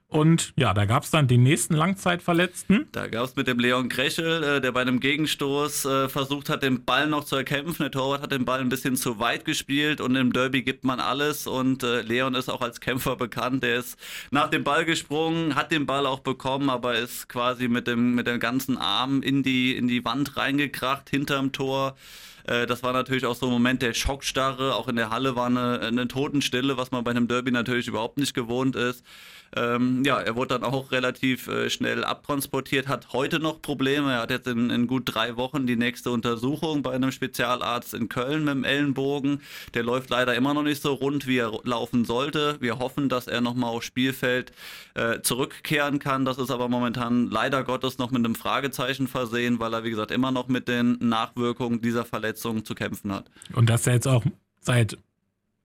Und 0.09 0.53
ja, 0.57 0.73
da 0.73 0.85
gab 0.85 1.03
es 1.03 1.11
dann 1.11 1.27
den 1.27 1.43
nächsten 1.43 1.75
Langzeitverletzten. 1.75 2.87
Da 2.93 3.09
gab 3.09 3.25
es 3.25 3.35
mit 3.35 3.49
dem 3.49 3.59
Leon 3.59 3.89
Krechel, 3.89 4.43
äh, 4.43 4.61
der 4.61 4.71
bei 4.71 4.81
einem 4.81 5.01
Gegenstoß 5.01 5.85
äh, 5.85 6.09
versucht 6.09 6.49
hat, 6.49 6.63
den 6.63 6.85
Ball 6.85 7.09
noch 7.09 7.25
zu 7.25 7.35
erkämpfen. 7.35 7.83
Der 7.83 7.91
Torwart 7.91 8.23
hat 8.23 8.31
den 8.31 8.45
Ball 8.45 8.61
ein 8.61 8.69
bisschen 8.69 8.97
zu 8.97 9.19
weit 9.19 9.45
gespielt 9.45 10.01
und 10.01 10.15
im 10.15 10.33
Derby 10.33 10.63
gibt 10.63 10.85
man 10.85 11.01
alles. 11.01 11.49
Und 11.49 11.83
äh, 11.83 12.03
Leon 12.03 12.37
ist 12.37 12.49
auch 12.49 12.61
als 12.61 12.81
Kämpfer 12.81 13.17
bekannt. 13.17 13.65
Der 13.65 13.79
ist 13.79 13.99
nach 14.31 14.49
dem 14.49 14.63
Ball 14.63 14.85
gesprungen, 14.85 15.57
hat 15.57 15.73
den 15.73 15.87
Ball 15.87 16.07
auch 16.07 16.21
bekommen, 16.21 16.71
aber 16.71 16.95
ist 16.95 17.29
quasi 17.29 17.67
mit 17.67 17.89
dem, 17.89 18.15
mit 18.15 18.29
dem 18.29 18.39
ganzen 18.39 18.79
Arm 18.79 19.23
in 19.23 19.43
die, 19.43 19.77
in 19.77 19.89
die 19.89 20.05
Wand 20.05 20.37
reingekracht, 20.37 21.11
hinterm 21.11 21.51
Tor. 21.51 21.97
Das 22.45 22.85
war 22.85 22.93
natürlich 22.93 23.27
auch 23.27 23.35
so 23.35 23.47
ein 23.47 23.53
Moment 23.53 23.83
der 23.83 23.93
Schockstarre. 23.93 24.77
Auch 24.77 24.87
in 24.87 24.95
der 24.95 25.11
Halle 25.11 25.35
war 25.35 25.47
eine, 25.47 25.81
eine 25.81 26.07
Totenstille, 26.07 26.77
was 26.77 26.93
man 26.93 27.03
bei 27.03 27.11
einem 27.11 27.27
Derby 27.27 27.51
natürlich 27.51 27.89
überhaupt 27.89 28.19
nicht 28.19 28.35
gewohnt 28.35 28.77
ist. 28.77 29.05
Ähm, 29.55 30.03
ja, 30.05 30.21
er 30.21 30.37
wurde 30.37 30.59
dann 30.59 30.65
auch 30.65 30.91
relativ 30.91 31.49
äh, 31.49 31.71
schnell 31.71 32.05
abtransportiert, 32.05 32.89
hat 32.89 33.13
heute 33.13 33.39
noch 33.39 33.63
Probleme. 33.63 34.13
Er 34.13 34.23
hat 34.23 34.31
jetzt 34.31 34.49
in, 34.49 34.71
in, 34.71 34.87
gut 34.87 35.03
drei 35.07 35.37
Wochen 35.37 35.67
die 35.67 35.77
nächste 35.77 36.11
Untersuchung 36.11 36.83
bei 36.83 36.93
einem 36.93 37.13
Spezialarzt 37.13 37.95
in 37.95 38.09
Köln 38.09 38.45
mit 38.45 38.55
dem 38.55 38.65
Ellenbogen. 38.65 39.41
Der 39.75 39.83
läuft 39.83 40.11
leider 40.11 40.35
immer 40.35 40.55
noch 40.55 40.63
nicht 40.63 40.83
so 40.83 40.95
rund, 40.95 41.27
wie 41.27 41.39
er 41.39 41.53
laufen 41.65 42.05
sollte. 42.05 42.57
Wir 42.61 42.79
hoffen, 42.79 43.09
dass 43.09 43.27
er 43.27 43.41
nochmal 43.41 43.71
aufs 43.71 43.87
Spielfeld 43.87 44.53
äh, 44.95 45.21
zurückkehren 45.21 45.99
kann. 45.99 46.25
Das 46.25 46.39
ist 46.39 46.51
aber 46.51 46.69
momentan 46.69 47.31
leider 47.31 47.65
Gottes 47.65 47.99
noch 47.99 48.11
mit 48.11 48.25
einem 48.25 48.35
Fragezeichen 48.35 49.07
versehen, 49.07 49.61
weil 49.61 49.73
er, 49.73 49.85
wie 49.85 49.91
gesagt, 49.91 50.11
immer 50.11 50.31
noch 50.31 50.49
mit 50.49 50.69
den 50.69 50.99
Nachwirkungen 51.01 51.81
dieser 51.81 52.05
Verletzung 52.05 52.65
zu 52.65 52.75
kämpfen 52.75 53.13
hat. 53.13 53.31
Und 53.55 53.71
dass 53.71 53.87
er 53.87 53.95
jetzt 53.95 54.09
auch 54.09 54.25
seit 54.61 54.99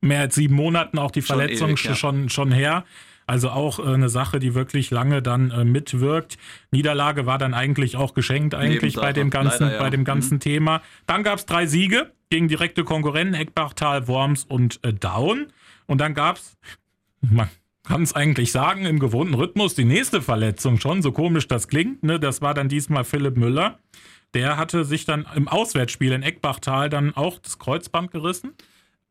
mehr 0.01 0.21
als 0.21 0.35
sieben 0.35 0.55
Monaten 0.55 0.97
auch 0.99 1.11
die 1.11 1.21
Verletzung 1.21 1.57
schon, 1.57 1.69
ewig, 1.69 1.83
ja. 1.85 1.95
schon, 1.95 2.29
schon 2.29 2.51
her. 2.51 2.85
Also 3.31 3.49
auch 3.49 3.79
äh, 3.79 3.83
eine 3.83 4.09
Sache, 4.09 4.39
die 4.39 4.55
wirklich 4.55 4.91
lange 4.91 5.21
dann 5.21 5.51
äh, 5.51 5.63
mitwirkt. 5.63 6.37
Niederlage 6.69 7.25
war 7.25 7.37
dann 7.37 7.53
eigentlich 7.53 7.95
auch 7.95 8.13
geschenkt 8.13 8.55
eigentlich 8.55 8.95
bei 8.95 9.13
dem 9.13 9.29
ganzen, 9.29 9.63
Leider, 9.63 9.75
ja. 9.75 9.81
bei 9.81 9.89
dem 9.89 10.03
ganzen 10.03 10.33
mhm. 10.33 10.39
Thema. 10.41 10.81
Dann 11.07 11.23
gab 11.23 11.39
es 11.39 11.45
drei 11.45 11.65
Siege 11.65 12.11
gegen 12.29 12.49
direkte 12.49 12.83
Konkurrenten, 12.83 13.33
Eckbachtal, 13.33 14.09
Worms 14.09 14.43
und 14.43 14.81
äh, 14.83 14.91
Down. 14.91 15.47
Und 15.85 16.01
dann 16.01 16.13
gab 16.13 16.35
es, 16.35 16.57
man 17.21 17.47
kann 17.83 18.03
es 18.03 18.13
eigentlich 18.13 18.51
sagen, 18.51 18.85
im 18.85 18.99
gewohnten 18.99 19.33
Rhythmus 19.33 19.75
die 19.75 19.85
nächste 19.85 20.21
Verletzung 20.21 20.77
schon, 20.81 21.01
so 21.01 21.13
komisch 21.13 21.47
das 21.47 21.69
klingt. 21.69 22.03
Ne? 22.03 22.19
Das 22.19 22.41
war 22.41 22.53
dann 22.53 22.67
diesmal 22.67 23.05
Philipp 23.05 23.37
Müller. 23.37 23.79
Der 24.33 24.57
hatte 24.57 24.83
sich 24.83 25.05
dann 25.05 25.25
im 25.37 25.47
Auswärtsspiel 25.47 26.11
in 26.11 26.21
Eckbachtal 26.21 26.89
dann 26.89 27.15
auch 27.15 27.39
das 27.39 27.59
Kreuzband 27.59 28.11
gerissen. 28.11 28.55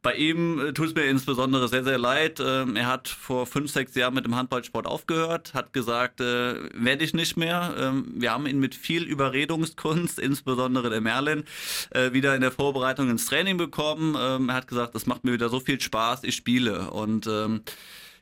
Bei 0.03 0.15
ihm 0.15 0.59
äh, 0.59 0.73
tut 0.73 0.89
es 0.89 0.95
mir 0.95 1.05
insbesondere 1.05 1.69
sehr, 1.69 1.85
sehr 1.85 1.99
leid. 1.99 2.41
Ähm, 2.41 2.75
er 2.75 2.87
hat 2.87 3.09
vor 3.09 3.47
fünf, 3.47 3.71
sechs 3.71 3.95
Jahren 3.95 4.15
mit 4.15 4.25
dem 4.25 4.35
Handballsport 4.35 4.87
aufgehört, 4.87 5.53
hat 5.53 5.75
gesagt, 5.75 6.23
äh, 6.23 6.55
werde 6.73 7.05
ich 7.05 7.13
nicht 7.13 7.37
mehr. 7.37 7.75
Ähm, 7.79 8.15
wir 8.17 8.33
haben 8.33 8.47
ihn 8.47 8.61
mit 8.61 8.75
viel 8.75 9.03
Überredungskunst, 9.03 10.19
insbesondere 10.21 10.89
der 10.89 11.03
Merlin, 11.03 11.45
äh, 11.91 12.13
wieder 12.13 12.35
in 12.35 12.41
der 12.41 12.51
Vorbereitung 12.51 13.11
ins 13.11 13.27
Training 13.27 13.59
bekommen. 13.59 14.17
Ähm, 14.19 14.49
er 14.49 14.55
hat 14.55 14.69
gesagt, 14.69 14.95
es 14.95 15.05
macht 15.05 15.25
mir 15.25 15.33
wieder 15.35 15.51
so 15.51 15.61
viel 15.61 15.79
Spaß, 15.79 16.25
ich 16.25 16.35
spiele. 16.35 16.91
Und 16.91 17.27
ähm, 17.27 17.61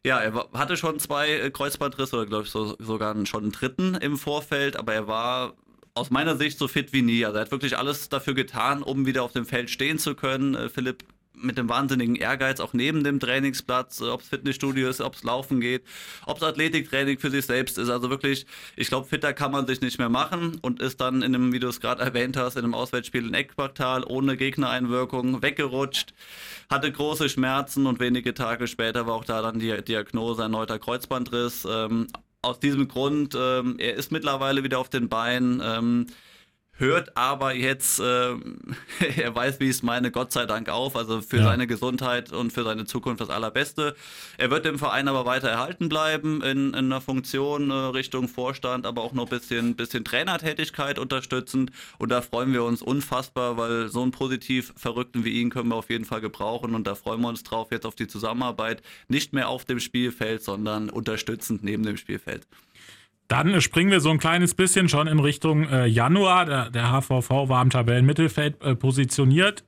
ja, 0.04 0.18
er 0.18 0.48
hatte 0.54 0.76
schon 0.76 0.98
zwei 0.98 1.30
äh, 1.30 1.50
Kreuzbandrisse 1.50 2.16
oder 2.16 2.26
glaube 2.26 2.44
ich 2.44 2.50
so, 2.50 2.74
sogar 2.80 3.14
schon 3.26 3.44
einen 3.44 3.52
dritten 3.52 3.94
im 3.94 4.18
Vorfeld, 4.18 4.76
aber 4.76 4.94
er 4.94 5.06
war 5.06 5.54
aus 5.94 6.10
meiner 6.10 6.36
Sicht 6.36 6.58
so 6.58 6.66
fit 6.66 6.92
wie 6.92 7.02
nie. 7.02 7.24
Also 7.24 7.38
er 7.38 7.42
hat 7.42 7.50
wirklich 7.52 7.78
alles 7.78 8.08
dafür 8.08 8.34
getan, 8.34 8.82
um 8.82 9.06
wieder 9.06 9.22
auf 9.22 9.32
dem 9.32 9.46
Feld 9.46 9.70
stehen 9.70 9.98
zu 9.98 10.16
können. 10.16 10.56
Äh, 10.56 10.68
Philipp 10.68 11.04
mit 11.40 11.58
dem 11.58 11.68
wahnsinnigen 11.68 12.16
Ehrgeiz 12.16 12.60
auch 12.60 12.72
neben 12.72 13.04
dem 13.04 13.20
Trainingsplatz, 13.20 14.02
ob 14.02 14.22
es 14.22 14.28
Fitnessstudio 14.28 14.88
ist, 14.88 15.00
ob 15.00 15.14
es 15.14 15.22
Laufen 15.22 15.60
geht, 15.60 15.82
ob 16.26 16.38
es 16.38 16.42
Athletiktraining 16.42 17.18
für 17.18 17.30
sich 17.30 17.46
selbst 17.46 17.78
ist. 17.78 17.88
Also 17.88 18.10
wirklich, 18.10 18.46
ich 18.76 18.88
glaube, 18.88 19.06
fitter 19.06 19.32
kann 19.32 19.52
man 19.52 19.66
sich 19.66 19.80
nicht 19.80 19.98
mehr 19.98 20.08
machen 20.08 20.58
und 20.62 20.80
ist 20.80 21.00
dann 21.00 21.22
in 21.22 21.34
einem, 21.34 21.52
wie 21.52 21.60
du 21.60 21.68
es 21.68 21.80
gerade 21.80 22.02
erwähnt 22.02 22.36
hast, 22.36 22.56
in 22.56 22.64
einem 22.64 22.74
Auswärtsspiel 22.74 23.26
in 23.26 23.34
Eckquartal 23.34 24.04
ohne 24.04 24.36
Gegnereinwirkung 24.36 25.42
weggerutscht, 25.42 26.14
hatte 26.70 26.90
große 26.90 27.28
Schmerzen 27.28 27.86
und 27.86 28.00
wenige 28.00 28.34
Tage 28.34 28.66
später 28.66 29.06
war 29.06 29.14
auch 29.14 29.24
da 29.24 29.42
dann 29.42 29.58
die 29.58 29.82
Diagnose 29.82 30.42
erneuter 30.42 30.78
Kreuzbandriss. 30.78 31.66
Ähm, 31.68 32.08
aus 32.42 32.60
diesem 32.60 32.88
Grund, 32.88 33.36
ähm, 33.38 33.76
er 33.78 33.94
ist 33.94 34.12
mittlerweile 34.12 34.62
wieder 34.62 34.78
auf 34.78 34.88
den 34.88 35.08
Beinen. 35.08 35.60
Ähm, 35.64 36.06
hört 36.78 37.16
aber 37.16 37.54
jetzt, 37.54 37.98
äh, 38.00 38.34
er 39.16 39.34
weiß, 39.34 39.60
wie 39.60 39.64
ich 39.64 39.70
es 39.70 39.82
meine, 39.82 40.10
Gott 40.10 40.32
sei 40.32 40.46
Dank 40.46 40.68
auf. 40.68 40.96
Also 40.96 41.20
für 41.20 41.38
ja. 41.38 41.44
seine 41.44 41.66
Gesundheit 41.66 42.32
und 42.32 42.52
für 42.52 42.64
seine 42.64 42.84
Zukunft 42.86 43.20
das 43.20 43.30
Allerbeste. 43.30 43.94
Er 44.38 44.50
wird 44.50 44.64
im 44.66 44.78
Verein 44.78 45.08
aber 45.08 45.26
weiter 45.26 45.48
erhalten 45.48 45.88
bleiben 45.88 46.42
in, 46.42 46.68
in 46.68 46.74
einer 46.74 47.00
Funktion 47.00 47.70
äh, 47.70 47.74
Richtung 47.74 48.28
Vorstand, 48.28 48.86
aber 48.86 49.02
auch 49.02 49.12
noch 49.12 49.24
ein 49.24 49.30
bisschen, 49.30 49.76
bisschen 49.76 50.04
Trainertätigkeit 50.04 50.98
unterstützend. 50.98 51.70
Und 51.98 52.10
da 52.10 52.22
freuen 52.22 52.52
wir 52.52 52.64
uns 52.64 52.80
unfassbar, 52.80 53.56
weil 53.56 53.88
so 53.88 54.02
einen 54.02 54.12
positiv 54.12 54.72
Verrückten 54.76 55.24
wie 55.24 55.40
ihn 55.40 55.50
können 55.50 55.68
wir 55.68 55.76
auf 55.76 55.90
jeden 55.90 56.04
Fall 56.04 56.20
gebrauchen. 56.20 56.74
Und 56.74 56.86
da 56.86 56.94
freuen 56.94 57.20
wir 57.20 57.28
uns 57.28 57.42
drauf 57.42 57.68
jetzt 57.72 57.86
auf 57.86 57.96
die 57.96 58.06
Zusammenarbeit. 58.06 58.82
Nicht 59.08 59.32
mehr 59.32 59.48
auf 59.48 59.64
dem 59.64 59.80
Spielfeld, 59.80 60.42
sondern 60.42 60.90
unterstützend 60.90 61.64
neben 61.64 61.82
dem 61.82 61.96
Spielfeld. 61.96 62.46
Dann 63.28 63.60
springen 63.60 63.90
wir 63.90 64.00
so 64.00 64.10
ein 64.10 64.18
kleines 64.18 64.54
bisschen 64.54 64.88
schon 64.88 65.06
in 65.06 65.20
Richtung 65.20 65.68
äh, 65.68 65.86
Januar. 65.86 66.46
Der, 66.46 66.70
der, 66.70 66.90
HVV 66.90 67.30
war 67.30 67.60
am 67.60 67.68
Tabellenmittelfeld 67.68 68.62
äh, 68.62 68.74
positioniert. 68.74 69.64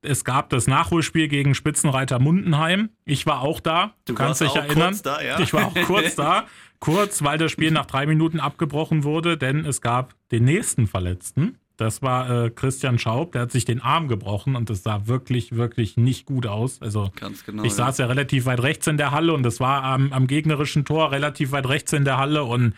Es 0.00 0.24
gab 0.24 0.48
das 0.48 0.66
Nachholspiel 0.66 1.28
gegen 1.28 1.54
Spitzenreiter 1.54 2.18
Mundenheim. 2.18 2.88
Ich 3.04 3.26
war 3.26 3.42
auch 3.42 3.60
da. 3.60 3.94
Du, 4.06 4.14
kannst 4.14 4.40
dich 4.40 4.54
erinnern. 4.56 4.98
Da, 5.02 5.22
ja? 5.22 5.38
Ich 5.38 5.52
war 5.52 5.66
auch 5.66 5.74
kurz 5.86 6.14
da. 6.16 6.46
Kurz, 6.80 7.22
weil 7.22 7.38
das 7.38 7.52
Spiel 7.52 7.70
nach 7.70 7.86
drei 7.86 8.06
Minuten 8.06 8.40
abgebrochen 8.40 9.04
wurde, 9.04 9.36
denn 9.36 9.64
es 9.64 9.80
gab 9.80 10.14
den 10.32 10.44
nächsten 10.44 10.88
Verletzten. 10.88 11.58
Das 11.76 12.02
war 12.02 12.46
äh, 12.46 12.50
Christian 12.50 12.98
Schaub, 12.98 13.32
der 13.32 13.42
hat 13.42 13.52
sich 13.52 13.64
den 13.64 13.80
Arm 13.80 14.08
gebrochen 14.08 14.56
und 14.56 14.68
das 14.70 14.82
sah 14.82 15.06
wirklich, 15.06 15.52
wirklich 15.52 15.96
nicht 15.96 16.26
gut 16.26 16.46
aus. 16.46 16.82
Also 16.82 17.10
genau, 17.44 17.62
ich 17.62 17.74
saß 17.74 17.98
ja. 17.98 18.04
ja 18.04 18.08
relativ 18.08 18.46
weit 18.46 18.62
rechts 18.62 18.86
in 18.86 18.96
der 18.96 19.10
Halle 19.10 19.32
und 19.32 19.42
das 19.42 19.60
war 19.60 19.84
am, 19.84 20.12
am 20.12 20.26
gegnerischen 20.26 20.84
Tor 20.84 21.12
relativ 21.12 21.52
weit 21.52 21.68
rechts 21.68 21.92
in 21.92 22.04
der 22.04 22.18
Halle 22.18 22.44
und 22.44 22.74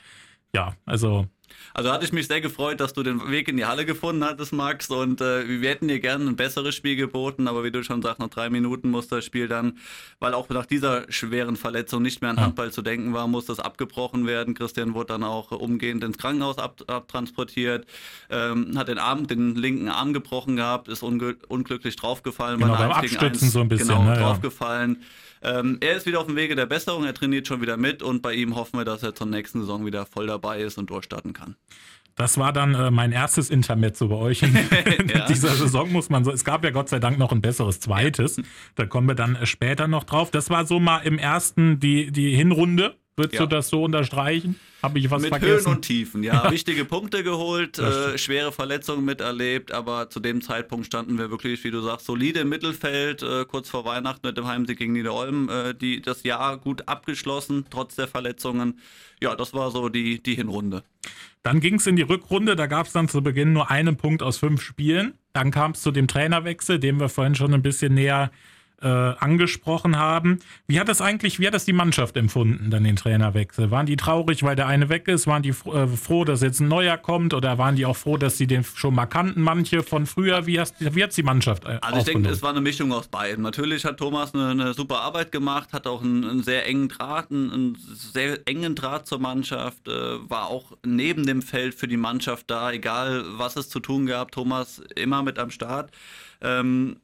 ja, 0.54 0.74
also. 0.86 1.26
Also 1.72 1.90
hatte 1.90 2.04
ich 2.04 2.12
mich 2.12 2.28
sehr 2.28 2.40
gefreut, 2.40 2.80
dass 2.80 2.92
du 2.92 3.02
den 3.02 3.30
Weg 3.30 3.48
in 3.48 3.56
die 3.56 3.64
Halle 3.64 3.84
gefunden 3.84 4.24
hattest, 4.24 4.52
Max. 4.52 4.90
Und 4.90 5.20
äh, 5.20 5.60
wir 5.60 5.70
hätten 5.70 5.88
dir 5.88 5.98
gerne 5.98 6.24
ein 6.24 6.36
besseres 6.36 6.74
Spiel 6.74 6.94
geboten, 6.94 7.48
aber 7.48 7.64
wie 7.64 7.70
du 7.72 7.82
schon 7.82 8.00
sagst, 8.00 8.20
nach 8.20 8.28
drei 8.28 8.48
Minuten 8.48 8.90
muss 8.90 9.08
das 9.08 9.24
Spiel 9.24 9.48
dann, 9.48 9.78
weil 10.20 10.34
auch 10.34 10.48
nach 10.48 10.66
dieser 10.66 11.10
schweren 11.10 11.56
Verletzung 11.56 12.02
nicht 12.02 12.22
mehr 12.22 12.30
an 12.30 12.40
Handball 12.40 12.70
zu 12.70 12.82
denken 12.82 13.12
war, 13.12 13.26
muss 13.26 13.46
das 13.46 13.58
abgebrochen 13.58 14.26
werden. 14.26 14.54
Christian 14.54 14.94
wurde 14.94 15.14
dann 15.14 15.24
auch 15.24 15.50
umgehend 15.50 16.04
ins 16.04 16.18
Krankenhaus 16.18 16.58
ab, 16.58 16.80
abtransportiert, 16.86 17.86
ähm, 18.30 18.78
hat 18.78 18.88
den 18.88 18.98
Arm, 18.98 19.26
den 19.26 19.56
linken 19.56 19.88
Arm 19.88 20.12
gebrochen 20.12 20.56
gehabt, 20.56 20.88
ist 20.88 21.02
unglücklich 21.02 21.96
draufgefallen. 21.96 22.60
Genau, 22.60 22.76
beim 22.76 22.92
Abstützen 22.92 23.50
so 23.50 23.60
ein 23.60 23.68
bisschen. 23.68 23.88
Genau, 23.88 24.04
ne, 24.04 24.16
draufgefallen. 24.16 24.98
Ja. 25.00 25.06
Ähm, 25.44 25.78
er 25.80 25.96
ist 25.96 26.07
wieder 26.07 26.20
auf 26.20 26.26
dem 26.26 26.37
Wege 26.37 26.57
der 26.57 26.66
Besserung, 26.66 27.04
er 27.04 27.14
trainiert 27.14 27.46
schon 27.46 27.61
wieder 27.61 27.76
mit 27.76 28.02
und 28.02 28.22
bei 28.22 28.33
ihm 28.35 28.57
hoffen 28.57 28.78
wir, 28.78 28.85
dass 28.85 29.02
er 29.02 29.14
zur 29.14 29.26
nächsten 29.26 29.61
Saison 29.61 29.85
wieder 29.85 30.07
voll 30.07 30.26
dabei 30.26 30.61
ist 30.61 30.78
und 30.78 30.90
durchstarten 30.90 31.33
kann. 31.33 31.57
Das 32.16 32.38
war 32.38 32.52
dann 32.52 32.74
äh, 32.74 32.90
mein 32.90 33.11
erstes 33.12 33.50
Intermezzo 33.50 34.09
bei 34.09 34.14
euch 34.14 34.42
in, 34.42 34.54
ja. 35.14 35.26
dieser 35.26 35.50
Saison, 35.50 35.90
muss 35.90 36.11
man 36.11 36.24
so. 36.24 36.30
Es 36.30 36.44
gab 36.44 36.64
ja 36.64 36.70
Gott 36.70 36.88
sei 36.88 37.00
Dank 37.00 37.18
noch 37.18 37.33
ein 37.33 37.42
besseres 37.42 37.80
zweites. 37.80 38.40
Da 38.76 38.87
kommen 38.87 39.09
wir 39.09 39.16
dann 39.16 39.35
äh, 39.35 39.46
später 39.46 39.88
noch 39.88 40.04
drauf. 40.04 40.30
Das 40.30 40.48
war 40.48 40.64
so 40.64 40.78
mal 40.78 40.98
im 40.98 41.18
ersten 41.18 41.80
die, 41.80 42.12
die 42.12 42.35
Hinrunde. 42.37 42.94
Würdest 43.16 43.35
ja. 43.35 43.42
du 43.42 43.46
das 43.46 43.68
so 43.68 43.85
unterstreichen? 43.85 44.59
Habe 44.83 44.98
ich 44.98 45.09
was 45.09 45.22
mit 45.22 45.31
vergessen? 45.31 45.66
Höhen 45.66 45.77
und 45.77 45.83
Tiefen, 45.83 46.22
ja. 46.24 46.50
Wichtige 46.50 46.85
Punkte 46.85 47.22
geholt, 47.22 47.79
äh, 47.79 48.18
schwere 48.18 48.50
Verletzungen 48.50 49.05
miterlebt, 49.05 49.72
aber 49.72 50.11
zu 50.11 50.18
dem 50.18 50.42
Zeitpunkt 50.42 50.87
standen 50.87 51.16
wir 51.16 51.31
wirklich, 51.31 51.62
wie 51.62 51.70
du 51.70 51.81
sagst, 51.81 52.07
solide 52.07 52.40
im 52.40 52.48
Mittelfeld, 52.48 53.22
äh, 53.22 53.44
kurz 53.44 53.70
vor 53.70 53.85
Weihnachten 53.85 54.27
mit 54.27 54.37
dem 54.37 54.46
Heimsieg 54.46 54.79
gegen 54.79 54.92
Niederolm, 54.92 55.48
äh, 55.48 55.74
die 55.74 56.03
das 56.03 56.24
Jahr 56.24 56.59
gut 56.59 56.88
abgeschlossen, 56.88 57.66
trotz 57.70 57.94
der 57.94 58.09
Verletzungen. 58.09 58.81
Ja, 59.22 59.37
das 59.37 59.55
war 59.55 59.70
so 59.70 59.88
die, 59.88 60.20
die 60.20 60.35
Hinrunde. 60.35 60.83
Dann 61.44 61.61
ging 61.61 61.77
es 61.77 61.87
in 61.87 61.94
die 61.94 62.03
Rückrunde, 62.03 62.57
da 62.57 62.66
gab 62.66 62.87
es 62.87 62.92
dann 62.92 63.09
zu 63.09 63.22
Beginn 63.22 63.53
nur 63.53 63.70
einen 63.70 63.96
Punkt 63.96 64.22
aus 64.22 64.38
fünf 64.38 64.61
Spielen. 64.61 65.14
Dann 65.35 65.50
kam 65.50 65.70
es 65.72 65.83
zu 65.83 65.92
dem 65.92 66.09
Trainerwechsel, 66.09 66.81
den 66.81 66.98
wir 66.98 67.09
vorhin 67.09 67.35
schon 67.37 67.55
ein 67.55 67.62
bisschen 67.62 67.94
näher 67.94 68.33
äh, 68.82 68.87
angesprochen 68.87 69.96
haben. 69.96 70.40
Wie 70.66 70.78
hat 70.78 70.88
das 70.88 71.00
eigentlich, 71.00 71.40
wie 71.40 71.46
hat 71.46 71.54
das 71.54 71.64
die 71.64 71.72
Mannschaft 71.72 72.16
empfunden, 72.16 72.70
dann 72.70 72.84
den 72.84 72.96
Trainerwechsel? 72.96 73.70
Waren 73.70 73.87
die 73.87 73.96
traurig, 73.96 74.42
weil 74.42 74.56
der 74.56 74.66
eine 74.66 74.88
weg 74.88 75.08
ist? 75.08 75.26
Waren 75.26 75.42
die 75.42 75.50
äh, 75.50 75.87
froh, 75.87 76.24
dass 76.24 76.42
jetzt 76.42 76.60
ein 76.60 76.68
neuer 76.68 76.96
kommt? 76.96 77.34
Oder 77.34 77.58
waren 77.58 77.76
die 77.76 77.87
auch 77.87 77.96
froh, 77.96 78.16
dass 78.16 78.37
sie 78.37 78.46
den 78.46 78.64
schon 78.64 78.94
mal 78.94 79.06
kannten, 79.06 79.40
manche 79.40 79.82
von 79.82 80.06
früher? 80.06 80.46
Wie, 80.46 80.60
hast, 80.60 80.74
wie 80.78 81.02
hat 81.02 81.16
die 81.16 81.22
Mannschaft 81.22 81.64
äh, 81.64 81.78
Also 81.80 81.98
ich 81.98 82.04
denke, 82.04 82.28
es 82.28 82.42
war 82.42 82.50
eine 82.50 82.60
Mischung 82.60 82.92
aus 82.92 83.08
beiden. 83.08 83.42
Natürlich 83.42 83.84
hat 83.84 83.98
Thomas 83.98 84.34
eine, 84.34 84.48
eine 84.48 84.74
super 84.74 85.00
Arbeit 85.00 85.32
gemacht, 85.32 85.72
hat 85.72 85.87
auch 85.87 86.02
einen, 86.02 86.24
einen 86.24 86.42
sehr 86.42 86.66
engen 86.66 86.88
Draht, 86.88 87.30
einen, 87.30 87.50
einen, 87.50 87.78
sehr 87.78 88.40
engen 88.46 88.74
Draht 88.74 89.06
zur 89.06 89.18
Mannschaft, 89.18 89.88
äh, 89.88 89.92
war 90.28 90.48
auch 90.48 90.72
neben 90.84 91.26
dem 91.26 91.42
Feld 91.42 91.74
für 91.74 91.88
die 91.88 91.96
Mannschaft 91.96 92.50
da, 92.50 92.72
egal 92.72 93.24
was 93.38 93.56
es 93.56 93.68
zu 93.68 93.80
tun 93.80 94.06
gab. 94.06 94.32
Thomas 94.32 94.82
immer 94.94 95.22
mit 95.22 95.38
am 95.38 95.50
Start. 95.50 95.90
Ähm, 96.40 96.96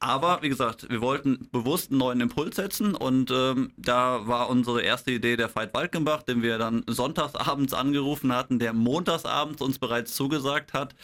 aber 0.00 0.42
wie 0.42 0.48
gesagt, 0.48 0.88
wir 0.90 1.00
wollten 1.00 1.48
bewusst 1.50 1.90
einen 1.90 1.98
neuen 1.98 2.20
Impuls 2.20 2.56
setzen 2.56 2.94
und 2.94 3.30
ähm, 3.32 3.72
da 3.76 4.26
war 4.28 4.48
unsere 4.48 4.82
erste 4.82 5.10
Idee 5.10 5.36
der 5.36 5.54
Veit 5.54 5.74
Walkenbach, 5.74 6.22
den 6.22 6.42
wir 6.42 6.58
dann 6.58 6.84
sonntagsabends 6.86 7.72
angerufen 7.72 8.32
hatten, 8.32 8.58
der 8.58 8.72
montagsabends 8.72 9.60
uns 9.60 9.78
bereits 9.78 10.14
zugesagt 10.14 10.72
hat. 10.72 10.94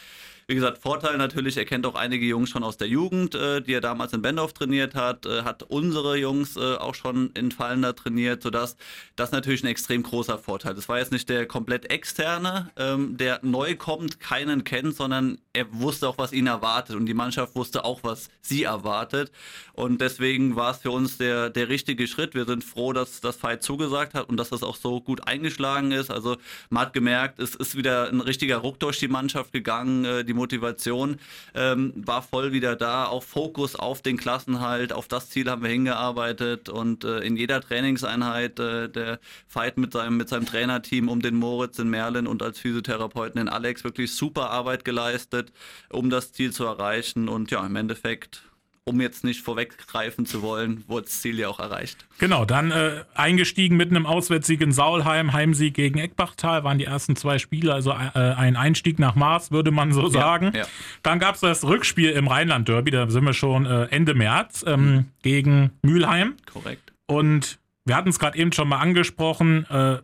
Wie 0.47 0.53
gesagt, 0.53 0.77
Vorteil 0.77 1.17
natürlich, 1.17 1.57
er 1.57 1.65
kennt 1.65 1.87
auch 1.87 1.95
einige 1.95 2.23
Jungs 2.23 2.51
schon 2.51 2.63
aus 2.63 2.77
der 2.77 2.87
Jugend, 2.87 3.33
äh, 3.33 3.63
die 3.63 3.73
er 3.73 3.81
damals 3.81 4.13
in 4.13 4.21
Bendorf 4.21 4.53
trainiert 4.53 4.93
hat, 4.93 5.25
äh, 5.25 5.41
hat 5.41 5.63
unsere 5.63 6.17
Jungs 6.17 6.55
äh, 6.55 6.75
auch 6.75 6.93
schon 6.93 7.31
in 7.31 7.51
Fallender 7.51 7.95
trainiert, 7.95 8.43
sodass 8.43 8.75
das 9.15 9.31
natürlich 9.31 9.63
ein 9.63 9.67
extrem 9.67 10.03
großer 10.03 10.37
Vorteil. 10.37 10.75
Das 10.75 10.87
war 10.87 10.99
jetzt 10.99 11.11
nicht 11.11 11.29
der 11.29 11.47
komplett 11.47 11.89
externe, 11.89 12.69
ähm, 12.77 13.17
der 13.17 13.39
neu 13.41 13.75
kommt, 13.75 14.19
keinen 14.19 14.63
kennt, 14.63 14.95
sondern 14.95 15.39
er 15.53 15.65
wusste 15.73 16.07
auch, 16.07 16.19
was 16.19 16.31
ihn 16.31 16.45
erwartet 16.45 16.95
und 16.95 17.07
die 17.07 17.15
Mannschaft 17.15 17.55
wusste 17.55 17.83
auch, 17.83 18.03
was 18.03 18.29
sie 18.41 18.65
erwartet. 18.65 19.31
Und 19.73 19.99
deswegen 19.99 20.55
war 20.55 20.71
es 20.71 20.77
für 20.77 20.91
uns 20.91 21.17
der, 21.17 21.49
der 21.49 21.69
richtige 21.69 22.07
Schritt. 22.07 22.35
Wir 22.35 22.45
sind 22.45 22.63
froh, 22.63 22.93
dass 22.93 23.19
das 23.19 23.35
Fight 23.35 23.63
zugesagt 23.63 24.13
hat 24.13 24.29
und 24.29 24.37
dass 24.37 24.49
das 24.49 24.61
auch 24.61 24.75
so 24.75 25.01
gut 25.01 25.27
eingeschlagen 25.27 25.91
ist. 25.91 26.11
Also 26.11 26.37
man 26.69 26.83
hat 26.83 26.93
gemerkt, 26.93 27.39
es 27.39 27.55
ist 27.55 27.75
wieder 27.75 28.09
ein 28.09 28.21
richtiger 28.21 28.57
Ruck 28.57 28.79
durch 28.79 28.99
die 28.99 29.07
Mannschaft 29.07 29.51
gegangen. 29.51 30.05
Äh, 30.05 30.23
die 30.23 30.34
Motivation 30.35 31.17
ähm, 31.53 31.93
war 31.95 32.21
voll 32.21 32.51
wieder 32.51 32.75
da. 32.75 33.05
Auch 33.05 33.23
Fokus 33.23 33.75
auf 33.75 34.01
den 34.01 34.17
Klassenhalt, 34.17 34.93
auf 34.93 35.07
das 35.07 35.29
Ziel 35.29 35.49
haben 35.49 35.63
wir 35.63 35.69
hingearbeitet 35.69 36.69
und 36.69 37.03
äh, 37.03 37.19
in 37.19 37.35
jeder 37.35 37.61
Trainingseinheit 37.61 38.59
äh, 38.59 38.89
der 38.89 39.19
Fight 39.47 39.77
mit 39.77 39.93
seinem, 39.93 40.17
mit 40.17 40.29
seinem 40.29 40.45
Trainerteam 40.45 41.09
um 41.09 41.21
den 41.21 41.35
Moritz 41.35 41.79
in 41.79 41.89
Merlin 41.89 42.27
und 42.27 42.43
als 42.43 42.59
Physiotherapeuten 42.59 43.37
den 43.37 43.49
Alex 43.49 43.83
wirklich 43.83 44.13
super 44.13 44.49
Arbeit 44.49 44.85
geleistet, 44.85 45.51
um 45.89 46.09
das 46.09 46.31
Ziel 46.31 46.51
zu 46.51 46.65
erreichen 46.65 47.27
und 47.27 47.51
ja, 47.51 47.65
im 47.65 47.75
Endeffekt 47.75 48.43
um 48.87 49.01
jetzt 49.01 49.23
nicht 49.23 49.41
vorweggreifen 49.41 50.27
zu 50.27 50.43
wollen, 50.43 50.83
wurde 50.87 51.05
das 51.05 51.21
Ziel 51.21 51.39
ja 51.39 51.47
auch 51.47 51.59
erreicht. 51.59 52.05
Genau, 52.19 52.45
dann 52.45 52.69
äh, 52.69 53.03
eingestiegen 53.15 53.77
mit 53.77 53.89
einem 53.89 54.05
Auswärtssieg 54.05 54.61
in 54.61 54.71
Saulheim, 54.71 55.33
Heimsieg 55.33 55.73
gegen 55.73 55.97
Eckbachtal, 55.97 56.63
waren 56.63 56.77
die 56.77 56.85
ersten 56.85 57.15
zwei 57.15 57.39
Spiele, 57.39 57.73
also 57.73 57.91
äh, 57.91 57.95
ein 58.13 58.55
Einstieg 58.55 58.99
nach 58.99 59.15
Mars, 59.15 59.49
würde 59.51 59.71
man 59.71 59.91
so 59.91 60.07
sagen. 60.07 60.51
Ja, 60.53 60.61
ja. 60.61 60.67
Dann 61.01 61.17
gab 61.17 61.33
es 61.33 61.41
das 61.41 61.63
Rückspiel 61.63 62.11
im 62.11 62.27
Rheinland-Derby, 62.27 62.91
da 62.91 63.09
sind 63.09 63.25
wir 63.25 63.33
schon 63.33 63.65
äh, 63.65 63.85
Ende 63.85 64.13
März, 64.13 64.63
ähm, 64.67 64.85
mhm. 64.85 65.05
gegen 65.23 65.71
Mülheim. 65.81 66.35
Korrekt. 66.45 66.93
Und 67.07 67.57
wir 67.85 67.95
hatten 67.95 68.09
es 68.09 68.19
gerade 68.19 68.37
eben 68.37 68.51
schon 68.51 68.67
mal 68.67 68.77
angesprochen, 68.77 69.65
äh, 69.67 69.97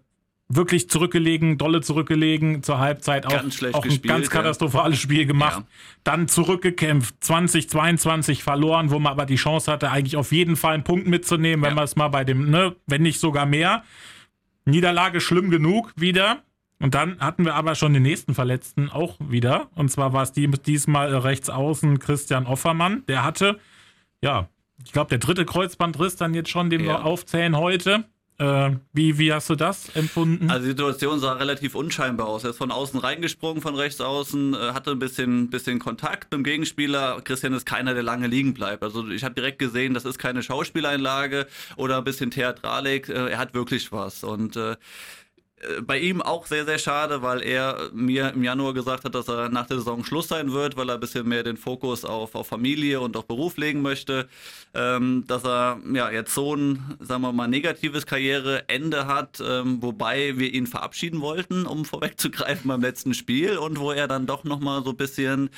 wirklich 0.56 0.90
zurückgelegen, 0.90 1.58
dolle 1.58 1.82
zurückgelegen, 1.82 2.64
zur 2.64 2.80
Halbzeit 2.80 3.26
auch, 3.26 3.32
ganz 3.32 3.64
auch 3.64 3.84
ein 3.84 3.90
gespielt, 3.90 4.14
ganz 4.14 4.30
katastrophales 4.30 5.00
ja. 5.00 5.04
Spiel 5.04 5.26
gemacht. 5.26 5.60
Ja. 5.60 5.68
Dann 6.04 6.28
zurückgekämpft, 6.28 7.16
2022 7.24 8.44
verloren, 8.44 8.92
wo 8.92 9.00
man 9.00 9.12
aber 9.12 9.26
die 9.26 9.36
Chance 9.36 9.72
hatte, 9.72 9.92
eigentlich 9.92 10.18
auf 10.18 10.32
jeden 10.32 10.56
Fall 10.56 10.74
einen 10.74 10.84
Punkt 10.84 11.08
mitzunehmen, 11.08 11.64
wenn 11.64 11.72
ja. 11.72 11.76
man 11.76 11.84
es 11.86 11.96
mal 11.96 12.10
bei 12.10 12.24
dem, 12.24 12.50
ne, 12.50 12.76
wenn 12.88 13.02
nicht 13.02 13.20
sogar 13.20 13.46
mehr. 13.46 13.84
Niederlage 14.66 15.22
schlimm 15.22 15.50
genug 15.50 15.92
wieder. 15.96 16.44
Und 16.80 16.96
dann 16.96 17.20
hatten 17.20 17.46
wir 17.46 17.54
aber 17.56 17.76
schon 17.76 17.94
den 17.94 18.04
nächsten 18.04 18.34
Verletzten 18.34 18.90
auch 18.90 19.18
wieder. 19.20 19.70
Und 19.76 19.92
zwar 19.92 20.14
war 20.14 20.24
es 20.24 20.32
die, 20.32 20.48
diesmal 20.50 21.16
rechts 21.16 21.50
außen 21.50 22.00
Christian 22.00 22.48
Offermann. 22.48 23.04
Der 23.08 23.24
hatte, 23.24 23.60
ja, 24.22 24.50
ich 24.84 24.92
glaube, 24.92 25.10
der 25.10 25.20
dritte 25.20 25.46
Kreuzbandriss 25.46 26.16
dann 26.16 26.34
jetzt 26.34 26.50
schon, 26.50 26.72
den 26.72 26.84
wir 26.84 27.06
aufzählen 27.06 27.56
heute 27.56 28.06
Äh, 28.42 28.72
wie, 28.92 29.20
wie 29.20 29.32
hast 29.32 29.52
du 29.52 29.56
das 29.56 29.90
empfunden? 29.96 30.50
Also 30.50 30.64
die 30.64 30.70
Situation 30.70 31.20
sah 31.20 31.34
relativ 31.34 31.76
unscheinbar 31.76 32.28
aus. 32.28 32.44
Er 32.44 32.50
ist 32.50 32.58
von 32.58 32.72
außen 32.72 33.00
reingesprungen, 33.00 33.62
von 33.62 33.76
rechts 33.76 34.02
außen, 34.02 34.56
äh, 34.56 34.58
hatte 34.74 34.90
ein 34.90 34.98
bisschen, 34.98 35.52
bisschen 35.52 35.78
Kontakt 35.78 36.32
mit 36.32 36.40
dem 36.40 36.44
Gegenspieler. 36.44 37.22
Christian 37.24 37.54
ist 37.54 37.68
keiner, 37.68 37.94
der 37.94 38.02
lange 38.02 38.26
liegen 38.26 38.56
bleibt. 38.56 38.82
Also 38.82 39.08
ich 39.10 39.24
habe 39.24 39.36
direkt 39.36 39.60
gesehen, 39.60 39.94
das 39.94 40.06
ist 40.06 40.18
keine 40.18 40.42
Schauspieleinlage 40.42 41.46
oder 41.76 42.00
ein 42.00 42.04
bisschen 42.04 42.32
Theatralik. 42.32 43.10
Äh, 43.10 43.30
er 43.30 43.38
hat 43.38 43.54
wirklich 43.54 43.92
was. 43.92 44.24
Und 44.24 44.56
äh, 44.56 44.76
bei 45.86 46.00
ihm 46.00 46.22
auch 46.22 46.48
sehr, 46.48 46.66
sehr 46.66 46.80
schade, 46.80 47.22
weil 47.22 47.42
er 47.42 47.90
mir 47.94 48.34
im 48.34 48.44
Januar 48.44 48.74
gesagt 48.74 49.04
hat, 49.04 49.16
dass 49.16 49.28
er 49.28 49.50
nach 49.50 49.68
der 49.68 49.78
Saison 49.78 50.04
Schluss 50.04 50.28
sein 50.28 50.52
wird, 50.52 50.78
weil 50.78 50.90
er 50.90 50.96
ein 50.96 51.00
bisschen 51.00 51.28
mehr 51.28 51.44
den 51.44 51.58
Fokus 51.58 52.04
auf, 52.06 52.36
auf 52.36 52.48
Familie 52.48 53.00
und 53.02 53.16
auch 53.16 53.24
Beruf 53.24 53.58
legen 53.58 53.82
möchte. 53.82 54.28
Ähm, 54.74 55.26
dass 55.28 55.44
er 55.44 55.80
ja 55.94 56.10
jetzt 56.10 56.34
so 56.34 56.56
ein, 56.56 56.98
sagen 57.00 57.22
wir 57.22 57.34
mal, 57.34 57.48
negatives 57.48 58.06
Karriereende 58.06 59.08
hat, 59.08 59.42
ähm, 59.46 59.82
wobei 59.82 60.38
wir 60.38 60.54
ihn 60.54 60.68
verabschieden 60.68 61.22
wollten, 61.22 61.66
um 61.66 61.86
vorwegzugreifen 61.92 62.68
beim 62.68 62.82
letzten 62.82 63.14
Spiel 63.14 63.58
und 63.58 63.80
wo 63.80 63.92
er 63.92 64.08
dann 64.08 64.26
doch 64.26 64.44
nochmal 64.44 64.84
so 64.84 64.92
ein 64.92 64.98
bisschen 64.98 65.50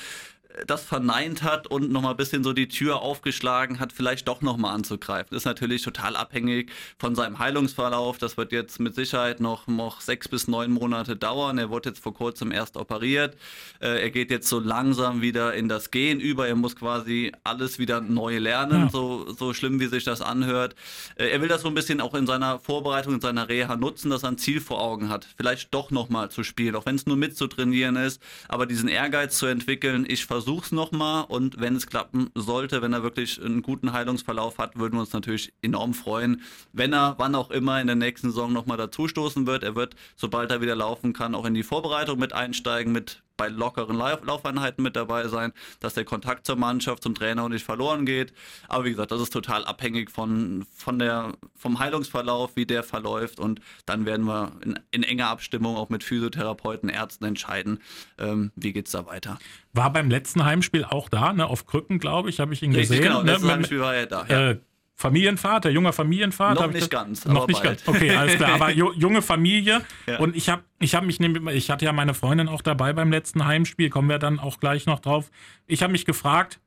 das 0.68 0.84
verneint 0.84 1.44
hat 1.44 1.68
und 1.68 1.92
nochmal 1.92 2.12
ein 2.12 2.18
bisschen 2.18 2.44
so 2.44 2.54
die 2.54 2.68
Tür 2.68 3.02
aufgeschlagen 3.02 3.80
hat, 3.80 3.92
vielleicht 3.92 4.28
doch 4.28 4.42
nochmal 4.42 4.76
anzugreifen. 4.76 5.36
Ist 5.36 5.46
natürlich 5.46 5.82
total 5.82 6.16
abhängig 6.16 6.72
von 6.98 7.16
seinem 7.16 7.40
Heilungsverlauf. 7.40 8.18
Das 8.18 8.38
wird 8.38 8.52
jetzt 8.52 8.80
mit 8.80 8.96
Sicherheit 8.96 9.40
noch, 9.40 9.68
noch 9.68 10.02
sechs 10.02 10.28
bis 10.28 10.48
neun 10.48 10.72
Monate 10.72 11.16
dauern. 11.16 11.58
Er 11.58 11.70
wurde 11.70 11.90
jetzt 11.90 12.00
vor 12.00 12.14
kurzem 12.14 12.52
erst 12.52 12.78
operiert. 12.78 13.36
Äh, 13.80 14.02
er 14.04 14.12
geht 14.12 14.32
jetzt 14.32 14.48
so 14.48 14.60
langsam 14.60 15.22
wieder 15.22 15.54
in 15.54 15.68
das 15.68 15.92
Gehen 15.92 16.20
über. 16.20 16.48
Er 16.48 16.56
muss 16.56 16.76
quasi 16.76 17.32
alles 17.44 17.80
wieder 17.80 18.02
neu 18.02 18.38
lernen, 18.38 18.84
ja. 18.84 18.90
so, 18.90 19.32
so 19.32 19.54
schlimm 19.54 19.80
wie 19.80 19.88
sich 19.88 20.04
das 20.04 20.22
anhört. 20.22 20.76
Äh, 21.16 21.30
er 21.30 21.42
will 21.42 21.50
das 21.50 21.64
so 21.64 21.68
ein 21.68 21.74
bisschen 21.74 22.00
auch 22.00 22.14
in 22.14 22.28
seiner 22.28 22.60
Vorbereitung, 22.60 23.16
in 23.16 23.22
seiner 23.22 23.50
Reha 23.50 23.76
nutzen, 23.76 24.10
dass 24.10 24.24
er 24.24 24.30
ein 24.30 24.38
Ziel 24.38 24.62
vor 24.62 24.82
Augen 24.82 25.10
hat. 25.10 25.28
Vielleicht 25.36 25.74
doch 25.74 25.92
nochmal 25.92 26.30
zu 26.30 26.44
spielen, 26.44 26.76
auch 26.76 26.86
wenn 26.86 26.96
es 26.96 27.06
nur 27.06 27.18
mitzutrainieren 27.18 27.96
ist. 27.96 28.22
Aber 28.48 28.66
diesen 28.66 28.88
Ehrgeiz 28.88 29.38
zu 29.38 29.48
entwickeln, 29.48 30.06
ich 30.08 30.26
versuche 30.26 30.43
versuch's 30.44 30.74
nochmal 30.74 31.24
und 31.30 31.62
wenn 31.62 31.76
es 31.78 31.88
klappen 31.88 32.30
sollte, 32.36 32.82
wenn 32.82 32.92
er 32.92 33.02
wirklich 33.02 33.42
einen 33.42 33.62
guten 33.62 33.94
Heilungsverlauf 33.94 34.58
hat, 34.58 34.78
würden 34.78 34.96
wir 34.96 35.00
uns 35.00 35.14
natürlich 35.14 35.54
enorm 35.62 35.94
freuen, 35.94 36.42
wenn 36.74 36.92
er 36.92 37.16
wann 37.18 37.34
auch 37.34 37.50
immer 37.50 37.80
in 37.80 37.88
der 37.88 37.96
nächsten 37.96 38.28
Saison 38.28 38.52
nochmal 38.52 38.76
dazustoßen 38.76 39.48
wird. 39.48 39.64
Er 39.64 39.76
wird, 39.76 39.96
sobald 40.18 40.52
er 40.52 40.60
wieder 40.60 40.76
laufen 40.76 41.14
kann, 41.14 41.34
auch 41.34 41.46
in 41.46 41.54
die 41.54 41.64
Vorbereitung 41.64 42.20
mit 42.20 42.34
einsteigen, 42.34 42.92
mit 42.92 43.24
bei 43.44 43.50
lockeren 43.50 43.98
Laufeinheiten 43.98 44.82
mit 44.84 44.96
dabei 44.96 45.28
sein, 45.28 45.52
dass 45.82 45.96
der 45.96 46.06
Kontakt 46.06 46.46
zur 46.46 46.56
Mannschaft, 46.56 47.04
zum 47.04 47.14
Trainer 47.14 47.50
nicht 47.50 47.66
verloren 47.66 48.06
geht. 48.06 48.34
Aber 48.70 48.86
wie 48.86 48.92
gesagt, 48.92 49.12
das 49.12 49.20
ist 49.20 49.34
total 49.34 49.66
abhängig 49.66 50.10
von, 50.12 50.66
von 50.74 50.98
der, 50.98 51.34
vom 51.58 51.80
Heilungsverlauf, 51.80 52.52
wie 52.56 52.66
der 52.66 52.84
verläuft. 52.84 53.42
Und 53.42 53.60
dann 53.86 54.06
werden 54.06 54.26
wir 54.26 54.54
in, 54.64 54.80
in 54.92 55.04
enger 55.04 55.28
Abstimmung 55.28 55.76
auch 55.76 55.90
mit 55.90 56.06
Physiotherapeuten, 56.06 56.88
Ärzten 56.88 57.26
entscheiden, 57.26 57.80
ähm, 58.18 58.54
wie 58.56 58.74
es 58.80 58.92
da 58.92 59.06
weiter. 59.08 59.38
War 59.74 59.92
beim 59.92 60.10
letzten 60.10 60.46
Heimspiel 60.46 60.86
auch 60.86 61.10
da, 61.10 61.34
ne? 61.34 61.46
auf 61.46 61.66
Krücken, 61.66 62.00
glaube 62.00 62.30
ich, 62.30 62.40
habe 62.40 62.54
ich 62.54 62.64
ihn 62.64 62.72
Richtig, 62.72 63.00
gesehen. 63.00 63.04
Genau, 63.04 63.24
ne? 63.24 63.34
letztes 63.34 63.52
Heimspiel 63.52 63.82
war 63.82 63.94
er 63.94 64.06
da. 64.06 64.26
Ja. 64.30 64.52
Äh, 64.52 64.60
Familienvater, 65.04 65.70
junger 65.70 65.92
Familienvater. 65.92 66.68
Noch 66.68 66.74
nicht 66.74 66.90
ganz. 66.90 67.26
Noch 67.26 67.46
nicht 67.46 67.62
bald. 67.62 67.84
ganz. 67.84 67.98
Okay, 67.98 68.16
alles 68.16 68.36
klar. 68.36 68.54
Aber 68.54 68.72
junge 68.72 69.22
Familie. 69.22 69.82
Ja. 70.08 70.20
Und 70.20 70.34
ich 70.34 70.48
habe 70.48 70.64
ich 70.80 70.96
hab 70.96 71.04
mich 71.04 71.20
nämlich, 71.20 71.56
ich 71.56 71.70
hatte 71.70 71.84
ja 71.84 71.92
meine 71.92 72.14
Freundin 72.14 72.48
auch 72.48 72.62
dabei 72.62 72.94
beim 72.94 73.12
letzten 73.12 73.46
Heimspiel, 73.46 73.90
kommen 73.90 74.08
wir 74.08 74.18
dann 74.18 74.40
auch 74.40 74.62
gleich 74.62 74.86
noch 74.86 75.00
drauf. 75.00 75.30
Ich 75.68 75.84
habe 75.84 75.92
mich 75.92 76.06
gefragt, 76.06 76.62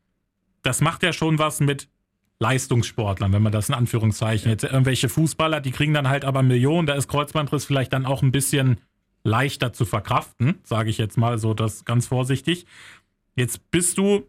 das 0.60 0.82
macht 0.82 1.02
ja 1.02 1.14
schon 1.14 1.38
was 1.38 1.60
mit 1.60 1.88
Leistungssportlern, 2.38 3.32
wenn 3.32 3.40
man 3.40 3.52
das 3.52 3.70
in 3.70 3.74
Anführungszeichen 3.74 4.50
jetzt 4.50 4.64
irgendwelche 4.64 5.08
Fußballer, 5.08 5.62
die 5.62 5.70
kriegen 5.70 5.94
dann 5.94 6.10
halt 6.10 6.26
aber 6.26 6.42
Millionen, 6.42 6.86
da 6.86 6.92
ist 6.92 7.08
Kreuzbandriss 7.08 7.64
vielleicht 7.64 7.94
dann 7.94 8.04
auch 8.04 8.20
ein 8.20 8.32
bisschen 8.32 8.82
leichter 9.24 9.72
zu 9.72 9.86
verkraften, 9.86 10.58
sage 10.62 10.90
ich 10.90 10.98
jetzt 10.98 11.16
mal 11.16 11.38
so 11.38 11.54
das 11.54 11.86
ganz 11.86 12.06
vorsichtig. 12.06 12.66
Jetzt 13.34 13.70
bist 13.70 13.96
du 13.96 14.26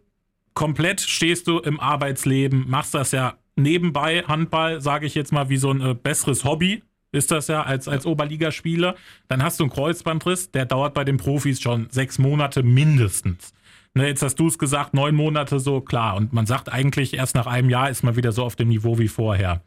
komplett 0.54 1.02
stehst 1.02 1.46
du 1.46 1.58
im 1.58 1.78
Arbeitsleben, 1.78 2.64
machst 2.70 2.94
das 2.94 3.12
ja 3.12 3.36
nebenbei 3.58 4.22
Handball, 4.26 4.80
sage 4.80 5.06
ich 5.06 5.14
jetzt 5.14 5.32
mal, 5.32 5.48
wie 5.48 5.56
so 5.56 5.70
ein 5.70 5.80
äh, 5.80 5.94
besseres 5.94 6.44
Hobby, 6.44 6.82
ist 7.12 7.30
das 7.30 7.48
ja 7.48 7.62
als, 7.62 7.88
als 7.88 8.06
Oberligaspieler. 8.06 8.94
Dann 9.28 9.42
hast 9.42 9.60
du 9.60 9.64
einen 9.64 9.72
Kreuzbandriss, 9.72 10.50
der 10.50 10.66
dauert 10.66 10.94
bei 10.94 11.04
den 11.04 11.16
Profis 11.16 11.60
schon 11.60 11.88
sechs 11.90 12.18
Monate 12.18 12.62
mindestens. 12.62 13.52
Ne, 13.94 14.06
jetzt 14.06 14.22
hast 14.22 14.36
du 14.36 14.46
es 14.46 14.58
gesagt, 14.58 14.94
neun 14.94 15.14
Monate 15.14 15.58
so, 15.58 15.80
klar. 15.80 16.16
Und 16.16 16.32
man 16.32 16.46
sagt 16.46 16.70
eigentlich, 16.70 17.14
erst 17.14 17.34
nach 17.34 17.46
einem 17.46 17.70
Jahr 17.70 17.90
ist 17.90 18.02
man 18.02 18.16
wieder 18.16 18.32
so 18.32 18.44
auf 18.44 18.56
dem 18.56 18.68
Niveau 18.68 18.98
wie 18.98 19.08
vorher. 19.08 19.62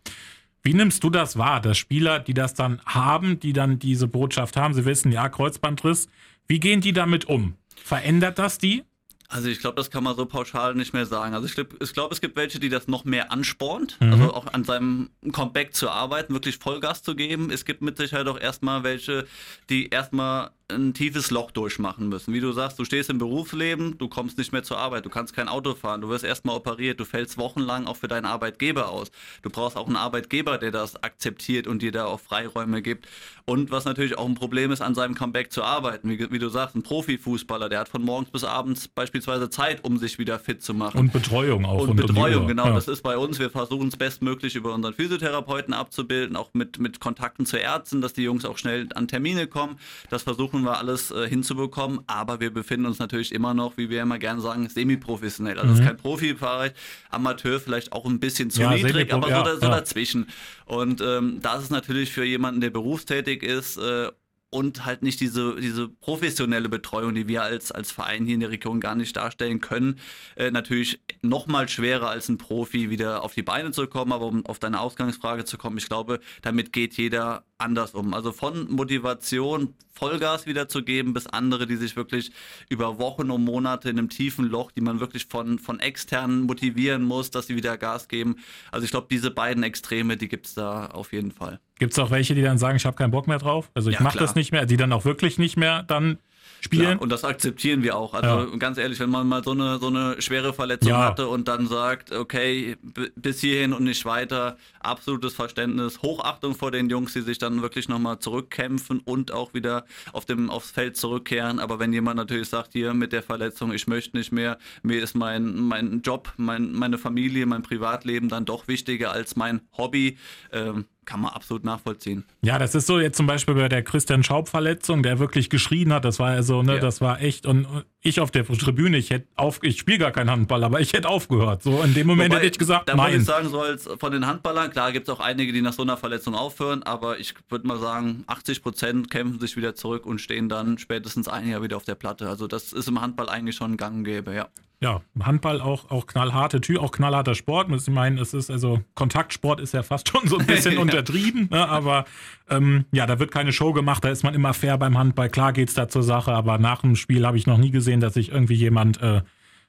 Wie 0.64 0.76
nimmst 0.76 1.04
du 1.04 1.10
das 1.10 1.38
wahr, 1.38 1.60
dass 1.60 1.78
Spieler, 1.78 2.20
die 2.20 2.36
das 2.36 2.54
dann 2.54 2.80
haben, 2.86 3.40
die 3.40 3.52
dann 3.52 3.80
diese 3.80 4.08
Botschaft 4.08 4.58
haben, 4.58 4.76
sie 4.76 4.86
wissen, 4.86 5.12
ja, 5.12 5.28
Kreuzbandriss, 5.28 6.08
wie 6.48 6.60
gehen 6.60 6.82
die 6.82 6.94
damit 6.94 7.26
um? 7.26 7.56
Verändert 7.84 8.38
das 8.38 8.60
die? 8.60 8.84
Also 9.32 9.48
ich 9.48 9.60
glaube, 9.60 9.76
das 9.76 9.90
kann 9.90 10.04
man 10.04 10.16
so 10.16 10.26
pauschal 10.26 10.76
nicht 10.76 10.94
mehr 10.94 11.06
sagen. 11.06 11.34
Also 11.34 11.48
ich 11.48 11.56
glaube, 11.56 11.78
glaub, 11.94 12.12
es 12.12 12.20
gibt 12.20 12.36
welche, 12.36 12.60
die 12.60 12.68
das 12.68 12.88
noch 12.88 13.06
mehr 13.06 13.32
anspornt, 13.32 13.98
mhm. 14.02 14.12
also 14.12 14.34
auch 14.34 14.48
an 14.54 14.66
seinem 14.66 15.10
Comeback 15.32 15.74
zu 15.74 15.90
arbeiten, 15.90 16.34
wirklich 16.34 16.58
Vollgas 16.58 17.02
zu 17.02 17.16
geben. 17.16 17.50
Es 17.50 17.64
gibt 17.64 17.82
mit 17.82 17.98
Sicherheit 17.98 18.28
auch 18.28 18.40
erstmal 18.40 18.84
welche, 18.84 19.26
die 19.70 19.88
erstmal 19.88 20.52
ein 20.72 20.94
tiefes 20.94 21.32
Loch 21.32 21.52
durchmachen 21.52 22.10
müssen. 22.10 22.34
Wie 22.34 22.40
du 22.40 22.52
sagst, 22.52 22.80
du 22.80 22.86
stehst 22.86 23.10
im 23.10 23.18
Berufsleben, 23.18 23.98
du 23.98 24.08
kommst 24.08 24.38
nicht 24.38 24.52
mehr 24.52 24.64
zur 24.64 24.78
Arbeit, 24.78 25.06
du 25.06 25.10
kannst 25.10 25.36
kein 25.36 25.48
Auto 25.48 25.76
fahren, 25.76 26.02
du 26.02 26.10
wirst 26.10 26.24
erstmal 26.24 26.56
operiert, 26.56 27.00
du 27.00 27.06
fällst 27.06 27.38
wochenlang 27.38 27.88
auch 27.88 27.98
für 27.98 28.08
deinen 28.08 28.26
Arbeitgeber 28.26 28.90
aus. 28.90 29.12
Du 29.42 29.50
brauchst 29.50 29.78
auch 29.78 29.88
einen 29.88 29.96
Arbeitgeber, 29.96 30.58
der 30.58 30.72
das 30.72 31.02
akzeptiert 31.04 31.68
und 31.68 31.82
dir 31.82 31.92
da 31.92 32.06
auch 32.06 32.20
Freiräume 32.20 32.82
gibt. 32.82 33.08
Und 33.46 33.72
was 33.72 33.86
natürlich 33.86 34.18
auch 34.18 34.28
ein 34.28 34.36
Problem 34.36 34.72
ist, 34.72 34.82
an 34.82 34.96
seinem 34.96 35.16
Comeback 35.16 35.52
zu 35.52 35.64
arbeiten. 35.64 36.10
Wie, 36.10 36.32
wie 36.32 36.40
du 36.40 36.50
sagst, 36.50 36.76
ein 36.76 36.84
Profifußballer, 36.84 37.70
der 37.70 37.80
hat 37.80 37.90
von 37.90 38.02
morgens 38.02 38.30
bis 38.32 38.44
abends 38.44 38.88
beispielsweise 38.88 39.50
Zeit, 39.50 39.84
um 39.84 39.98
sich 39.98 40.20
wieder 40.20 40.40
fit 40.40 40.64
zu 40.64 40.74
machen. 40.74 41.00
Und 41.00 41.14
Betreuung 41.14 41.66
auch. 41.66 41.82
Und, 41.82 41.90
und 41.92 41.96
Betreuung, 41.96 42.48
genau. 42.48 42.68
Ja. 42.68 42.74
Das 42.74 42.88
ist 42.88 43.02
bei 43.02 43.18
uns. 43.18 43.40
Wir 43.40 43.50
versuchen 43.50 43.88
es 43.88 43.98
bestmöglich 43.98 44.56
über 44.56 44.74
unseren 44.74 44.94
Physiotherapeuten 44.94 45.74
abzubilden, 45.74 46.36
auch 46.36 46.54
mit, 46.54 46.80
mit 46.80 47.00
Kontakten 47.00 47.46
zu 47.46 47.58
Ärzten, 47.58 48.02
dass 48.02 48.14
die 48.14 48.24
Jungs 48.24 48.46
auch 48.46 48.58
schnell 48.58 48.88
an 48.96 49.08
Termine 49.08 49.48
kommen. 49.48 49.78
Das 50.10 50.24
versuchen 50.24 50.61
versuchen 50.62 50.66
wir 50.66 50.78
alles 50.78 51.12
äh, 51.12 51.28
hinzubekommen, 51.28 52.02
aber 52.08 52.40
wir 52.40 52.54
befinden 52.54 52.86
uns 52.86 53.00
natürlich 53.00 53.34
immer 53.34 53.54
noch, 53.54 53.78
wie 53.78 53.90
wir 53.90 54.02
immer 54.02 54.20
gerne 54.20 54.42
sagen, 54.42 54.68
semi-professionell. 54.70 55.58
Also 55.58 55.68
mhm. 55.68 55.74
es 55.74 55.80
ist 55.80 55.86
kein 55.86 55.98
Profibereich, 55.98 56.74
Amateur 57.10 57.60
vielleicht 57.60 57.92
auch 57.92 58.06
ein 58.06 58.20
bisschen 58.20 58.50
zu 58.50 58.62
ja, 58.62 58.74
niedrig, 58.74 59.14
aber 59.14 59.28
so, 59.28 59.34
ja, 59.34 59.56
so 59.56 59.62
ja. 59.62 59.70
dazwischen. 59.70 60.28
Und 60.66 61.02
ähm, 61.02 61.40
das 61.42 61.64
ist 61.64 61.72
natürlich 61.72 62.12
für 62.12 62.24
jemanden, 62.24 62.62
der 62.62 62.70
berufstätig 62.70 63.44
ist 63.44 63.78
äh, 63.78 64.10
und 64.50 64.86
halt 64.86 65.02
nicht 65.02 65.22
diese, 65.22 65.56
diese 65.56 65.88
professionelle 65.88 66.68
Betreuung, 66.68 67.16
die 67.16 67.28
wir 67.28 67.42
als, 67.42 67.72
als 67.72 67.92
Verein 67.92 68.26
hier 68.26 68.34
in 68.34 68.42
der 68.42 68.52
Region 68.52 68.82
gar 68.82 68.96
nicht 68.96 69.16
darstellen 69.16 69.62
können, 69.62 69.98
äh, 70.36 70.52
natürlich 70.52 71.00
noch 71.22 71.48
mal 71.48 71.70
schwerer 71.70 72.10
als 72.10 72.28
ein 72.28 72.38
Profi 72.38 72.90
wieder 72.90 73.24
auf 73.24 73.34
die 73.34 73.44
Beine 73.44 73.72
zu 73.72 73.88
kommen. 73.88 74.12
Aber 74.12 74.26
um 74.26 74.46
auf 74.46 74.60
deine 74.60 74.82
Ausgangsfrage 74.82 75.46
zu 75.46 75.58
kommen, 75.58 75.78
ich 75.78 75.88
glaube, 75.88 76.20
damit 76.42 76.74
geht 76.74 76.96
jeder 76.96 77.46
anders 77.62 77.94
um. 77.94 78.14
Also 78.14 78.32
von 78.32 78.70
Motivation, 78.72 79.74
Vollgas 79.94 80.46
wiederzugeben, 80.46 81.14
bis 81.14 81.28
andere, 81.28 81.68
die 81.68 81.76
sich 81.76 81.96
wirklich 81.96 82.32
über 82.70 82.98
Wochen 83.00 83.30
und 83.32 83.44
Monate 83.44 83.90
in 83.90 83.98
einem 83.98 84.10
tiefen 84.10 84.46
Loch, 84.46 84.72
die 84.72 84.82
man 84.82 85.00
wirklich 85.00 85.28
von, 85.28 85.60
von 85.60 85.80
externen 85.80 86.42
motivieren 86.44 87.04
muss, 87.04 87.32
dass 87.32 87.48
sie 87.48 87.56
wieder 87.56 87.78
Gas 87.78 88.08
geben. 88.08 88.38
Also 88.72 88.86
ich 88.86 88.92
glaube, 88.92 89.08
diese 89.10 89.32
beiden 89.32 89.64
Extreme, 89.64 90.18
die 90.18 90.28
gibt 90.28 90.48
es 90.48 90.54
da 90.56 90.88
auf 90.88 91.14
jeden 91.14 91.32
Fall. 91.32 91.60
Gibt 91.80 91.94
es 91.94 92.00
auch 92.00 92.12
welche, 92.12 92.36
die 92.36 92.42
dann 92.42 92.58
sagen, 92.58 92.76
ich 92.76 92.86
habe 92.86 92.98
keinen 92.98 93.12
Bock 93.12 93.28
mehr 93.28 93.40
drauf? 93.40 93.70
Also 93.74 93.90
ich 93.90 93.98
ja, 93.98 94.04
mache 94.04 94.18
das 94.18 94.36
nicht 94.36 94.52
mehr, 94.52 94.66
die 94.66 94.78
dann 94.78 94.92
auch 94.92 95.06
wirklich 95.06 95.38
nicht 95.38 95.58
mehr 95.58 95.84
dann 95.84 96.18
spielen. 96.62 96.84
Klar, 96.84 97.02
und 97.02 97.12
das 97.12 97.24
akzeptieren 97.24 97.84
wir 97.84 97.98
auch. 97.98 98.14
Also 98.14 98.52
ja. 98.52 98.58
ganz 98.58 98.78
ehrlich, 98.78 99.00
wenn 99.00 99.10
man 99.10 99.28
mal 99.28 99.44
so 99.44 99.52
eine, 99.52 99.80
so 99.80 99.88
eine 99.88 100.22
schwere 100.22 100.54
Verletzung 100.54 100.92
ja. 100.92 101.06
hatte 101.06 101.28
und 101.28 101.48
dann 101.48 101.68
sagt, 101.68 102.12
okay, 102.12 102.78
bis 103.16 103.42
hierhin 103.42 103.74
und 103.74 103.84
nicht 103.84 104.06
weiter, 104.06 104.58
absolutes 104.86 105.34
Verständnis, 105.34 106.02
Hochachtung 106.02 106.56
vor 106.56 106.72
den 106.72 106.90
Jungs, 106.90 107.14
die 107.14 107.22
sich 107.22 107.38
dann 107.38 107.62
wirklich 107.62 107.90
nochmal 107.90 108.20
zurückkämpfen 108.20 109.00
und 109.00 109.32
auch 109.32 109.54
wieder 109.54 109.86
auf 110.14 110.26
dem, 110.26 110.50
aufs 110.50 110.72
Feld 110.72 110.98
zurückkehren. 110.98 111.60
Aber 111.60 111.80
wenn 111.80 111.94
jemand 111.94 112.18
natürlich 112.18 112.50
sagt, 112.50 112.74
hier 112.74 112.94
mit 112.94 113.14
der 113.14 113.24
Verletzung, 113.24 113.72
ich 113.74 113.88
möchte 113.88 114.18
nicht 114.18 114.32
mehr, 114.32 114.58
mir 114.84 115.02
ist 115.02 115.16
mein, 115.16 115.56
mein 115.56 116.02
Job, 116.02 116.34
mein, 116.38 116.72
meine 116.74 116.98
Familie, 116.98 117.46
mein 117.46 117.64
Privatleben 117.64 118.30
dann 118.30 118.46
doch 118.46 118.68
wichtiger 118.68 119.12
als 119.12 119.36
mein 119.36 119.62
Hobby, 119.78 120.18
ähm, 120.52 120.86
kann 121.06 121.20
man 121.20 121.32
absolut 121.32 121.64
nachvollziehen. 121.64 122.26
Ja, 122.42 122.60
das 122.60 122.76
ist 122.76 122.88
so 122.88 123.00
jetzt 123.00 123.18
zum 123.18 123.28
Beispiel 123.28 123.56
bei 123.56 123.68
der 123.70 123.84
Christian 123.84 124.24
Schaub-Verletzung, 124.24 125.04
der 125.04 125.20
wirklich 125.20 125.50
geschrien 125.50 125.92
hat. 125.92 126.06
Das 126.06 126.20
war 126.20 126.36
ja 126.36 126.44
so, 126.44 126.62
ne, 126.62 126.76
ja. 126.76 126.80
das 126.80 127.02
war 127.02 127.22
echt. 127.22 127.46
Und 127.46 127.68
ich 128.04 128.20
auf 128.20 128.32
der 128.32 128.46
Tribüne, 128.46 128.98
ich 128.98 129.12
hätte 129.12 129.28
auf, 129.36 129.60
ich 129.62 129.80
spiele 129.80 130.00
gar 130.00 130.12
keinen 130.12 130.32
Handball, 130.32 130.64
aber 130.64 130.80
ich 130.80 130.94
hätte 130.94 131.08
aufgehört. 131.08 131.62
So 131.62 131.82
in 131.84 131.94
dem 131.94 132.08
Moment 132.08 132.32
Wobei, 132.32 132.44
hätte 132.44 132.54
ich 132.54 132.60
gesagt, 132.60 132.90
da 132.90 132.96
nein. 132.96 133.20
ich 133.20 133.26
sagen, 133.26 133.50
so 133.50 133.62
als 133.62 133.88
von 134.00 134.12
den 134.12 134.26
Handballern, 134.26 134.72
klar 134.72 134.92
gibt 134.92 135.08
es 135.08 135.14
auch 135.14 135.20
einige, 135.20 135.54
die 135.54 135.62
nach 135.62 135.74
so 135.74 135.84
einer 135.84 135.98
Verletzung 135.98 136.34
aufhören, 136.34 136.82
aber 136.84 137.20
ich 137.20 137.36
würde 137.50 137.68
mal 137.68 137.80
sagen, 137.80 138.24
80 138.28 138.64
Prozent 138.64 139.12
kämpfen 139.12 139.40
sich 139.40 139.56
wieder 139.56 139.76
zurück 139.76 140.06
und 140.06 140.20
stehen 140.20 140.50
dann 140.50 140.78
spätestens 140.80 141.28
ein 141.28 141.48
Jahr 141.48 141.62
wieder 141.62 141.78
auf 141.78 141.86
der 141.86 141.96
Platte. 141.96 142.28
Also 142.28 142.48
das 142.48 142.74
ist 142.74 142.88
im 142.88 143.02
Handball 143.02 143.30
eigentlich 143.30 143.56
schon 143.56 143.78
gang 143.78 143.98
und 143.98 144.04
gäbe, 144.04 144.34
ja 144.34 144.50
ja, 144.82 145.02
Handball 145.22 145.62
auch, 145.62 145.92
auch 145.92 146.08
knallharte 146.08 146.60
Tür, 146.60 146.82
auch 146.82 146.92
knallharter 146.92 147.36
Sport. 147.36 147.70
Ich 147.72 147.88
meine, 147.88 148.20
es 148.20 148.34
ist 148.34 148.50
also 148.50 148.82
Kontaktsport 148.96 149.60
ist 149.60 149.76
ja 149.76 149.84
fast 149.84 150.10
schon 150.10 150.28
so 150.28 150.40
ein 150.40 150.48
bisschen 150.48 150.78
untertrieben, 150.80 151.48
ne? 151.52 151.70
aber 151.70 152.06
ähm, 152.50 152.86
ja, 152.92 153.06
da 153.06 153.20
wird 153.20 153.32
keine 153.32 153.54
Show 153.54 153.74
gemacht, 153.74 154.04
da 154.04 154.10
ist 154.10 154.24
man 154.24 154.34
immer 154.34 154.56
fair 154.56 154.80
beim 154.80 154.98
Handball. 154.98 155.30
Klar 155.30 155.54
geht's 155.54 155.76
da 155.76 155.88
zur 155.88 156.02
Sache, 156.02 156.34
aber 156.34 156.58
nach 156.58 156.82
dem 156.82 156.96
Spiel 156.96 157.28
habe 157.28 157.38
ich 157.38 157.46
noch 157.46 157.60
nie 157.60 157.70
gesehen, 157.70 158.00
dass 158.00 158.16
sich 158.16 158.32
irgendwie 158.32 158.56
jemand 158.56 159.00
äh, 159.02 159.22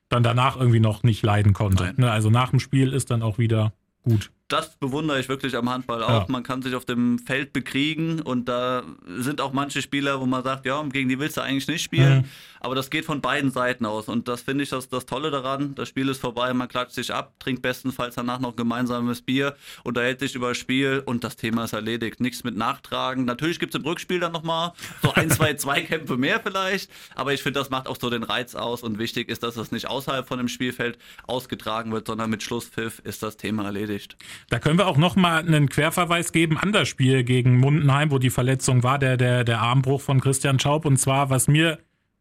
dann 0.08 0.22
danach 0.22 0.56
irgendwie 0.56 0.80
noch 0.80 1.02
nicht 1.02 1.22
leiden 1.22 1.52
konnte. 1.52 1.92
Ne? 1.96 2.10
Also 2.10 2.30
nach 2.30 2.50
dem 2.50 2.60
Spiel 2.60 2.92
ist 2.92 3.10
dann 3.10 3.22
auch 3.22 3.36
wieder 3.36 3.74
gut 4.02 4.30
das 4.48 4.76
bewundere 4.76 5.18
ich 5.18 5.28
wirklich 5.28 5.56
am 5.56 5.70
Handball 5.70 6.02
auch. 6.02 6.08
Ja. 6.08 6.26
Man 6.28 6.42
kann 6.42 6.60
sich 6.60 6.74
auf 6.74 6.84
dem 6.84 7.18
Feld 7.18 7.52
bekriegen 7.52 8.20
und 8.20 8.46
da 8.48 8.82
sind 9.16 9.40
auch 9.40 9.52
manche 9.52 9.80
Spieler, 9.80 10.20
wo 10.20 10.26
man 10.26 10.42
sagt, 10.42 10.66
ja, 10.66 10.82
gegen 10.82 11.08
die 11.08 11.18
willst 11.18 11.38
du 11.38 11.40
eigentlich 11.40 11.68
nicht 11.68 11.82
spielen. 11.82 12.18
Mhm. 12.18 12.24
Aber 12.60 12.76
das 12.76 12.90
geht 12.90 13.04
von 13.04 13.20
beiden 13.20 13.50
Seiten 13.50 13.86
aus. 13.86 14.08
Und 14.08 14.28
das 14.28 14.42
finde 14.42 14.62
ich 14.62 14.70
das, 14.70 14.88
das 14.88 15.04
Tolle 15.04 15.32
daran. 15.32 15.74
Das 15.74 15.88
Spiel 15.88 16.08
ist 16.08 16.20
vorbei, 16.20 16.54
man 16.54 16.68
klatscht 16.68 16.94
sich 16.94 17.12
ab, 17.12 17.32
trinkt 17.40 17.60
bestenfalls 17.62 18.14
danach 18.14 18.38
noch 18.38 18.54
gemeinsames 18.54 19.22
Bier, 19.22 19.56
unterhält 19.82 20.20
sich 20.20 20.36
über 20.36 20.50
das 20.50 20.58
Spiel 20.58 21.02
und 21.04 21.24
das 21.24 21.34
Thema 21.34 21.64
ist 21.64 21.72
erledigt. 21.72 22.20
Nichts 22.20 22.44
mit 22.44 22.56
Nachtragen. 22.56 23.24
Natürlich 23.24 23.58
gibt 23.58 23.74
es 23.74 23.80
im 23.80 23.84
Rückspiel 23.84 24.20
dann 24.20 24.30
nochmal 24.30 24.74
so 25.02 25.12
ein, 25.12 25.28
zwei 25.30 25.54
Zweikämpfe 25.62 26.16
mehr 26.16 26.38
vielleicht. 26.40 26.88
Aber 27.16 27.32
ich 27.32 27.42
finde, 27.42 27.58
das 27.58 27.70
macht 27.70 27.88
auch 27.88 27.96
so 28.00 28.10
den 28.10 28.22
Reiz 28.22 28.54
aus. 28.54 28.82
Und 28.82 28.98
wichtig 28.98 29.28
ist, 29.28 29.42
dass 29.42 29.56
das 29.56 29.72
nicht 29.72 29.88
außerhalb 29.88 30.28
von 30.28 30.38
dem 30.38 30.48
Spielfeld 30.48 30.98
ausgetragen 31.26 31.90
wird, 31.90 32.06
sondern 32.06 32.30
mit 32.30 32.44
Schlusspfiff 32.44 33.00
ist 33.00 33.24
das 33.24 33.36
Thema 33.38 33.64
erledigt. 33.64 34.16
Da 34.48 34.58
können 34.58 34.78
wir 34.78 34.86
auch 34.86 34.96
nochmal 34.96 35.40
einen 35.40 35.68
Querverweis 35.68 36.32
geben 36.32 36.58
an 36.58 36.72
das 36.72 36.88
Spiel 36.88 37.24
gegen 37.24 37.58
Mundenheim, 37.58 38.10
wo 38.10 38.18
die 38.18 38.30
Verletzung 38.30 38.82
war, 38.82 38.98
der, 38.98 39.16
der, 39.16 39.44
der 39.44 39.60
Armbruch 39.60 40.00
von 40.00 40.20
Christian 40.20 40.58
Schaub. 40.58 40.84
Und 40.84 40.98
zwar, 40.98 41.30
was 41.30 41.48
mir 41.48 41.78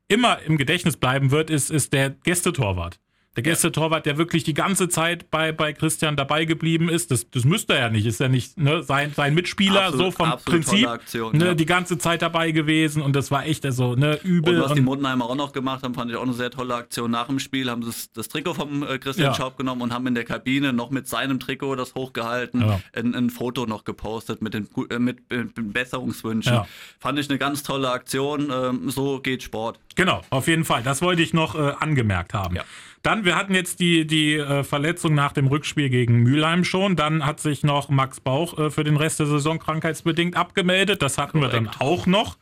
immer 0.07 0.41
im 0.41 0.57
Gedächtnis 0.57 0.97
bleiben 0.97 1.31
wird, 1.31 1.49
ist, 1.49 1.71
ist 1.71 1.93
der 1.93 2.09
Gästetorwart. 2.09 2.99
Der 3.37 3.43
Gästetorwart, 3.43 4.05
der 4.05 4.17
wirklich 4.17 4.43
die 4.43 4.53
ganze 4.53 4.89
Zeit 4.89 5.31
bei, 5.31 5.53
bei 5.53 5.71
Christian 5.71 6.17
dabei 6.17 6.43
geblieben 6.43 6.89
ist, 6.89 7.11
das, 7.11 7.29
das 7.31 7.45
müsste 7.45 7.73
er 7.73 7.79
ja 7.79 7.89
nicht, 7.89 8.05
ist 8.05 8.19
ja 8.19 8.27
nicht 8.27 8.57
ne, 8.57 8.83
sein, 8.83 9.13
sein 9.15 9.33
Mitspieler, 9.33 9.85
absolut, 9.85 10.05
so 10.07 10.11
vom 10.11 10.33
Prinzip, 10.43 10.85
Aktion, 10.85 11.37
ne, 11.37 11.45
ja. 11.45 11.53
die 11.53 11.65
ganze 11.65 11.97
Zeit 11.97 12.21
dabei 12.21 12.51
gewesen 12.51 13.01
und 13.01 13.15
das 13.15 13.31
war 13.31 13.45
echt 13.45 13.65
also 13.65 13.95
ne, 13.95 14.19
übel. 14.23 14.57
Und 14.57 14.69
was 14.69 14.73
die 14.73 14.81
Mundenheimer 14.81 15.29
auch 15.29 15.35
noch 15.35 15.53
gemacht 15.53 15.83
haben, 15.83 15.93
fand 15.93 16.11
ich 16.11 16.17
auch 16.17 16.23
eine 16.23 16.33
sehr 16.33 16.51
tolle 16.51 16.75
Aktion. 16.75 17.09
Nach 17.09 17.27
dem 17.27 17.39
Spiel 17.39 17.69
haben 17.69 17.83
sie 17.83 17.87
das, 17.87 18.11
das 18.11 18.27
Trikot 18.27 18.53
vom 18.55 18.83
äh, 18.83 18.99
Christian 18.99 19.27
ja. 19.27 19.33
Schaub 19.33 19.55
genommen 19.55 19.81
und 19.81 19.93
haben 19.93 20.05
in 20.07 20.15
der 20.15 20.25
Kabine 20.25 20.73
noch 20.73 20.89
mit 20.89 21.07
seinem 21.07 21.39
Trikot 21.39 21.77
das 21.77 21.95
hochgehalten, 21.95 22.59
ja. 22.59 22.81
ein, 22.93 23.15
ein, 23.15 23.29
Foto 23.29 23.65
noch 23.65 23.85
gepostet 23.85 24.41
mit 24.41 24.53
den 24.53 24.67
äh, 24.89 24.99
mit, 24.99 25.29
mit, 25.29 25.71
Besserungswünschen. 25.71 26.53
Ja. 26.53 26.67
Fand 26.99 27.17
ich 27.17 27.29
eine 27.29 27.39
ganz 27.39 27.63
tolle 27.63 27.91
Aktion. 27.91 28.51
Ähm, 28.51 28.89
so 28.89 29.21
geht 29.21 29.41
Sport. 29.41 29.79
Genau, 29.95 30.21
auf 30.31 30.49
jeden 30.49 30.65
Fall. 30.65 30.83
Das 30.83 31.01
wollte 31.01 31.21
ich 31.21 31.33
noch 31.33 31.55
äh, 31.55 31.73
angemerkt 31.79 32.33
haben. 32.33 32.57
Ja. 32.57 32.63
Dann, 33.01 33.25
wir 33.25 33.35
hatten 33.35 33.55
jetzt 33.55 33.79
die, 33.79 34.05
die 34.05 34.35
äh, 34.35 34.63
Verletzung 34.63 35.15
nach 35.15 35.31
dem 35.31 35.47
Rückspiel 35.47 35.89
gegen 35.89 36.17
Mülheim 36.21 36.63
schon. 36.63 36.95
Dann 36.95 37.25
hat 37.25 37.39
sich 37.39 37.63
noch 37.63 37.89
Max 37.89 38.19
Bauch 38.19 38.57
äh, 38.57 38.69
für 38.69 38.83
den 38.83 38.97
Rest 38.97 39.19
der 39.19 39.25
Saison 39.25 39.57
krankheitsbedingt 39.57 40.35
abgemeldet. 40.35 41.01
Das 41.01 41.17
hatten 41.17 41.39
Korrekt. 41.39 41.53
wir 41.53 41.61
dann 41.61 41.81
auch 41.81 42.05
noch. 42.05 42.37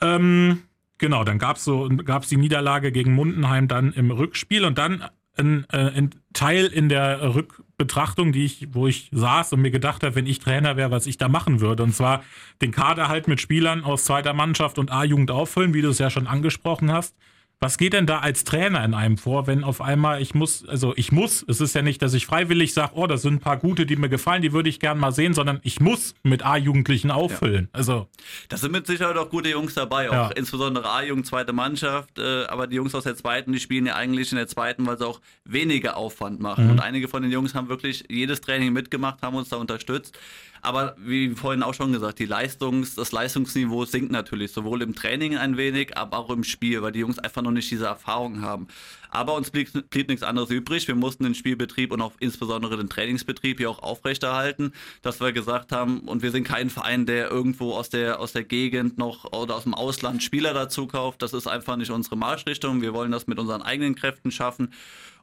Ähm, 0.00 0.62
genau, 0.98 1.22
dann 1.22 1.38
gab 1.38 1.56
es 1.56 1.64
so, 1.64 1.88
gab's 2.04 2.28
die 2.28 2.36
Niederlage 2.36 2.90
gegen 2.90 3.14
Mundenheim 3.14 3.68
dann 3.68 3.92
im 3.92 4.10
Rückspiel 4.10 4.64
und 4.64 4.78
dann 4.78 5.04
ein, 5.36 5.66
äh, 5.72 5.90
ein 5.96 6.10
Teil 6.32 6.66
in 6.66 6.88
der 6.88 7.34
Rückbetrachtung, 7.34 8.32
die 8.32 8.44
ich, 8.44 8.68
wo 8.72 8.86
ich 8.86 9.10
saß 9.12 9.52
und 9.52 9.62
mir 9.62 9.70
gedacht 9.70 10.02
habe, 10.02 10.14
wenn 10.14 10.26
ich 10.26 10.38
Trainer 10.38 10.76
wäre, 10.76 10.90
was 10.90 11.06
ich 11.06 11.18
da 11.18 11.28
machen 11.28 11.60
würde. 11.60 11.82
Und 11.82 11.94
zwar 11.94 12.22
den 12.62 12.70
Kader 12.70 13.08
halt 13.08 13.28
mit 13.28 13.40
Spielern 13.40 13.84
aus 13.84 14.04
zweiter 14.04 14.32
Mannschaft 14.32 14.78
und 14.78 14.90
A-Jugend 14.90 15.30
auffüllen, 15.30 15.74
wie 15.74 15.82
du 15.82 15.88
es 15.88 15.98
ja 15.98 16.10
schon 16.10 16.26
angesprochen 16.26 16.92
hast. 16.92 17.16
Was 17.60 17.78
geht 17.78 17.94
denn 17.94 18.06
da 18.06 18.18
als 18.18 18.44
Trainer 18.44 18.84
in 18.84 18.92
einem 18.92 19.16
vor, 19.16 19.46
wenn 19.46 19.64
auf 19.64 19.80
einmal 19.80 20.20
ich 20.20 20.34
muss, 20.34 20.68
also 20.68 20.92
ich 20.96 21.12
muss, 21.12 21.44
es 21.48 21.60
ist 21.60 21.74
ja 21.74 21.82
nicht, 21.82 22.02
dass 22.02 22.12
ich 22.12 22.26
freiwillig 22.26 22.74
sage, 22.74 22.92
oh, 22.94 23.06
das 23.06 23.22
sind 23.22 23.34
ein 23.34 23.40
paar 23.40 23.56
gute, 23.56 23.86
die 23.86 23.96
mir 23.96 24.08
gefallen, 24.08 24.42
die 24.42 24.52
würde 24.52 24.68
ich 24.68 24.80
gern 24.80 24.98
mal 24.98 25.12
sehen, 25.12 25.32
sondern 25.32 25.60
ich 25.62 25.80
muss 25.80 26.14
mit 26.22 26.44
A-Jugendlichen 26.44 27.10
auffüllen. 27.10 27.68
Ja. 27.72 27.78
Also. 27.78 28.08
Da 28.48 28.56
sind 28.56 28.72
mit 28.72 28.86
Sicherheit 28.86 29.16
auch 29.16 29.30
gute 29.30 29.48
Jungs 29.48 29.74
dabei, 29.74 30.10
auch 30.10 30.12
ja. 30.12 30.30
insbesondere 30.32 30.90
A-Jugend, 30.90 31.26
zweite 31.26 31.52
Mannschaft, 31.52 32.18
äh, 32.18 32.44
aber 32.46 32.66
die 32.66 32.76
Jungs 32.76 32.94
aus 32.94 33.04
der 33.04 33.16
zweiten, 33.16 33.52
die 33.52 33.60
spielen 33.60 33.86
ja 33.86 33.94
eigentlich 33.94 34.30
in 34.30 34.36
der 34.36 34.48
zweiten, 34.48 34.86
weil 34.86 34.98
sie 34.98 35.06
auch 35.06 35.20
weniger 35.44 35.96
Aufwand 35.96 36.40
machen. 36.40 36.66
Mhm. 36.66 36.70
Und 36.72 36.80
einige 36.80 37.08
von 37.08 37.22
den 37.22 37.32
Jungs 37.32 37.54
haben 37.54 37.68
wirklich 37.68 38.04
jedes 38.10 38.40
Training 38.40 38.72
mitgemacht, 38.72 39.22
haben 39.22 39.36
uns 39.36 39.48
da 39.48 39.56
unterstützt. 39.56 40.18
Aber 40.64 40.96
wie 40.96 41.34
vorhin 41.34 41.62
auch 41.62 41.74
schon 41.74 41.92
gesagt, 41.92 42.18
die 42.18 42.24
Leistungs-, 42.24 42.94
das 42.94 43.12
Leistungsniveau 43.12 43.84
sinkt 43.84 44.10
natürlich, 44.10 44.50
sowohl 44.50 44.80
im 44.80 44.94
Training 44.94 45.36
ein 45.36 45.58
wenig, 45.58 45.96
aber 45.98 46.16
auch 46.16 46.30
im 46.30 46.42
Spiel, 46.42 46.80
weil 46.80 46.92
die 46.92 47.00
Jungs 47.00 47.18
einfach 47.18 47.42
noch 47.42 47.50
nicht 47.50 47.70
diese 47.70 47.84
Erfahrung 47.84 48.40
haben. 48.40 48.68
Aber 49.10 49.34
uns 49.34 49.50
blieb, 49.50 49.70
blieb 49.90 50.08
nichts 50.08 50.22
anderes 50.22 50.48
übrig. 50.48 50.88
Wir 50.88 50.94
mussten 50.94 51.24
den 51.24 51.34
Spielbetrieb 51.34 51.92
und 51.92 52.00
auch 52.00 52.12
insbesondere 52.18 52.78
den 52.78 52.88
Trainingsbetrieb 52.88 53.58
hier 53.58 53.68
auch 53.68 53.82
aufrechterhalten, 53.82 54.72
dass 55.02 55.20
wir 55.20 55.32
gesagt 55.32 55.70
haben, 55.70 56.00
und 56.00 56.22
wir 56.22 56.30
sind 56.30 56.44
kein 56.44 56.70
Verein, 56.70 57.04
der 57.04 57.30
irgendwo 57.30 57.74
aus 57.74 57.90
der, 57.90 58.18
aus 58.18 58.32
der 58.32 58.44
Gegend 58.44 58.96
noch 58.96 59.32
oder 59.32 59.56
aus 59.56 59.64
dem 59.64 59.74
Ausland 59.74 60.22
Spieler 60.22 60.54
dazu 60.54 60.86
kauft. 60.86 61.20
Das 61.20 61.34
ist 61.34 61.46
einfach 61.46 61.76
nicht 61.76 61.90
unsere 61.90 62.16
Marschrichtung. 62.16 62.80
Wir 62.80 62.94
wollen 62.94 63.12
das 63.12 63.26
mit 63.26 63.38
unseren 63.38 63.60
eigenen 63.60 63.94
Kräften 63.94 64.30
schaffen 64.30 64.70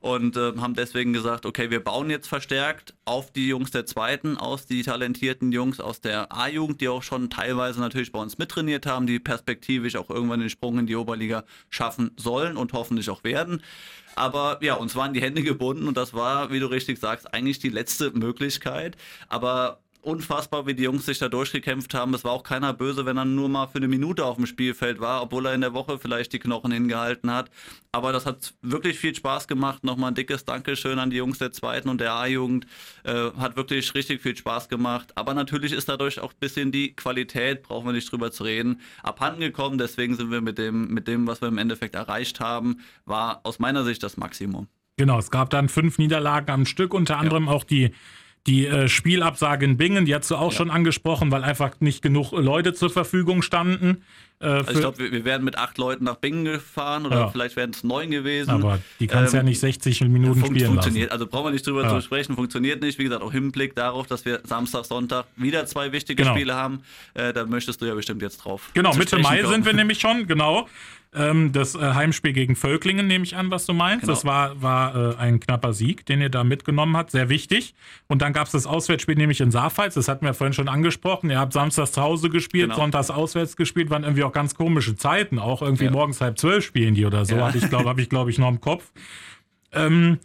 und 0.02 0.36
äh, 0.36 0.54
haben 0.58 0.74
deswegen 0.74 1.14
gesagt, 1.14 1.46
okay, 1.46 1.70
wir 1.70 1.82
bauen 1.84 2.10
jetzt 2.10 2.28
verstärkt 2.28 2.96
auf 3.06 3.32
die 3.32 3.48
Jungs 3.48 3.72
der 3.72 3.86
zweiten 3.86 4.36
aus, 4.36 4.66
die 4.66 4.82
talentierten 4.82 5.52
Jungs 5.52 5.80
aus 5.80 6.02
der 6.02 6.36
A-Jugend, 6.36 6.82
die 6.82 6.90
auch 6.90 7.04
schon 7.04 7.30
teilweise 7.30 7.80
natürlich 7.80 8.12
bei 8.12 8.20
uns 8.20 8.40
mittrainiert 8.40 8.88
haben, 8.88 9.06
die 9.06 9.20
perspektivisch 9.20 9.96
auch 9.96 10.10
irgendwann 10.10 10.40
den 10.40 10.50
Sprung 10.50 10.80
in 10.80 10.88
die 10.88 10.96
Oberliga 10.96 11.44
schaffen 11.70 12.12
sollen 12.18 12.58
und 12.58 12.74
hoffentlich 12.74 13.10
auch 13.12 13.24
werden. 13.24 13.62
Aber 14.16 14.58
ja, 14.62 14.74
uns 14.74 14.96
waren 14.96 15.14
die 15.14 15.22
Hände 15.22 15.44
gebunden 15.44 15.88
und 15.88 15.96
das 15.96 16.14
war, 16.14 16.52
wie 16.52 16.60
du 16.60 16.66
richtig 16.66 17.00
sagst, 17.00 17.34
eigentlich 17.34 17.60
die 17.60 17.70
letzte 17.70 18.12
Möglichkeit. 18.12 18.98
Aber 19.30 19.80
unfassbar, 20.02 20.68
wie 20.68 20.74
die 20.74 20.84
Jungs 20.84 21.06
sich 21.06 21.20
da 21.20 21.30
durchgekämpft 21.30 21.94
haben. 21.94 22.14
Es 22.14 22.24
war 22.24 22.32
auch 22.32 22.44
keiner 22.44 22.74
böse, 22.74 23.06
wenn 23.06 23.18
er 23.18 23.26
nur 23.26 23.50
mal 23.50 23.68
für 23.68 23.78
eine 23.78 23.88
Minute 23.88 24.26
auf 24.26 24.38
dem 24.38 24.46
Spielfeld 24.46 25.00
war, 25.00 25.22
obwohl 25.22 25.46
er 25.46 25.54
in 25.54 25.62
der 25.62 25.74
Woche 25.74 26.00
vielleicht 26.00 26.34
die 26.34 26.40
Knochen 26.40 26.72
hingehalten 26.72 27.32
hat. 27.32 27.52
Aber 27.92 28.12
das 28.12 28.26
hat 28.26 28.54
wirklich 28.62 29.00
viel 29.00 29.14
Spaß 29.14 29.48
gemacht. 29.48 29.84
Nochmal 29.84 30.12
ein 30.12 30.16
dickes 30.16 30.46
Dankeschön 30.46 31.00
an 31.00 31.10
die 31.10 31.18
Jungs 31.18 31.38
der 31.38 31.52
zweiten 31.52 31.90
und 31.90 32.02
der 32.02 32.14
A-Jugend. 32.14 32.66
Äh, 33.04 33.32
hat 33.38 33.56
wirklich 33.56 33.94
richtig 33.94 34.22
viel 34.22 34.36
Spaß 34.36 34.70
gemacht. 34.70 35.12
Aber 35.16 35.34
natürlich 35.34 35.72
ist 35.72 35.90
dadurch 35.90 36.20
auch 36.20 36.32
ein 36.32 36.40
bisschen 36.40 36.72
die 36.72 36.96
Qualität, 36.96 37.64
brauchen 37.64 37.86
wir 37.86 37.94
nicht 37.94 38.12
drüber 38.12 38.32
zu 38.32 38.44
reden, 38.44 38.82
abhanden 39.04 39.42
gekommen. 39.42 39.78
Deswegen 39.78 40.16
sind 40.16 40.32
wir 40.32 40.42
mit 40.42 40.58
dem, 40.58 40.88
mit 40.88 41.08
dem, 41.08 41.28
was 41.28 41.42
wir 41.42 41.48
im 41.48 41.58
Endeffekt 41.58 41.96
erreicht 41.96 42.40
haben, 42.40 42.80
war 43.06 43.42
aus 43.44 43.60
meiner 43.60 43.84
Sicht 43.84 44.04
das 44.04 44.18
Maximum. 44.18 44.68
Genau, 44.98 45.18
es 45.18 45.32
gab 45.32 45.50
dann 45.50 45.70
fünf 45.70 45.98
Niederlagen 45.98 46.52
am 46.52 46.66
Stück, 46.66 46.94
unter 46.94 47.18
anderem 47.18 47.46
ja. 47.46 47.52
auch 47.52 47.64
die 47.64 47.92
die 48.48 48.66
äh, 48.66 48.88
Spielabsage 48.88 49.66
in 49.66 49.78
Bingen, 49.78 50.06
die 50.06 50.16
hast 50.16 50.32
du 50.32 50.36
auch 50.36 50.52
ja. 50.52 50.58
schon 50.58 50.72
angesprochen, 50.72 51.32
weil 51.32 51.44
einfach 51.44 51.80
nicht 51.80 52.02
genug 52.02 52.32
Leute 52.32 52.74
zur 52.74 52.90
Verfügung 52.90 53.42
standen. 53.42 54.04
Äh, 54.42 54.46
also 54.46 54.72
ich 54.72 54.80
glaube, 54.80 55.00
wir, 55.00 55.12
wir 55.12 55.26
werden 55.26 55.44
mit 55.44 55.58
acht 55.58 55.78
Leuten 55.78 56.06
nach 56.06 56.16
Bingen 56.16 56.46
gefahren 56.46 57.06
oder 57.06 57.18
ja. 57.18 57.30
vielleicht 57.30 57.56
wären 57.56 57.72
es 57.72 57.84
neun 57.84 58.12
gewesen. 58.12 58.50
Aber 58.50 58.80
die 59.00 59.08
kannst 59.08 59.34
ähm, 59.34 59.40
ja 59.40 59.44
nicht 59.44 59.60
60 59.60 60.02
Minuten 60.02 60.40
fun 60.40 60.50
spielen 60.50 60.68
funktioniert. 60.68 61.10
Lassen. 61.10 61.14
Also 61.22 61.28
brauchen 61.28 61.46
wir 61.46 61.52
nicht 61.52 61.66
drüber 61.66 61.84
ja. 61.84 61.90
zu 61.90 62.02
sprechen, 62.02 62.36
funktioniert 62.36 62.82
nicht. 62.82 62.98
Wie 63.00 63.04
gesagt, 63.04 63.22
auch 63.22 63.34
im 63.34 63.42
Hinblick 63.42 63.76
darauf, 63.76 64.08
dass 64.08 64.26
wir 64.26 64.42
Samstag, 64.44 64.86
Sonntag 64.86 65.26
wieder 65.36 65.66
zwei 65.66 65.92
wichtige 65.92 66.24
genau. 66.24 66.36
Spiele 66.36 66.56
haben. 66.56 66.82
Äh, 67.14 67.34
da 67.34 67.46
möchtest 67.46 67.82
du 67.82 67.86
ja 67.86 67.94
bestimmt 67.94 68.22
jetzt 68.22 68.38
drauf. 68.38 68.70
Genau, 68.74 68.94
Mitte 68.96 69.20
Mai 69.20 69.42
kommen. 69.42 69.54
sind 69.54 69.66
wir 69.66 69.74
nämlich 69.82 70.00
schon, 70.00 70.28
genau. 70.28 70.68
Ähm, 71.14 71.52
das 71.52 71.76
äh, 71.76 71.80
Heimspiel 71.80 72.32
gegen 72.32 72.56
Völklingen 72.56 73.06
nehme 73.06 73.26
ich 73.26 73.36
an, 73.36 73.52
was 73.52 73.66
du 73.66 73.74
meinst. 73.74 74.04
Genau. 74.04 74.14
Das 74.14 74.24
war, 74.24 74.62
war 74.62 74.96
äh, 74.96 75.16
ein 75.18 75.42
knapper 75.42 75.74
Sieg, 75.74 76.06
den 76.06 76.22
ihr 76.22 76.30
da 76.30 76.46
mitgenommen 76.46 76.96
habt. 76.96 77.12
Sehr 77.12 77.28
wichtig. 77.28 77.76
Und 78.08 78.22
dann 78.22 78.32
gab 78.32 78.46
es 78.46 78.54
das 78.54 78.66
Auswärtsspiel 78.66 79.16
nämlich 79.16 79.42
in 79.42 79.52
Saarpfalz. 79.52 79.96
Das 79.96 80.08
hatten 80.08 80.26
wir 80.26 80.34
vorhin 80.34 80.54
schon 80.54 80.70
angesprochen. 80.70 81.30
Ihr 81.30 81.38
habt 81.38 81.52
samstags 81.52 81.92
zu 81.92 82.02
Hause 82.02 82.30
gespielt, 82.30 82.70
genau. 82.70 82.78
sonntags 82.78 83.10
auswärts 83.10 83.58
gespielt. 83.58 83.90
Waren 83.90 84.04
irgendwie 84.04 84.24
auch 84.24 84.31
ganz 84.32 84.56
komische 84.56 84.96
Zeiten. 84.96 85.40
Auch 85.40 85.62
irgendwie 85.62 85.86
ja. 85.86 85.92
morgens 85.92 86.22
halb 86.22 86.38
zwölf 86.38 86.66
spielen 86.66 86.96
die 86.96 87.06
oder 87.06 87.26
so. 87.26 87.36
Ja. 87.36 87.54
ich 87.54 87.70
glaube, 87.70 87.90
habe 87.90 88.02
ich 88.02 88.10
glaube 88.10 88.30
ich 88.30 88.38
noch 88.38 88.50
im 88.50 88.62
Kopf. 88.62 88.92
Ähm, 89.72 90.20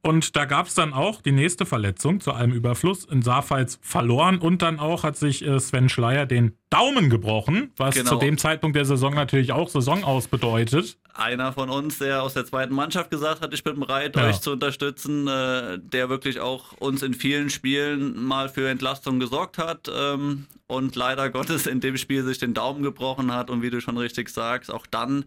und 0.00 0.36
da 0.36 0.44
gab 0.44 0.68
es 0.68 0.74
dann 0.74 0.92
auch 0.92 1.20
die 1.22 1.32
nächste 1.32 1.66
Verletzung 1.66 2.20
zu 2.20 2.32
einem 2.32 2.52
Überfluss. 2.52 3.04
In 3.04 3.20
Saarpfalz 3.22 3.78
verloren 3.82 4.38
und 4.38 4.62
dann 4.62 4.78
auch 4.78 5.02
hat 5.02 5.16
sich 5.16 5.44
äh, 5.44 5.58
Sven 5.58 5.88
Schleier 5.88 6.24
den 6.24 6.56
Daumen 6.70 7.10
gebrochen, 7.10 7.72
was 7.76 7.96
genau. 7.96 8.10
zu 8.10 8.16
dem 8.16 8.38
Zeitpunkt 8.38 8.76
der 8.76 8.84
Saison 8.84 9.14
natürlich 9.14 9.52
auch 9.52 9.68
Saison 9.68 10.04
aus 10.04 10.28
bedeutet. 10.28 10.98
Einer 11.18 11.52
von 11.52 11.68
uns, 11.68 11.98
der 11.98 12.22
aus 12.22 12.34
der 12.34 12.46
zweiten 12.46 12.74
Mannschaft 12.74 13.10
gesagt 13.10 13.40
hat, 13.42 13.52
ich 13.52 13.64
bin 13.64 13.78
bereit, 13.80 14.16
Ja. 14.16 14.26
euch 14.28 14.40
zu 14.40 14.52
unterstützen, 14.52 15.26
äh, 15.26 15.78
der 15.80 16.08
wirklich 16.08 16.40
auch 16.40 16.72
uns 16.78 17.02
in 17.02 17.14
vielen 17.14 17.50
Spielen 17.50 18.22
mal 18.24 18.48
für 18.48 18.68
Entlastung 18.68 19.18
gesorgt 19.18 19.58
hat 19.58 19.90
ähm, 19.94 20.46
und 20.66 20.94
leider 20.96 21.28
Gottes 21.30 21.66
in 21.66 21.80
dem 21.80 21.96
Spiel 21.96 22.22
sich 22.24 22.38
den 22.38 22.54
Daumen 22.54 22.82
gebrochen 22.82 23.32
hat 23.34 23.50
und 23.50 23.62
wie 23.62 23.70
du 23.70 23.80
schon 23.80 23.98
richtig 23.98 24.28
sagst, 24.28 24.72
auch 24.72 24.86
dann, 24.86 25.24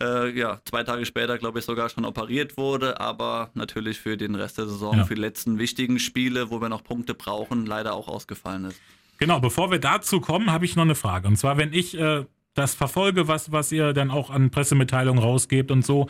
äh, 0.00 0.30
ja, 0.38 0.60
zwei 0.64 0.84
Tage 0.84 1.06
später, 1.06 1.38
glaube 1.38 1.58
ich, 1.60 1.64
sogar 1.64 1.88
schon 1.88 2.04
operiert 2.04 2.56
wurde, 2.56 3.00
aber 3.00 3.50
natürlich 3.54 3.98
für 4.00 4.16
den 4.16 4.34
Rest 4.34 4.58
der 4.58 4.66
Saison, 4.66 4.98
Ja. 4.98 5.04
für 5.04 5.14
die 5.14 5.20
letzten 5.20 5.58
wichtigen 5.58 5.98
Spiele, 5.98 6.50
wo 6.50 6.60
wir 6.60 6.68
noch 6.68 6.84
Punkte 6.84 7.14
brauchen, 7.14 7.66
leider 7.66 7.94
auch 7.94 8.08
ausgefallen 8.08 8.66
ist. 8.66 8.80
Genau, 9.18 9.38
bevor 9.40 9.70
wir 9.70 9.78
dazu 9.78 10.20
kommen, 10.20 10.50
habe 10.50 10.64
ich 10.64 10.76
noch 10.76 10.84
eine 10.84 10.94
Frage. 10.94 11.28
Und 11.28 11.36
zwar, 11.36 11.56
wenn 11.58 11.72
ich 11.74 11.96
äh, 11.98 12.24
das 12.60 12.74
verfolge, 12.74 13.26
was, 13.28 13.50
was 13.52 13.72
ihr 13.72 13.92
dann 13.92 14.10
auch 14.10 14.30
an 14.30 14.50
Pressemitteilungen 14.50 15.22
rausgebt 15.22 15.70
und 15.70 15.84
so. 15.84 16.08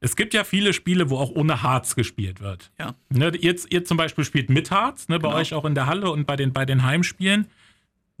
Es 0.00 0.16
gibt 0.16 0.32
ja 0.32 0.44
viele 0.44 0.72
Spiele, 0.72 1.10
wo 1.10 1.18
auch 1.18 1.30
ohne 1.30 1.62
Harz 1.62 1.94
gespielt 1.94 2.40
wird. 2.40 2.70
Ja. 2.80 2.94
Ne, 3.10 3.32
ihr, 3.36 3.54
ihr 3.68 3.84
zum 3.84 3.96
Beispiel 3.98 4.24
spielt 4.24 4.48
mit 4.48 4.70
Harz, 4.70 5.08
ne, 5.08 5.18
bei 5.18 5.28
Genau. 5.28 5.40
euch 5.40 5.52
auch 5.54 5.64
in 5.66 5.74
der 5.74 5.86
Halle 5.86 6.10
und 6.10 6.26
bei 6.26 6.36
den, 6.36 6.52
bei 6.54 6.64
den 6.64 6.84
Heimspielen. 6.84 7.46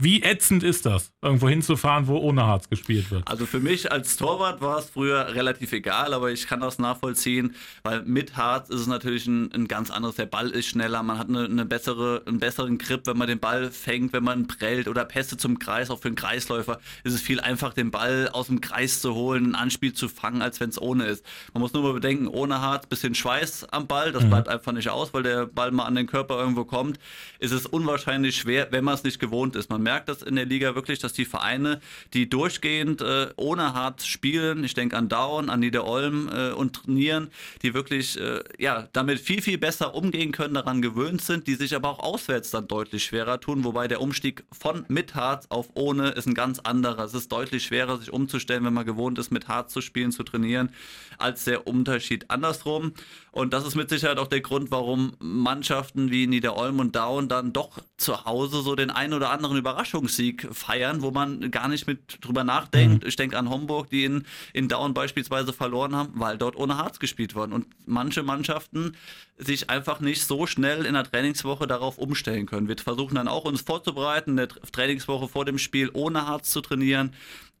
Wie 0.02 0.22
ätzend 0.22 0.62
ist 0.62 0.86
das, 0.86 1.12
irgendwo 1.20 1.50
hinzufahren, 1.50 2.06
wo 2.06 2.16
ohne 2.16 2.46
Harz 2.46 2.70
gespielt 2.70 3.10
wird? 3.10 3.28
Also 3.28 3.44
für 3.44 3.60
mich 3.60 3.92
als 3.92 4.16
Torwart 4.16 4.62
war 4.62 4.78
es 4.78 4.88
früher 4.88 5.34
relativ 5.34 5.72
egal, 5.72 6.14
aber 6.14 6.30
ich 6.30 6.46
kann 6.46 6.60
das 6.60 6.78
nachvollziehen, 6.78 7.54
weil 7.82 8.02
mit 8.04 8.34
Harz 8.34 8.70
ist 8.70 8.80
es 8.80 8.86
natürlich 8.86 9.26
ein, 9.26 9.52
ein 9.52 9.68
ganz 9.68 9.90
anderes. 9.90 10.16
Der 10.16 10.24
Ball 10.24 10.48
ist 10.48 10.68
schneller, 10.68 11.02
man 11.02 11.18
hat 11.18 11.28
eine, 11.28 11.44
eine 11.44 11.66
bessere, 11.66 12.22
einen 12.24 12.38
besseren 12.38 12.78
Grip, 12.78 13.06
wenn 13.06 13.18
man 13.18 13.28
den 13.28 13.40
Ball 13.40 13.70
fängt, 13.70 14.14
wenn 14.14 14.24
man 14.24 14.46
prellt 14.46 14.88
oder 14.88 15.04
Pässe 15.04 15.36
zum 15.36 15.58
Kreis. 15.58 15.90
Auch 15.90 16.00
für 16.00 16.08
einen 16.08 16.16
Kreisläufer 16.16 16.80
ist 17.04 17.12
es 17.12 17.20
viel 17.20 17.38
einfacher, 17.38 17.74
den 17.74 17.90
Ball 17.90 18.30
aus 18.32 18.46
dem 18.46 18.62
Kreis 18.62 19.02
zu 19.02 19.14
holen, 19.14 19.50
ein 19.50 19.54
Anspiel 19.54 19.92
zu 19.92 20.08
fangen, 20.08 20.40
als 20.40 20.60
wenn 20.60 20.70
es 20.70 20.80
ohne 20.80 21.04
ist. 21.04 21.26
Man 21.52 21.60
muss 21.60 21.74
nur 21.74 21.82
mal 21.82 21.92
bedenken, 21.92 22.26
ohne 22.26 22.62
Harz, 22.62 22.86
bisschen 22.86 23.14
Schweiß 23.14 23.66
am 23.70 23.86
Ball, 23.86 24.12
das 24.12 24.26
bleibt 24.26 24.48
einfach 24.48 24.72
nicht 24.72 24.88
aus, 24.88 25.12
weil 25.12 25.24
der 25.24 25.44
Ball 25.44 25.72
mal 25.72 25.84
an 25.84 25.94
den 25.94 26.06
Körper 26.06 26.38
irgendwo 26.38 26.64
kommt. 26.64 26.98
Ist 27.38 27.52
es 27.52 27.66
unwahrscheinlich 27.66 28.38
schwer, 28.38 28.68
wenn 28.70 28.82
man 28.82 28.94
es 28.94 29.04
nicht 29.04 29.18
gewohnt 29.18 29.56
ist. 29.56 29.68
Man 29.68 29.82
merkt 29.82 29.89
das 29.98 30.22
in 30.22 30.36
der 30.36 30.46
Liga 30.46 30.74
wirklich, 30.74 30.98
dass 30.98 31.12
die 31.12 31.24
Vereine, 31.24 31.80
die 32.14 32.28
durchgehend 32.28 33.00
äh, 33.00 33.28
ohne 33.36 33.74
Harz 33.74 34.06
spielen, 34.06 34.64
ich 34.64 34.74
denke 34.74 34.96
an 34.96 35.08
Down, 35.08 35.50
an 35.50 35.60
Niederolm 35.60 36.28
äh, 36.32 36.50
und 36.52 36.76
trainieren, 36.76 37.30
die 37.62 37.74
wirklich 37.74 38.18
äh, 38.20 38.42
ja, 38.58 38.88
damit 38.92 39.20
viel, 39.20 39.42
viel 39.42 39.58
besser 39.58 39.94
umgehen 39.94 40.32
können, 40.32 40.54
daran 40.54 40.82
gewöhnt 40.82 41.22
sind, 41.22 41.46
die 41.46 41.54
sich 41.54 41.74
aber 41.74 41.90
auch 41.90 41.98
auswärts 41.98 42.50
dann 42.50 42.68
deutlich 42.68 43.04
schwerer 43.04 43.40
tun, 43.40 43.64
wobei 43.64 43.88
der 43.88 44.00
Umstieg 44.00 44.44
von 44.52 44.84
mit 44.88 45.14
Harz 45.14 45.46
auf 45.48 45.70
ohne 45.74 46.10
ist 46.10 46.26
ein 46.26 46.34
ganz 46.34 46.58
anderer. 46.60 47.04
Es 47.04 47.14
ist 47.14 47.32
deutlich 47.32 47.64
schwerer, 47.64 47.98
sich 47.98 48.12
umzustellen, 48.12 48.64
wenn 48.64 48.74
man 48.74 48.86
gewohnt 48.86 49.18
ist, 49.18 49.30
mit 49.30 49.48
Harz 49.48 49.72
zu 49.72 49.80
spielen, 49.80 50.12
zu 50.12 50.22
trainieren, 50.22 50.70
als 51.18 51.44
der 51.44 51.66
Unterschied 51.66 52.30
andersrum. 52.30 52.92
Und 53.32 53.52
das 53.52 53.66
ist 53.66 53.76
mit 53.76 53.88
Sicherheit 53.88 54.18
auch 54.18 54.26
der 54.26 54.40
Grund, 54.40 54.70
warum 54.70 55.12
Mannschaften 55.20 56.10
wie 56.10 56.26
Niederolm 56.26 56.80
und 56.80 56.96
Down 56.96 57.28
dann 57.28 57.52
doch 57.52 57.78
zu 57.96 58.24
Hause 58.24 58.62
so 58.62 58.74
den 58.74 58.90
ein 58.90 59.12
oder 59.12 59.30
anderen 59.30 59.56
Überraschungssieg 59.80 60.46
feiern, 60.52 61.00
wo 61.00 61.10
man 61.10 61.50
gar 61.50 61.68
nicht 61.68 61.86
mit 61.86 62.18
drüber 62.20 62.44
nachdenkt. 62.44 63.04
Ich 63.04 63.16
denke 63.16 63.38
an 63.38 63.48
Homburg, 63.48 63.88
die 63.88 64.04
in, 64.04 64.24
in 64.52 64.68
Down 64.68 64.92
beispielsweise 64.92 65.52
verloren 65.52 65.96
haben, 65.96 66.12
weil 66.20 66.36
dort 66.36 66.56
ohne 66.56 66.76
Harz 66.76 66.98
gespielt 66.98 67.34
worden. 67.34 67.52
Und 67.52 67.66
manche 67.86 68.22
Mannschaften 68.22 68.96
sich 69.38 69.70
einfach 69.70 70.00
nicht 70.00 70.24
so 70.24 70.46
schnell 70.46 70.84
in 70.84 70.94
der 70.94 71.04
Trainingswoche 71.04 71.66
darauf 71.66 71.96
umstellen 71.96 72.44
können. 72.44 72.68
Wir 72.68 72.76
versuchen 72.76 73.14
dann 73.14 73.28
auch 73.28 73.46
uns 73.46 73.62
vorzubereiten, 73.62 74.30
in 74.30 74.36
der 74.36 74.48
Trainingswoche 74.48 75.28
vor 75.28 75.46
dem 75.46 75.58
Spiel 75.58 75.90
ohne 75.94 76.26
Harz 76.26 76.50
zu 76.50 76.60
trainieren. 76.60 77.12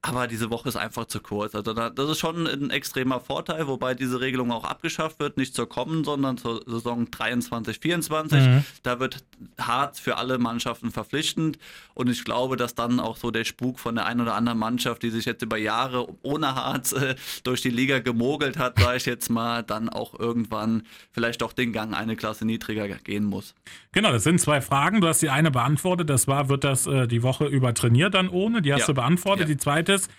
Aber 0.02 0.26
diese 0.26 0.48
Woche 0.50 0.66
ist 0.70 0.76
einfach 0.76 1.04
zu 1.04 1.20
kurz. 1.20 1.54
Also 1.54 1.74
da, 1.74 1.90
das 1.90 2.08
ist 2.08 2.18
schon 2.20 2.46
ein 2.46 2.70
extremer 2.70 3.20
Vorteil, 3.20 3.66
wobei 3.66 3.94
diese 3.94 4.18
Regelung 4.22 4.50
auch 4.50 4.64
abgeschafft 4.64 5.20
wird, 5.20 5.36
nicht 5.36 5.54
zur 5.54 5.68
kommenden, 5.68 6.04
sondern 6.04 6.38
zur 6.38 6.62
Saison 6.66 7.10
23, 7.10 7.78
24. 7.80 8.48
Da 8.82 8.98
wird 8.98 9.18
Harz 9.60 10.00
für 10.00 10.16
alle 10.16 10.38
Mannschaften 10.38 10.90
verpflichtend. 10.90 11.58
Und 11.92 12.08
ich 12.08 12.24
glaube, 12.24 12.56
dass 12.56 12.74
dann 12.74 12.98
auch 12.98 13.18
so 13.18 13.30
der 13.30 13.44
Spuk 13.44 13.78
von 13.78 13.94
der 13.94 14.06
einen 14.06 14.22
oder 14.22 14.36
anderen 14.36 14.58
Mannschaft, 14.58 15.02
die 15.02 15.10
sich 15.10 15.26
jetzt 15.26 15.42
über 15.42 15.58
Jahre 15.58 16.06
ohne 16.22 16.54
Harz 16.54 16.92
äh, 16.92 17.14
durch 17.44 17.60
die 17.60 17.68
Liga 17.68 17.98
gemogelt 17.98 18.56
hat, 18.56 18.78
sage 18.78 18.96
ich 18.96 19.04
jetzt 19.04 19.28
mal, 19.28 19.62
dann 19.62 19.90
auch 19.90 20.18
irgendwann 20.18 20.84
vielleicht 21.12 21.42
doch 21.42 21.52
den 21.52 21.74
Gang 21.74 21.94
eine 21.94 22.16
Klasse 22.16 22.46
niedriger 22.46 22.88
gehen 22.88 23.24
muss. 23.26 23.54
Genau, 23.92 24.12
das 24.12 24.24
sind 24.24 24.40
zwei 24.40 24.62
Fragen. 24.62 25.02
Du 25.02 25.08
hast 25.08 25.20
die 25.20 25.28
eine 25.28 25.50
beantwortet. 25.50 26.08
Das 26.08 26.26
war, 26.26 26.48
wird 26.48 26.64
das 26.64 26.86
äh, 26.86 27.06
die 27.06 27.22
Woche 27.22 27.44
über 27.44 27.74
trainiert 27.74 28.14
dann 28.14 28.30
ohne? 28.30 28.62
Die 28.62 28.72
hast 28.72 28.80
Ja. 28.80 28.86
du 28.86 28.94
beantwortet. 28.94 29.46
Ja. 29.48 29.54
Die 29.54 29.58
zweite 29.58 29.89
ist, 29.90 30.10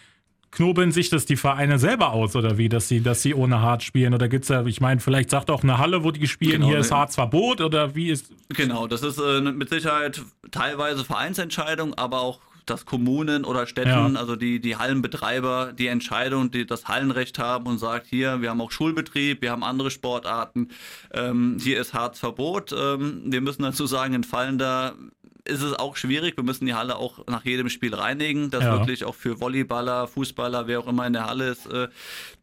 knobeln 0.51 0.91
sich 0.91 1.09
das 1.09 1.26
die 1.26 1.38
Vereine 1.38 1.80
selber 1.80 2.11
aus 2.11 2.36
oder 2.36 2.57
wie, 2.57 2.69
dass 2.69 2.88
sie, 2.88 3.01
dass 3.01 3.22
sie 3.22 3.34
ohne 3.34 3.61
Harz 3.61 3.84
spielen? 3.84 4.13
Oder 4.13 4.28
gibt's 4.28 4.49
ja, 4.49 4.65
ich 4.65 4.82
meine, 4.82 4.99
vielleicht 4.99 5.30
sagt 5.30 5.49
auch 5.49 5.63
eine 5.63 5.78
Halle, 5.78 6.03
wo 6.03 6.11
die 6.11 6.28
spielen, 6.28 6.61
Genau, 6.61 6.67
hier 6.67 6.80
ist 6.80 6.91
ne. 6.91 6.97
Harzverbot 6.97 7.61
oder 7.61 7.95
wie 7.95 8.09
ist. 8.09 8.32
Genau, 8.49 8.86
das 8.88 9.01
ist 9.01 9.17
äh, 9.17 9.41
mit 9.41 9.69
Sicherheit 9.69 10.22
teilweise 10.51 11.05
Vereinsentscheidung, 11.05 11.93
aber 11.95 12.22
auch 12.22 12.39
dass 12.67 12.86
Kommunen 12.86 13.43
oder 13.43 13.65
Städten, 13.65 14.13
Ja. 14.13 14.19
also 14.19 14.36
die, 14.36 14.59
die 14.59 14.76
Hallenbetreiber, 14.78 15.74
die 15.74 15.88
Entscheidung, 15.88 16.51
die 16.51 16.65
das 16.65 16.88
Hallenrecht 16.88 17.39
haben 17.39 17.65
und 17.65 17.80
sagt, 17.80 18.05
hier, 18.07 18.41
wir 18.41 18.51
haben 18.51 18.61
auch 18.61 18.72
Schulbetrieb, 18.72 19.41
wir 19.41 19.51
haben 19.51 19.63
andere 19.63 19.89
Sportarten, 19.89 20.69
ähm, 21.11 21.57
hier 21.59 21.82
ist 21.82 21.93
Harzverbot. 21.93 22.74
Ähm, 22.78 23.24
wir 23.26 23.41
müssen 23.41 23.63
dazu 23.63 23.88
sagen, 23.88 24.13
in 24.13 24.24
fallender 24.24 24.93
ist 25.51 25.61
es 25.61 25.73
auch 25.73 25.95
schwierig. 25.97 26.35
Wir 26.37 26.43
müssen 26.43 26.65
die 26.65 26.73
Halle 26.73 26.95
auch 26.95 27.27
nach 27.27 27.45
jedem 27.45 27.69
Spiel 27.69 27.93
reinigen, 27.93 28.49
dass 28.49 28.63
Ja. 28.63 28.71
wirklich 28.79 29.05
auch 29.05 29.15
für 29.15 29.39
Volleyballer, 29.39 30.07
Fußballer, 30.07 30.67
wer 30.67 30.79
auch 30.79 30.87
immer 30.87 31.05
in 31.05 31.13
der 31.13 31.27
Halle 31.27 31.49
ist, 31.49 31.67
äh, 31.67 31.87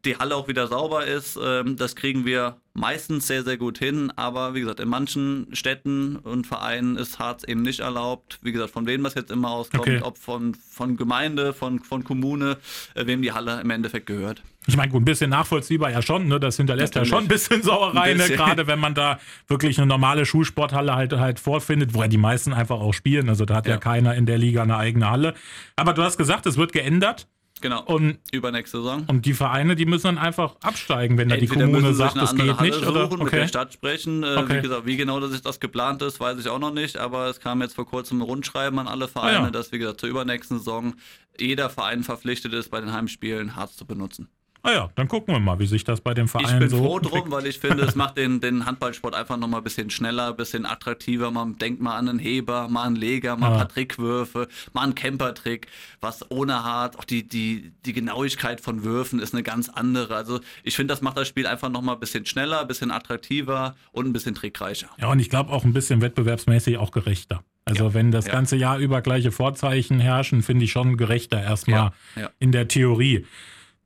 die 0.05 0.15
Halle 0.17 0.35
auch 0.35 0.47
wieder 0.47 0.67
sauber 0.67 1.05
ist. 1.05 1.37
Ähm, 1.41 1.75
das 1.75 1.95
kriegen 1.95 2.25
wir 2.25 2.57
meistens 2.73 3.27
sehr, 3.27 3.43
sehr 3.43 3.57
gut 3.57 3.77
hin. 3.79 4.11
Aber 4.15 4.53
wie 4.53 4.61
gesagt, 4.61 4.79
in 4.79 4.87
manchen 4.87 5.47
Städten 5.53 6.15
und 6.15 6.47
Vereinen 6.47 6.95
ist 6.95 7.19
Harz 7.19 7.43
eben 7.43 7.61
nicht 7.63 7.81
erlaubt. 7.81 8.39
Wie 8.41 8.51
gesagt, 8.53 8.71
von 8.71 8.85
wem 8.87 9.03
das 9.03 9.15
jetzt 9.15 9.31
immer 9.31 9.49
auskommt, 9.51 9.81
Okay. 9.81 9.99
ob 10.03 10.17
von, 10.17 10.53
von 10.55 10.95
Gemeinde, 10.95 11.53
von, 11.53 11.79
von 11.79 12.03
Kommune, 12.03 12.57
äh, 12.95 13.05
wem 13.05 13.21
die 13.21 13.33
Halle 13.33 13.59
im 13.61 13.69
Endeffekt 13.69 14.05
gehört. 14.05 14.43
Ich 14.69 14.77
meine, 14.77 14.91
gut, 14.91 15.01
ein 15.01 15.05
bisschen 15.05 15.29
nachvollziehbar 15.29 15.91
ja 15.91 16.01
schon, 16.01 16.27
ne? 16.27 16.39
Das 16.39 16.57
hinterlässt 16.57 16.95
ja 16.95 17.01
Natürlich. 17.01 17.09
schon 17.09 17.25
ein 17.25 17.27
bisschen 17.27 17.63
Sauerei, 17.63 18.13
ne? 18.13 18.27
gerade 18.29 18.67
wenn 18.67 18.79
man 18.79 18.93
da 18.93 19.19
wirklich 19.47 19.77
eine 19.77 19.87
normale 19.87 20.25
Schulsporthalle 20.25 20.95
halt, 20.95 21.11
halt 21.13 21.39
vorfindet, 21.39 21.93
wo 21.93 22.01
ja 22.01 22.07
die 22.07 22.17
meisten 22.17 22.53
einfach 22.53 22.79
auch 22.79 22.93
spielen. 22.93 23.27
Also 23.29 23.45
da 23.45 23.55
hat 23.55 23.65
ja. 23.65 23.73
Ja. 23.73 23.77
keiner 23.79 24.15
in 24.15 24.25
der 24.25 24.37
Liga 24.37 24.63
eine 24.63 24.77
eigene 24.77 25.09
Halle. 25.09 25.33
Aber 25.75 25.93
du 25.93 26.03
hast 26.03 26.17
gesagt, 26.17 26.45
es 26.45 26.55
wird 26.57 26.71
geändert 26.71 27.27
Genau. 27.61 27.83
und, 27.83 28.19
Übernächste 28.31 28.77
Saison. 28.77 29.03
und 29.07 29.25
die 29.25 29.33
Vereine, 29.33 29.75
die 29.75 29.85
müssen 29.85 30.05
dann 30.07 30.17
einfach 30.17 30.55
absteigen, 30.61 31.17
wenn 31.17 31.27
da 31.27 31.35
die 31.35 31.47
Kommune 31.47 31.93
sagt, 31.93 32.15
das 32.15 32.33
geht 32.33 32.57
Halle 32.57 32.69
nicht. 32.69 32.87
Oder? 32.87 33.09
Suchen, 33.09 33.21
mit 33.23 33.33
der 33.33 33.39
Okay. 33.41 33.47
Stadt 33.49 33.73
sprechen. 33.73 34.23
Äh, 34.23 34.27
Okay. 34.37 34.59
Wie 34.59 34.61
gesagt, 34.61 34.85
wie 34.85 34.95
genau 34.95 35.19
das, 35.19 35.41
das 35.41 35.59
geplant 35.59 36.01
ist, 36.01 36.21
weiß 36.21 36.39
ich 36.39 36.47
auch 36.47 36.59
noch 36.59 36.71
nicht. 36.73 36.97
Aber 36.97 37.27
es 37.27 37.41
kam 37.41 37.61
jetzt 37.61 37.75
vor 37.75 37.85
kurzem 37.85 38.19
ein 38.19 38.21
Rundschreiben 38.21 38.79
an 38.79 38.87
alle 38.87 39.09
Vereine, 39.09 39.39
Ah, 39.39 39.43
ja. 39.43 39.51
dass, 39.51 39.73
wie 39.73 39.77
gesagt, 39.79 39.99
zur 39.99 40.07
übernächsten 40.07 40.59
Saison 40.59 40.93
jeder 41.37 41.69
Verein 41.69 42.03
verpflichtet 42.03 42.53
ist, 42.53 42.69
bei 42.71 42.79
den 42.79 42.93
Heimspielen 42.93 43.57
Harz 43.57 43.75
zu 43.75 43.85
benutzen. 43.85 44.29
Ah 44.61 44.71
ja, 44.73 44.89
dann 44.95 45.07
gucken 45.07 45.33
wir 45.33 45.39
mal, 45.39 45.57
wie 45.59 45.65
sich 45.67 45.83
das 45.85 46.01
bei 46.01 46.13
den 46.13 46.25
Ich 46.25 46.31
Vereinen 46.31 46.59
bin 46.59 46.69
so 46.69 46.77
froh 46.83 46.99
drum, 46.99 47.31
weil 47.31 47.45
ich 47.47 47.59
finde, 47.59 47.83
es 47.85 47.95
macht 47.95 48.17
den, 48.17 48.41
den 48.41 48.65
Handballsport 48.65 49.15
einfach 49.15 49.37
nochmal 49.37 49.61
ein 49.61 49.63
bisschen 49.63 49.89
schneller, 49.89 50.29
ein 50.29 50.35
bisschen 50.35 50.65
attraktiver. 50.65 51.31
Man 51.31 51.57
denkt 51.57 51.81
mal 51.81 51.95
an 51.97 52.09
einen 52.09 52.19
Heber, 52.19 52.67
mal 52.67 52.83
einen 52.87 52.95
Leger, 52.97 53.37
mal 53.37 53.47
ein 53.47 53.51
Ja. 53.53 53.57
paar 53.59 53.69
Trickwürfe, 53.69 54.47
mal 54.73 54.81
einen 54.83 54.95
Campertrick, 54.95 55.67
was 56.01 56.29
ohne 56.29 56.63
hart, 56.63 56.99
auch 56.99 57.05
die, 57.05 57.27
die, 57.27 57.71
die 57.85 57.93
Genauigkeit 57.93 58.59
von 58.59 58.83
Würfen 58.83 59.19
ist 59.19 59.33
eine 59.33 59.43
ganz 59.43 59.69
andere. 59.69 60.15
Also 60.15 60.39
ich 60.63 60.75
finde, 60.75 60.93
das 60.93 61.01
macht 61.01 61.17
das 61.17 61.27
Spiel 61.29 61.47
einfach 61.47 61.69
nochmal 61.69 61.95
ein 61.95 61.99
bisschen 62.01 62.25
schneller, 62.25 62.61
ein 62.61 62.67
bisschen 62.67 62.91
attraktiver 62.91 63.75
und 63.93 64.07
ein 64.07 64.13
bisschen 64.13 64.35
trickreicher. 64.35 64.89
Ja, 64.99 65.07
und 65.09 65.19
ich 65.19 65.29
glaube 65.29 65.51
auch 65.51 65.63
ein 65.63 65.71
bisschen 65.73 66.01
wettbewerbsmäßig 66.01 66.77
auch 66.77 66.91
gerechter. 66.91 67.43
Also 67.65 67.85
Ja, 67.85 67.93
wenn 67.93 68.11
das 68.11 68.25
ja. 68.25 68.33
ganze 68.33 68.55
Jahr 68.57 68.77
über 68.79 69.01
gleiche 69.01 69.31
Vorzeichen 69.31 69.99
herrschen, 69.99 70.43
finde 70.43 70.65
ich 70.65 70.71
schon 70.71 70.97
gerechter 70.97 71.41
erstmal 71.41 71.91
in 72.39 72.51
der 72.51 72.67
Theorie. 72.67 73.25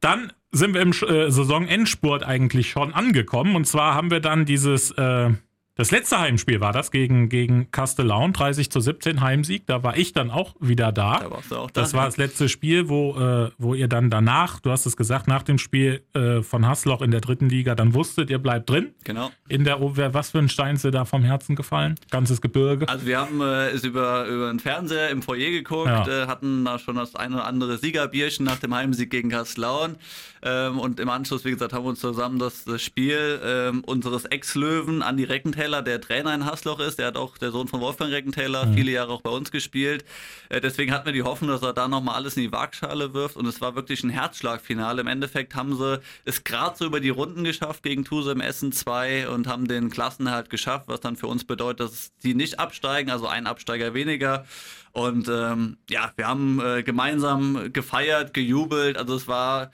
Dann 0.04 0.34
sind 0.52 0.74
wir 0.74 0.82
im 0.82 0.92
äh, 0.92 1.32
Saisonendspurt 1.32 2.24
eigentlich 2.24 2.70
schon 2.70 2.94
angekommen. 2.94 3.56
Und 3.56 3.66
zwar 3.66 3.96
haben 3.96 4.12
wir 4.12 4.20
dann 4.20 4.46
dieses, 4.46 4.92
äh, 4.92 5.30
das 5.76 5.90
letzte 5.90 6.20
Heimspiel 6.20 6.62
war 6.62 6.72
das 6.72 6.92
gegen, 6.92 7.30
gegen 7.30 7.72
Castellaun, 7.72 8.32
30 8.34 8.70
zu 8.70 8.80
17 8.80 9.22
Heimsieg. 9.22 9.66
Da 9.66 9.82
war 9.82 9.98
ich 9.98 10.14
dann 10.14 10.30
auch 10.30 10.54
wieder 10.60 10.92
da. 10.92 11.20
Da 11.20 11.32
warst 11.32 11.52
du 11.52 11.56
auch 11.58 11.72
da. 11.72 11.82
Das 11.82 11.96
war 11.96 12.06
das 12.06 12.18
letzte 12.18 12.48
Spiel, 12.48 12.90
wo, 12.90 13.18
äh, 13.20 13.50
wo 13.58 13.74
ihr 13.74 13.88
dann 13.88 14.12
danach, 14.12 14.60
du 14.60 14.70
hast 14.70 14.86
es 14.86 14.96
gesagt, 14.96 15.28
nach 15.28 15.42
dem 15.42 15.58
Spiel 15.58 16.04
äh, 16.14 16.44
von 16.44 16.68
Hassloch 16.68 17.02
in 17.02 17.10
der 17.10 17.22
dritten 17.22 17.50
Liga, 17.50 17.74
dann 17.74 17.96
wusstet, 17.96 18.30
ihr 18.30 18.38
bleibt 18.38 18.70
drin. 18.70 18.94
Genau. 19.04 19.32
In 19.50 19.64
der, 19.64 19.80
wer- 19.96 20.14
was 20.14 20.30
für 20.30 20.38
ein 20.38 20.48
Stein 20.50 20.76
ist 20.76 20.86
dir 20.86 20.92
da 20.92 21.06
vom 21.06 21.24
Herzen 21.24 21.56
gefallen? 21.56 21.96
Ganzes 22.12 22.40
Gebirge. 22.40 22.88
Also 22.88 23.08
wir 23.08 23.18
haben 23.20 23.42
äh, 23.42 23.70
es 23.70 23.84
über, 23.84 24.28
über 24.28 24.50
den 24.52 24.60
Fernseher 24.60 25.10
im 25.10 25.24
Foyer 25.24 25.50
geguckt, 25.50 25.88
Ja. 25.88 26.08
äh, 26.26 26.28
hatten 26.28 26.66
da 26.66 26.78
schon 26.78 26.98
das 26.98 27.16
ein 27.16 27.34
oder 27.34 27.46
andere 27.46 27.80
Siegerbierchen 27.80 28.46
nach 28.46 28.58
dem 28.60 28.76
Heimsieg 28.76 29.10
gegen 29.10 29.30
Kaslauen 29.30 29.96
ähm, 30.44 30.78
und 30.78 31.00
im 31.00 31.10
Anschluss, 31.10 31.46
wie 31.46 31.52
gesagt, 31.52 31.74
haben 31.74 31.84
wir 31.86 31.90
uns 31.90 32.00
zusammen 32.00 32.38
das, 32.38 32.64
das 32.64 32.84
Spiel 32.84 33.40
ähm, 33.44 33.84
unseres 33.86 34.26
Ex-Löwen 34.26 35.02
Andi 35.02 35.24
Reckentherz 35.24 35.63
Reckenthaler, 35.64 35.82
der 35.82 36.02
Trainer 36.02 36.34
in 36.34 36.46
Hasloch 36.46 36.80
ist. 36.80 37.00
Der 37.00 37.08
hat 37.08 37.18
auch 37.18 37.38
der 37.38 37.52
Sohn 37.52 37.68
von 37.68 37.80
Wolfgang 37.80 38.12
Reckenthaler 38.12 38.66
mhm. 38.66 38.74
viele 38.74 38.92
Jahre 38.92 39.12
auch 39.14 39.22
bei 39.22 39.30
uns 39.30 39.52
gespielt. 39.52 40.04
Äh, 40.50 40.62
deswegen 40.62 40.92
hatten 40.92 41.06
wir 41.06 41.14
die 41.14 41.24
Hoffnung, 41.24 41.50
dass 41.50 41.62
er 41.62 41.74
da 41.74 41.88
nochmal 41.88 42.16
alles 42.16 42.36
in 42.36 42.44
die 42.44 42.52
Waagschale 42.52 43.14
wirft. 43.14 43.38
Und 43.38 43.46
es 43.46 43.62
war 43.62 43.76
wirklich 43.76 44.04
ein 44.04 44.10
Herzschlagfinale. 44.10 45.02
Im 45.02 45.08
Endeffekt 45.08 45.56
haben 45.56 45.76
sie 45.78 46.02
es 46.26 46.44
gerade 46.44 46.78
so 46.78 46.86
über 46.86 47.00
die 47.00 47.10
Runden 47.10 47.44
geschafft 47.44 47.84
gegen 47.84 48.04
Tuse 48.04 48.32
im 48.32 48.42
Essen 48.42 48.72
2 48.72 49.30
und 49.30 49.48
haben 49.48 49.68
den 49.68 49.90
Klassenhalt 49.90 50.50
geschafft, 50.50 50.88
was 50.88 51.00
dann 51.00 51.16
für 51.16 51.28
uns 51.28 51.46
bedeutet, 51.46 51.80
dass 51.80 52.12
die 52.24 52.34
nicht 52.34 52.60
absteigen, 52.60 53.10
also 53.10 53.28
ein 53.28 53.48
Absteiger 53.48 53.94
weniger. 53.94 54.46
Und 54.92 55.28
ähm, 55.28 55.78
ja, 55.90 56.12
wir 56.18 56.28
haben 56.28 56.62
äh, 56.64 56.84
gemeinsam 56.84 57.72
gefeiert, 57.74 58.34
gejubelt. 58.34 58.98
Also 58.98 59.16
es 59.16 59.28
war 59.28 59.72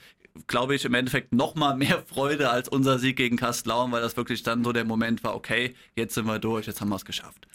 glaube 0.47 0.75
ich, 0.75 0.85
im 0.85 0.93
Endeffekt 0.93 1.33
noch 1.33 1.55
mal 1.55 1.75
mehr 1.75 2.03
Freude 2.07 2.49
als 2.49 2.69
unser 2.69 2.99
Sieg 2.99 3.17
gegen 3.17 3.37
Kastlauen, 3.37 3.91
weil 3.91 4.01
das 4.01 4.17
wirklich 4.17 4.43
dann 4.43 4.63
so 4.63 4.71
der 4.71 4.85
Moment 4.85 5.23
war, 5.23 5.35
okay, 5.35 5.75
jetzt 5.95 6.15
sind 6.15 6.25
wir 6.25 6.39
durch, 6.39 6.67
jetzt 6.67 6.81
haben 6.81 6.89
wir 6.89 6.95
es 6.95 7.05
geschafft. 7.05 7.47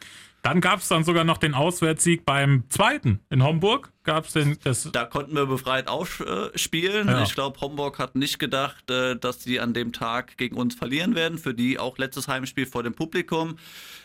Dann 0.45 0.61
gab 0.61 0.81
es 0.81 0.89
dann 0.89 1.05
sogar 1.05 1.25
noch 1.25 1.39
den 1.39 1.55
Auswärtssieg 1.55 2.27
beim 2.27 2.65
zweiten 2.69 3.21
in 3.31 3.43
Homburg. 3.43 3.91
Gab's 4.03 4.35
den, 4.35 4.59
das 4.63 4.91
da 4.93 5.07
konnten 5.07 5.35
wir 5.35 5.47
befreit 5.47 5.89
aufspielen. 5.89 7.09
Ja. 7.09 7.23
Ich 7.23 7.35
glaube, 7.35 7.59
Homburg 7.63 7.99
hat 7.99 8.15
nicht 8.15 8.39
gedacht, 8.39 8.91
äh, 8.91 9.17
dass 9.17 9.43
sie 9.43 9.59
an 9.59 9.73
dem 9.73 9.95
Tag 9.95 10.37
gegen 10.37 10.57
uns 10.57 10.75
verlieren 10.75 11.15
werden. 11.15 11.39
Für 11.39 11.55
die 11.55 11.79
auch 11.79 11.97
letztes 11.97 12.29
Heimspiel 12.29 12.67
vor 12.67 12.83
dem 12.83 12.93
Publikum. 12.93 13.57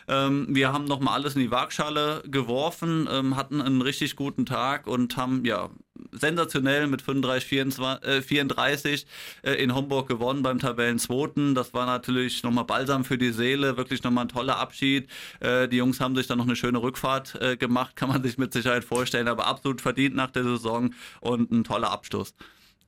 Ähm, 0.08 0.48
wir 0.50 0.72
haben 0.72 0.86
nochmal 0.86 1.16
alles 1.16 1.36
in 1.36 1.42
die 1.42 1.52
Waagschale 1.52 2.24
geworfen, 2.26 3.10
ähm, 3.12 3.36
hatten 3.36 3.62
einen 3.62 3.82
richtig 3.82 4.16
guten 4.16 4.46
Tag 4.46 4.88
und 4.88 5.18
haben 5.18 5.44
ja 5.44 5.70
sensationell 6.12 6.88
mit 6.88 7.02
35, 7.02 7.48
24, 7.48 8.10
äh, 8.10 8.22
34 8.22 9.06
äh, 9.44 9.52
in 9.54 9.74
Homburg 9.76 10.08
gewonnen 10.08 10.44
beim 10.44 10.60
Tabellenzweiten. 10.60 11.56
Das 11.56 11.74
war 11.74 11.86
natürlich 11.86 12.44
nochmal 12.44 12.66
balsam 12.66 13.04
für 13.04 13.18
die 13.18 13.32
Seele, 13.32 13.78
wirklich 13.78 14.04
nochmal 14.04 14.26
ein 14.26 14.30
toller 14.30 14.58
Abschied. 14.58 15.08
Äh, 15.40 15.68
die 15.68 15.78
Jungs 15.78 16.00
haben 16.00 16.16
sich 16.16 16.28
dann 16.28 16.38
noch 16.38 16.46
eine 16.46 16.56
schöne 16.56 16.82
Rückfahrt 16.82 17.40
äh, 17.42 17.58
gemacht, 17.58 17.96
kann 17.96 18.10
man 18.10 18.24
sich 18.24 18.38
mit 18.38 18.54
Sicherheit 18.54 18.84
vorstellen, 18.84 19.28
aber 19.28 19.48
absolut 19.48 19.82
verdient 19.82 20.16
nach 20.16 20.32
der 20.32 20.44
Saison 20.44 20.94
und 21.22 21.52
ein 21.52 21.64
toller 21.64 21.92
Abschluss. 21.92 22.34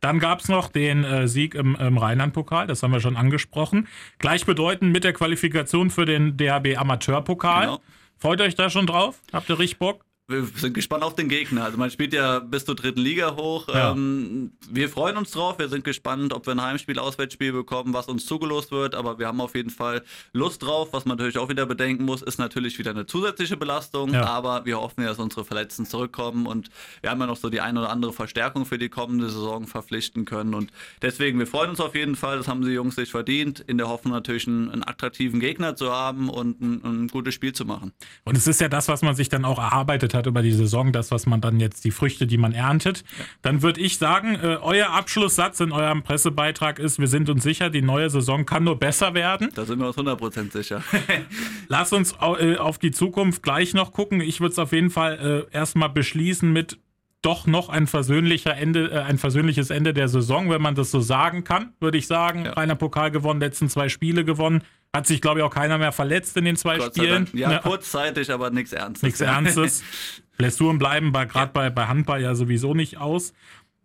Dann 0.02 0.18
gab 0.18 0.40
es 0.40 0.50
noch 0.50 0.68
den 0.68 1.04
äh, 1.04 1.28
Sieg 1.28 1.54
im, 1.54 1.76
im 1.76 1.98
Rheinland-Pokal, 1.98 2.66
das 2.66 2.82
haben 2.82 2.92
wir 2.92 3.00
schon 3.00 3.18
angesprochen. 3.18 3.88
Gleichbedeutend 4.18 4.92
mit 4.92 5.04
der 5.04 5.14
Qualifikation 5.14 5.92
für 5.92 6.06
den 6.06 6.38
DHB 6.38 6.78
Amateurpokal. 6.78 7.66
Genau. 7.66 7.82
Freut 8.18 8.42
euch 8.42 8.56
da 8.56 8.70
schon 8.70 8.88
drauf? 8.88 9.20
Habt 9.32 9.50
ihr 9.50 9.60
richtig 9.60 9.78
Bock? 9.78 10.04
Wir 10.32 10.46
sind 10.56 10.74
gespannt 10.74 11.04
auf 11.04 11.16
den 11.16 11.30
Gegner. 11.30 11.66
Also 11.66 11.78
man 11.78 11.92
spielt 11.92 12.14
ja 12.14 12.40
bis 12.40 12.66
zur 12.66 12.76
dritten 12.76 13.02
Liga 13.02 13.36
hoch. 13.36 13.68
Ja. 13.68 13.92
Ähm, 13.92 14.54
wir 14.70 14.90
freuen 14.90 15.18
uns 15.18 15.32
drauf. 15.32 15.60
Wir 15.60 15.70
sind 15.70 15.84
gespannt, 15.84 16.34
ob 16.34 16.48
wir 16.48 16.54
ein 16.54 16.62
Heimspiel, 16.62 16.98
Auswärtsspiel 16.98 17.52
bekommen, 17.52 17.94
was 17.94 18.08
uns 18.08 18.26
zugelost 18.26 18.72
wird. 18.72 18.96
Aber 18.96 19.20
wir 19.20 19.28
haben 19.28 19.42
auf 19.42 19.56
jeden 19.56 19.70
Fall 19.70 20.02
Lust 20.34 20.64
drauf. 20.64 20.90
Was 20.94 21.06
man 21.06 21.18
natürlich 21.18 21.38
auch 21.38 21.50
wieder 21.50 21.66
bedenken 21.66 22.06
muss, 22.06 22.22
ist 22.22 22.40
natürlich 22.40 22.80
wieder 22.80 22.92
eine 22.92 23.06
zusätzliche 23.06 23.58
Belastung. 23.58 24.14
Ja. 24.14 24.26
Aber 24.26 24.66
wir 24.66 24.80
hoffen 24.80 25.02
ja, 25.02 25.10
dass 25.10 25.20
unsere 25.20 25.44
Verletzten 25.44 25.86
zurückkommen 25.86 26.48
und 26.48 26.70
wir 27.02 27.12
haben 27.12 27.20
ja 27.20 27.28
noch 27.28 27.38
so 27.38 27.50
die 27.50 27.62
eine 27.62 27.80
oder 27.80 27.90
andere 27.90 28.14
Verstärkung 28.14 28.66
für 28.66 28.78
die 28.78 28.90
kommende 28.90 29.30
Saison 29.30 29.68
verpflichten 29.68 30.26
können. 30.26 30.54
Und 30.54 30.72
deswegen, 31.02 31.38
wir 31.40 31.48
freuen 31.48 31.72
uns 31.72 31.80
auf 31.80 31.94
jeden 31.96 32.16
Fall. 32.16 32.38
Das 32.38 32.48
haben 32.48 32.62
die 32.62 32.72
Jungs 32.72 32.96
sich 32.96 33.12
verdient. 33.12 33.60
In 33.60 33.78
der 33.78 33.90
Hoffnung 33.90 34.14
natürlich 34.14 34.48
einen, 34.48 34.72
einen 34.72 34.88
attraktiven 34.88 35.40
Gegner 35.40 35.76
zu 35.76 35.92
haben 35.92 36.30
und 36.30 36.62
ein, 36.62 36.82
ein 36.84 37.08
gutes 37.10 37.34
Spiel 37.34 37.54
zu 37.54 37.66
machen. 37.66 37.92
Und 38.24 38.38
es 38.38 38.48
ist 38.48 38.62
ja 38.62 38.70
das, 38.70 38.88
was 38.88 39.02
man 39.02 39.16
sich 39.16 39.28
dann 39.28 39.44
auch 39.44 39.60
erarbeitet 39.60 40.14
hat 40.14 40.21
hat 40.22 40.28
über 40.28 40.42
die 40.42 40.52
Saison, 40.52 40.92
das, 40.92 41.12
was 41.12 41.26
man 41.26 41.42
dann 41.42 41.60
jetzt, 41.60 41.84
die 41.84 41.92
Früchte, 41.92 42.28
die 42.28 42.38
man 42.38 42.54
erntet. 42.54 43.04
Dann 43.42 43.62
würde 43.62 43.82
ich 43.82 43.98
sagen, 43.98 44.36
äh, 44.36 44.58
euer 44.62 44.92
Abschlusssatz 44.92 45.60
in 45.60 45.72
eurem 45.72 46.04
Pressebeitrag 46.04 46.80
ist, 46.80 47.00
wir 47.00 47.08
sind 47.08 47.30
uns 47.30 47.44
sicher, 47.44 47.70
die 47.70 47.82
neue 47.82 48.10
Saison 48.10 48.46
kann 48.46 48.64
nur 48.64 48.80
besser 48.80 49.14
werden. 49.14 49.50
Da 49.56 49.66
sind 49.66 49.80
wir 49.80 49.88
uns 49.88 49.98
100% 49.98 50.52
sicher. 50.52 50.84
Lass 51.68 51.92
uns 51.94 52.14
äh, 52.22 52.58
auf 52.58 52.78
die 52.78 52.92
Zukunft 52.92 53.44
gleich 53.44 53.74
noch 53.74 53.92
gucken. 53.92 54.22
Ich 54.22 54.40
würde 54.40 54.54
es 54.54 54.60
auf 54.60 54.72
jeden 54.72 54.90
Fall 54.90 55.48
äh, 55.52 55.56
erstmal 55.56 55.90
beschließen 55.90 56.52
mit 56.52 56.78
doch 57.22 57.46
noch 57.46 57.70
ein 57.70 57.88
versöhnlicher 57.88 58.56
Ende, 58.56 58.92
äh, 58.92 59.00
ein 59.00 59.18
versöhnliches 59.18 59.70
Ende 59.70 59.94
der 59.94 60.08
Saison, 60.08 60.50
wenn 60.50 60.62
man 60.62 60.76
das 60.76 60.92
so 60.92 61.02
sagen 61.02 61.44
kann, 61.44 61.74
würde 61.80 61.98
ich 61.98 62.08
sagen. 62.08 62.46
Ja. 62.46 62.54
Rainer 62.54 62.76
Pokal 62.76 63.12
gewonnen, 63.12 63.40
letzten 63.40 63.70
zwei 63.70 63.90
Spiele 63.90 64.26
gewonnen. 64.26 64.64
Hat 64.94 65.08
sich, 65.08 65.22
glaube 65.22 65.40
ich, 65.40 65.46
auch 65.46 65.54
keiner 65.54 65.78
mehr 65.78 65.94
verletzt 65.94 66.36
in 66.36 66.44
den 66.44 66.58
zwei 66.58 66.78
Gott 66.78 66.96
Spielen. 66.96 67.28
Ja, 67.34 67.52
ja, 67.52 67.60
kurzzeitig, 67.60 68.30
aber 68.32 68.50
nichts 68.50 68.74
Ernstes. 68.74 69.04
Nichts 69.04 69.22
Ernstes. 69.22 69.84
Blessuren 70.38 70.80
bleiben 70.80 71.12
bei, 71.12 71.26
gerade 71.26 71.48
ja. 71.48 71.52
bei, 71.54 71.70
bei 71.70 71.88
Handball 71.88 72.22
ja 72.22 72.36
sowieso 72.36 72.74
nicht 72.74 72.98
aus. 72.98 73.34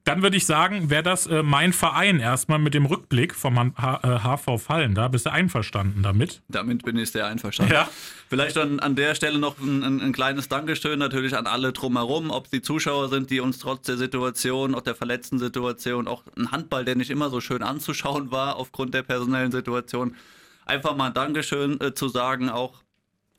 Dann 0.06 0.22
würde 0.22 0.36
ich 0.36 0.46
sagen, 0.46 0.88
wäre 0.88 1.02
das 1.02 1.26
äh, 1.26 1.42
mein 1.42 1.72
Verein 1.72 2.20
erstmal 2.20 2.60
mit 2.60 2.74
dem 2.74 2.86
Rückblick 2.86 3.34
vom 3.34 3.74
H 3.76 4.00
äh, 4.04 4.20
HV 4.20 4.62
Fallen. 4.62 4.94
Da 4.94 5.08
bist 5.08 5.26
du 5.26 5.32
einverstanden 5.32 6.04
damit? 6.04 6.42
Damit 6.48 6.84
bin 6.84 6.96
ich 6.96 7.10
sehr 7.10 7.26
einverstanden. 7.26 7.72
Ja. 7.72 7.88
Vielleicht 8.28 8.56
dann 8.56 8.78
an 8.78 8.94
der 8.94 9.16
Stelle 9.16 9.40
noch 9.40 9.58
ein, 9.58 9.82
ein, 9.82 10.00
ein, 10.00 10.12
kleines 10.12 10.48
Dankeschön 10.48 11.00
natürlich 11.00 11.36
an 11.36 11.48
alle 11.48 11.72
drumherum, 11.72 12.30
ob 12.30 12.44
es 12.44 12.50
die 12.52 12.62
Zuschauer 12.62 13.08
sind, 13.08 13.30
die 13.30 13.40
uns 13.40 13.58
trotz 13.58 13.86
der 13.86 13.96
Situation, 13.96 14.76
auch 14.76 14.82
der 14.82 14.94
verletzten 14.94 15.40
Situation, 15.40 16.06
auch 16.06 16.22
ein 16.36 16.52
Handball, 16.52 16.84
der 16.84 16.94
nicht 16.94 17.10
immer 17.10 17.28
so 17.28 17.40
schön 17.40 17.64
anzuschauen 17.64 18.30
war 18.30 18.56
aufgrund 18.56 18.94
der 18.94 19.02
personellen 19.02 19.50
Situation, 19.50 20.14
einfach 20.66 20.94
mal 20.94 21.10
Dankeschön 21.10 21.80
äh, 21.80 21.94
zu 21.94 22.08
sagen, 22.08 22.50
auch 22.50 22.82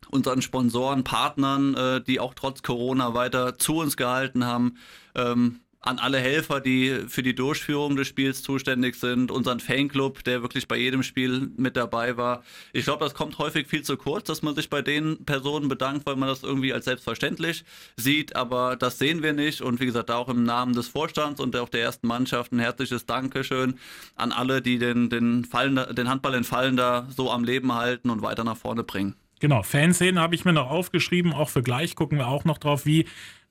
unseren 0.10 0.42
Sponsoren, 0.42 1.04
Partnern, 1.04 1.76
äh, 1.76 2.02
die 2.02 2.20
auch 2.20 2.34
trotz 2.34 2.64
Corona 2.64 3.14
weiter 3.14 3.58
zu 3.58 3.78
uns 3.78 3.98
gehalten 3.98 4.46
haben. 4.46 4.78
Ähm, 5.16 5.60
an 5.80 6.00
alle 6.00 6.20
Helfer, 6.20 6.60
die 6.60 7.06
für 7.08 7.24
die 7.24 7.36
Durchführung 7.36 7.96
des 7.96 8.08
Spiels 8.08 8.42
zuständig 8.42 8.96
sind, 8.96 9.32
unseren 9.32 9.60
Fanclub, 9.60 10.24
der 10.24 10.42
wirklich 10.42 10.68
bei 10.68 10.76
jedem 10.76 11.04
Spiel 11.04 11.52
mit 11.56 11.78
dabei 11.78 12.18
war. 12.18 12.44
Ich 12.74 12.86
glaube, 12.86 13.04
das 13.04 13.14
kommt 13.14 13.38
häufig 13.38 13.68
viel 13.68 13.84
zu 13.84 13.96
kurz, 13.96 14.26
dass 14.26 14.42
man 14.42 14.56
sich 14.56 14.70
bei 14.70 14.82
den 14.82 15.24
Personen 15.26 15.70
bedankt, 15.70 16.06
weil 16.06 16.16
man 16.16 16.30
das 16.30 16.44
irgendwie 16.44 16.74
als 16.74 16.86
selbstverständlich 16.86 17.64
sieht, 17.96 18.36
aber 18.36 18.76
das 18.76 18.98
sehen 18.98 19.22
wir 19.24 19.34
nicht 19.34 19.62
und 19.62 19.80
wie 19.80 19.86
gesagt, 19.86 20.12
auch 20.12 20.30
im 20.30 20.44
Namen 20.44 20.74
des 20.74 20.88
Vorstands 20.88 21.40
und 21.40 21.56
auch 21.56 21.70
der 21.70 21.82
ersten 21.82 22.08
Mannschaft 22.08 22.52
ein 22.52 22.60
herzliches 22.60 23.06
Dankeschön 23.06 23.76
an 24.16 24.32
alle, 24.32 24.62
die 24.62 24.80
den, 24.80 25.10
den, 25.10 25.46
Fallen, 25.46 25.80
den 25.96 26.10
Handball 26.10 26.34
in 26.34 26.44
Fallen 26.44 26.76
da 26.76 27.08
so 27.16 27.32
am 27.32 27.44
Leben 27.44 27.74
halten 27.74 28.10
und 28.10 28.22
weiter 28.22 28.44
nach 28.44 28.58
vorne 28.58 28.84
bringen. 28.84 29.16
Genau, 29.40 29.62
Fanszenen 29.62 30.20
habe 30.20 30.34
ich 30.34 30.46
mir 30.46 30.54
noch 30.54 30.72
aufgeschrieben, 30.72 31.32
auch 31.32 31.50
für 31.50 31.62
gleich 31.62 31.96
gucken 31.96 32.18
wir 32.18 32.28
auch 32.28 32.44
noch 32.44 32.58
drauf, 32.58 32.88
wie 32.88 33.06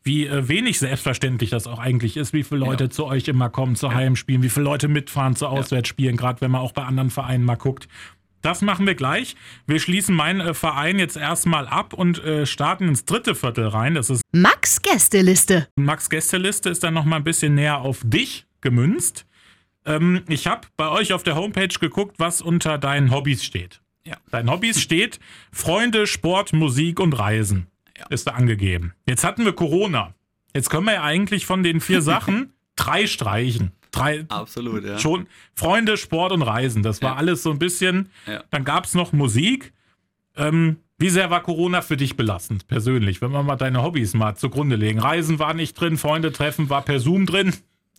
wie 0.06 0.26
äh, 0.26 0.48
wenig 0.48 0.78
selbstverständlich 0.78 1.50
das 1.50 1.66
auch 1.66 1.78
eigentlich 1.78 2.16
ist, 2.16 2.32
wie 2.32 2.44
viele 2.44 2.60
Leute 2.60 2.84
ja. 2.84 2.90
zu 2.90 3.04
euch 3.04 3.28
immer 3.28 3.50
kommen 3.50 3.76
zu 3.76 3.88
ja. 3.88 3.94
Heimspielen, 3.94 4.42
wie 4.42 4.48
viele 4.48 4.64
Leute 4.64 4.88
mitfahren 4.88 5.36
zu 5.36 5.48
Auswärtsspielen, 5.48 6.14
ja. 6.14 6.20
gerade 6.20 6.40
wenn 6.40 6.50
man 6.50 6.60
auch 6.60 6.72
bei 6.72 6.84
anderen 6.84 7.10
Vereinen 7.10 7.44
mal 7.44 7.56
guckt. 7.56 7.88
Das 8.42 8.62
machen 8.62 8.86
wir 8.86 8.94
gleich. 8.94 9.34
Wir 9.66 9.80
schließen 9.80 10.14
meinen 10.14 10.40
äh, 10.40 10.54
Verein 10.54 10.98
jetzt 11.00 11.16
erstmal 11.16 11.66
ab 11.66 11.92
und 11.92 12.22
äh, 12.22 12.46
starten 12.46 12.88
ins 12.88 13.04
dritte 13.04 13.34
Viertel 13.34 13.66
rein. 13.66 13.94
Das 13.94 14.08
ist 14.08 14.22
Max 14.32 14.80
Gästeliste. 14.80 15.68
Max 15.74 16.08
Gästeliste 16.08 16.70
ist 16.70 16.84
dann 16.84 16.94
noch 16.94 17.04
mal 17.04 17.16
ein 17.16 17.24
bisschen 17.24 17.54
näher 17.54 17.78
auf 17.78 18.02
dich 18.04 18.46
gemünzt. 18.60 19.26
Ähm, 19.84 20.22
ich 20.28 20.46
habe 20.46 20.68
bei 20.76 20.88
euch 20.88 21.12
auf 21.12 21.24
der 21.24 21.34
Homepage 21.34 21.66
geguckt, 21.66 22.16
was 22.18 22.40
unter 22.40 22.78
deinen 22.78 23.10
Hobbys 23.10 23.44
steht. 23.44 23.80
Ja. 24.04 24.16
Dein 24.30 24.48
Hobbys 24.48 24.80
steht 24.80 25.18
Freunde, 25.50 26.06
Sport, 26.06 26.52
Musik 26.52 27.00
und 27.00 27.14
Reisen. 27.14 27.66
Ja. 27.98 28.06
Ist 28.10 28.26
da 28.26 28.32
angegeben. 28.32 28.94
Jetzt 29.06 29.24
hatten 29.24 29.44
wir 29.44 29.52
Corona. 29.52 30.14
Jetzt 30.54 30.70
können 30.70 30.86
wir 30.86 30.94
ja 30.94 31.02
eigentlich 31.02 31.46
von 31.46 31.62
den 31.62 31.80
vier 31.80 32.02
Sachen 32.12 32.52
drei 32.76 33.06
streichen. 33.06 33.72
Drei, 33.90 34.26
Absolut, 34.28 34.84
ja. 34.84 34.98
Schon 34.98 35.26
Freunde, 35.54 35.96
Sport 35.96 36.32
und 36.32 36.42
Reisen. 36.42 36.82
Das 36.82 37.00
war 37.00 37.12
ja. 37.12 37.16
alles 37.16 37.42
so 37.42 37.50
ein 37.50 37.58
bisschen. 37.58 38.10
Ja. 38.26 38.44
Dann 38.50 38.64
gab 38.64 38.84
es 38.84 38.94
noch 38.94 39.12
Musik. 39.12 39.72
Ähm, 40.36 40.76
wie 40.98 41.08
sehr 41.10 41.30
war 41.30 41.42
Corona 41.42 41.82
für 41.82 41.96
dich 41.96 42.16
belastend, 42.16 42.68
persönlich, 42.68 43.20
wenn 43.20 43.30
wir 43.30 43.42
mal 43.42 43.56
deine 43.56 43.82
Hobbys 43.82 44.14
mal 44.14 44.34
zugrunde 44.34 44.76
legen? 44.76 44.98
Reisen 44.98 45.38
war 45.38 45.52
nicht 45.52 45.74
drin, 45.78 45.98
Freunde 45.98 46.32
treffen 46.32 46.70
war 46.70 46.82
per 46.82 47.00
Zoom 47.00 47.26
drin. 47.26 47.52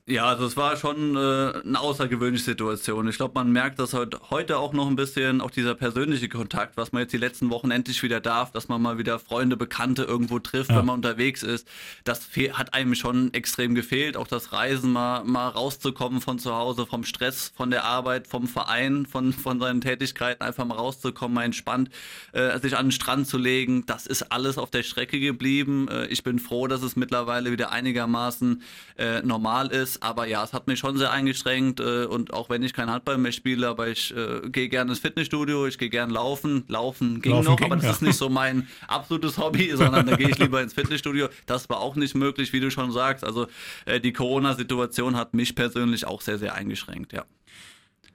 Ja, 0.09 0.23
also 0.23 0.45
es 0.45 0.55
war 0.55 0.77
schon 0.77 1.17
äh, 1.17 1.19
eine 1.19 1.81
außergewöhnliche 1.81 2.45
Situation. 2.45 3.09
Ich 3.09 3.17
glaube, 3.17 3.33
man 3.35 3.51
merkt 3.51 3.77
das 3.77 3.93
heute 3.93 4.57
auch 4.57 4.71
noch 4.71 4.87
ein 4.87 4.95
bisschen, 4.95 5.41
auch 5.41 5.51
dieser 5.51 5.75
persönliche 5.75 6.29
Kontakt, 6.29 6.77
was 6.77 6.93
man 6.93 7.01
jetzt 7.01 7.11
die 7.11 7.17
letzten 7.17 7.49
Wochen 7.49 7.71
endlich 7.71 8.01
wieder 8.03 8.21
darf, 8.21 8.51
dass 8.51 8.69
man 8.69 8.81
mal 8.81 8.97
wieder 8.97 9.19
Freunde, 9.19 9.57
Bekannte 9.57 10.03
irgendwo 10.03 10.39
trifft, 10.39 10.69
ja. 10.69 10.77
wenn 10.77 10.85
man 10.85 10.95
unterwegs 10.95 11.43
ist. 11.43 11.67
Das 12.05 12.29
hat 12.53 12.73
einem 12.73 12.95
schon 12.95 13.33
extrem 13.33 13.75
gefehlt. 13.75 14.15
Auch 14.15 14.27
das 14.27 14.53
Reisen, 14.53 14.93
mal, 14.93 15.25
mal 15.25 15.49
rauszukommen 15.49 16.21
von 16.21 16.39
zu 16.39 16.55
Hause, 16.55 16.85
vom 16.85 17.03
Stress, 17.03 17.51
von 17.53 17.69
der 17.69 17.83
Arbeit, 17.83 18.27
vom 18.27 18.47
Verein, 18.47 19.05
von, 19.05 19.33
von 19.33 19.59
seinen 19.59 19.81
Tätigkeiten, 19.81 20.41
einfach 20.41 20.63
mal 20.63 20.75
rauszukommen, 20.75 21.35
mal 21.35 21.43
entspannt 21.43 21.89
äh, 22.31 22.57
sich 22.59 22.77
an 22.77 22.85
den 22.85 22.91
Strand 22.93 23.27
zu 23.27 23.37
legen. 23.37 23.85
Das 23.87 24.07
ist 24.07 24.31
alles 24.31 24.57
auf 24.57 24.71
der 24.71 24.83
Strecke 24.83 25.19
geblieben. 25.19 25.89
Äh, 25.89 26.05
ich 26.05 26.23
bin 26.23 26.39
froh, 26.39 26.67
dass 26.67 26.81
es 26.81 26.95
mittlerweile 26.95 27.51
wieder 27.51 27.71
einigermaßen 27.71 28.63
äh, 28.97 29.21
normal 29.21 29.67
ist 29.67 29.96
aber 30.01 30.27
ja, 30.27 30.43
es 30.43 30.53
hat 30.53 30.67
mich 30.67 30.79
schon 30.79 30.97
sehr 30.97 31.11
eingeschränkt 31.11 31.79
äh, 31.79 32.05
und 32.05 32.33
auch 32.33 32.49
wenn 32.49 32.63
ich 32.63 32.73
kein 32.73 32.89
Handball 32.89 33.17
mehr 33.17 33.31
spiele, 33.31 33.67
aber 33.67 33.87
ich 33.87 34.15
äh, 34.15 34.49
gehe 34.49 34.69
gerne 34.69 34.91
ins 34.91 34.99
Fitnessstudio, 34.99 35.67
ich 35.67 35.77
gehe 35.77 35.89
gerne 35.89 36.13
laufen, 36.13 36.63
laufen 36.67 37.21
ging 37.21 37.31
laufen 37.31 37.45
noch, 37.45 37.57
ging, 37.57 37.65
aber 37.65 37.75
das 37.75 37.85
ja. 37.85 37.91
ist 37.91 38.01
nicht 38.01 38.17
so 38.17 38.29
mein 38.29 38.67
absolutes 38.87 39.37
Hobby, 39.37 39.71
sondern 39.75 40.05
da 40.05 40.15
gehe 40.15 40.29
ich 40.29 40.37
lieber 40.39 40.61
ins 40.61 40.73
Fitnessstudio. 40.73 41.27
Das 41.45 41.69
war 41.69 41.79
auch 41.79 41.95
nicht 41.95 42.15
möglich, 42.15 42.53
wie 42.53 42.59
du 42.59 42.71
schon 42.71 42.91
sagst. 42.91 43.23
Also 43.23 43.47
äh, 43.85 43.99
die 43.99 44.13
Corona-Situation 44.13 45.15
hat 45.15 45.33
mich 45.33 45.55
persönlich 45.55 46.05
auch 46.05 46.21
sehr, 46.21 46.37
sehr 46.37 46.55
eingeschränkt, 46.55 47.13
ja. 47.13 47.25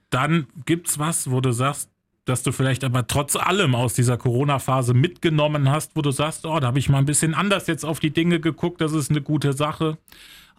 Dann 0.09 0.47
gibt 0.65 0.89
es 0.89 0.99
was, 0.99 1.31
wo 1.31 1.41
du 1.41 1.51
sagst, 1.51 1.89
dass 2.25 2.43
du 2.43 2.51
vielleicht 2.51 2.83
aber 2.83 3.05
trotz 3.07 3.35
allem 3.35 3.75
aus 3.75 3.93
dieser 3.95 4.17
Corona-Phase 4.17 4.93
mitgenommen 4.93 5.69
hast, 5.69 5.95
wo 5.95 6.01
du 6.01 6.11
sagst, 6.11 6.45
oh, 6.45 6.59
da 6.59 6.67
habe 6.67 6.79
ich 6.79 6.89
mal 6.89 6.99
ein 6.99 7.05
bisschen 7.05 7.33
anders 7.33 7.67
jetzt 7.67 7.83
auf 7.83 7.99
die 7.99 8.11
Dinge 8.11 8.39
geguckt, 8.39 8.79
das 8.79 8.93
ist 8.93 9.09
eine 9.09 9.21
gute 9.21 9.53
Sache? 9.53 9.97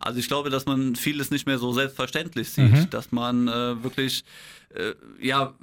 Also 0.05 0.19
ich 0.19 0.29
glaube, 0.29 0.51
dass 0.51 0.67
man 0.67 0.97
vieles 0.97 1.31
nicht 1.31 1.47
mehr 1.47 1.59
so 1.59 1.73
selbstverständlich 1.73 2.51
sieht, 2.51 2.73
mhm. 2.73 2.91
dass 2.91 3.11
man 3.11 3.49
äh, 3.49 3.83
wirklich 3.83 4.23
äh, 4.75 4.93
ja 5.19 5.55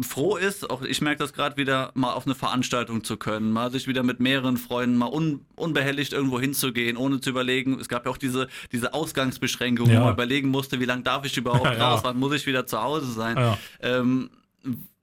froh 0.00 0.36
ist. 0.36 0.70
Auch 0.70 0.80
ich 0.80 1.02
merke 1.02 1.18
das 1.18 1.34
gerade 1.34 1.58
wieder, 1.58 1.90
mal 1.92 2.14
auf 2.14 2.24
eine 2.24 2.34
Veranstaltung 2.34 3.04
zu 3.04 3.18
können, 3.18 3.52
mal 3.52 3.70
sich 3.70 3.86
wieder 3.86 4.02
mit 4.02 4.18
mehreren 4.18 4.56
Freunden 4.56 4.96
mal 4.96 5.12
un, 5.12 5.44
unbehelligt 5.56 6.14
irgendwo 6.14 6.40
hinzugehen, 6.40 6.96
ohne 6.96 7.20
zu 7.20 7.28
überlegen. 7.28 7.78
Es 7.78 7.88
gab 7.88 8.06
ja 8.06 8.10
auch 8.10 8.16
diese 8.16 8.48
diese 8.72 8.94
Ausgangsbeschränkung, 8.94 9.90
ja. 9.90 10.00
wo 10.00 10.04
man 10.04 10.14
überlegen 10.14 10.48
musste, 10.48 10.80
wie 10.80 10.86
lange 10.86 11.02
darf 11.02 11.26
ich 11.26 11.36
überhaupt 11.36 11.64
ja, 11.78 11.90
raus, 11.90 12.00
wann 12.02 12.18
muss 12.18 12.32
ich 12.32 12.46
wieder 12.46 12.66
zu 12.66 12.82
Hause 12.82 13.12
sein. 13.12 13.36
Ja. 13.36 13.58
Ähm, 13.82 14.30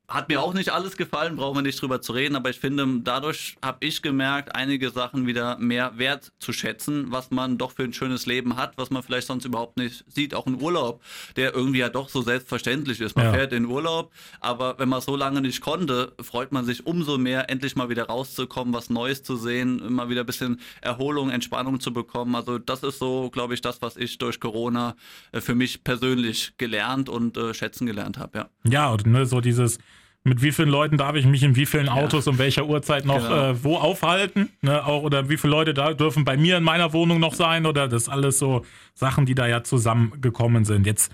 hat 0.10 0.28
mir 0.28 0.42
auch 0.42 0.54
nicht 0.54 0.70
alles 0.70 0.98
gefallen, 0.98 1.36
brauchen 1.36 1.58
wir 1.58 1.62
nicht 1.62 1.80
drüber 1.82 2.02
zu 2.02 2.14
reden, 2.14 2.36
aber 2.36 2.50
ich 2.50 2.60
finde, 2.60 2.86
dadurch 3.04 3.58
habe 3.64 3.86
ich 3.86 4.02
gemerkt, 4.02 4.56
einige 4.56 4.90
Sachen 4.90 5.28
wieder 5.28 5.58
mehr 5.60 5.98
wert 5.98 6.32
zu 6.40 6.52
schätzen, 6.52 7.12
was 7.12 7.30
man 7.30 7.58
doch 7.58 7.72
für 7.72 7.84
ein 7.84 7.94
schönes 7.94 8.26
Leben 8.26 8.58
hat, 8.58 8.74
was 8.78 8.90
man 8.90 9.04
vielleicht 9.04 9.28
sonst 9.28 9.46
überhaupt 9.46 9.78
nicht 9.78 10.04
sieht. 10.08 10.34
Auch 10.34 10.48
ein 10.48 10.60
Urlaub, 10.60 11.02
der 11.36 11.54
irgendwie 11.54 11.80
ja 11.80 11.90
doch 11.90 12.10
so 12.10 12.22
selbstverständlich 12.22 13.00
ist. 13.02 13.16
Man 13.16 13.26
ja. 13.26 13.34
fährt 13.34 13.54
in 13.54 13.66
Urlaub, 13.66 14.12
aber 14.40 14.80
wenn 14.80 14.90
man 14.90 15.02
so 15.02 15.16
lange 15.16 15.42
nicht 15.42 15.62
konnte, 15.62 16.14
freut 16.22 16.52
man 16.52 16.66
sich 16.66 16.88
umso 16.88 17.18
mehr, 17.18 17.50
endlich 17.50 17.76
mal 17.76 17.90
wieder 17.90 18.06
rauszukommen, 18.06 18.74
was 18.74 18.90
Neues 18.90 19.22
zu 19.22 19.36
sehen, 19.36 19.94
mal 19.94 20.10
wieder 20.10 20.22
ein 20.22 20.26
bisschen 20.26 20.60
Erholung, 20.82 21.30
Entspannung 21.30 21.80
zu 21.80 21.94
bekommen. 21.94 22.34
Also 22.34 22.58
das 22.58 22.82
ist 22.82 22.98
so, 22.98 23.30
glaube 23.30 23.54
ich, 23.54 23.62
das, 23.62 23.82
was 23.84 23.96
ich 23.96 24.18
durch 24.18 24.40
Corona 24.40 24.96
äh, 25.32 25.42
für 25.42 25.54
mich 25.54 25.84
persönlich 25.84 26.54
gelernt 26.58 27.10
und 27.10 27.38
äh, 27.38 27.54
schätzen 27.54 27.86
gelernt 27.86 28.18
habe. 28.18 28.40
Ja, 28.40 28.50
ja 28.64 28.90
und 28.90 29.06
ne, 29.06 29.28
so 29.28 29.40
dieses 29.40 29.78
mit 30.24 30.42
wie 30.42 30.52
vielen 30.52 30.70
Leuten 30.70 30.98
darf 30.98 31.16
ich 31.16 31.26
mich 31.26 31.44
in 31.44 31.56
wie 31.56 31.66
vielen 31.66 31.90
Autos 31.90 32.26
ja. 32.26 32.32
um 32.32 32.38
welcher 32.38 32.66
Uhrzeit 32.66 33.06
noch 33.06 33.22
genau. 33.22 33.52
äh, 33.52 33.64
wo 33.64 33.78
aufhalten, 33.78 34.50
ne? 34.62 34.86
auch, 34.86 35.04
oder 35.04 35.30
wie 35.30 35.38
viele 35.38 35.52
Leute 35.52 35.74
da 35.74 35.94
dürfen 35.94 36.26
bei 36.26 36.38
mir 36.38 36.58
in 36.58 36.64
meiner 36.64 36.94
Wohnung 36.94 37.20
noch 37.20 37.34
sein 37.34 37.66
oder 37.66 37.88
das 37.88 38.10
alles 38.10 38.40
so 38.40 38.66
Sachen, 38.94 39.26
die 39.26 39.36
da 39.36 39.48
ja 39.48 39.64
zusammengekommen 39.64 40.66
sind. 40.66 40.86
Jetzt 40.86 41.12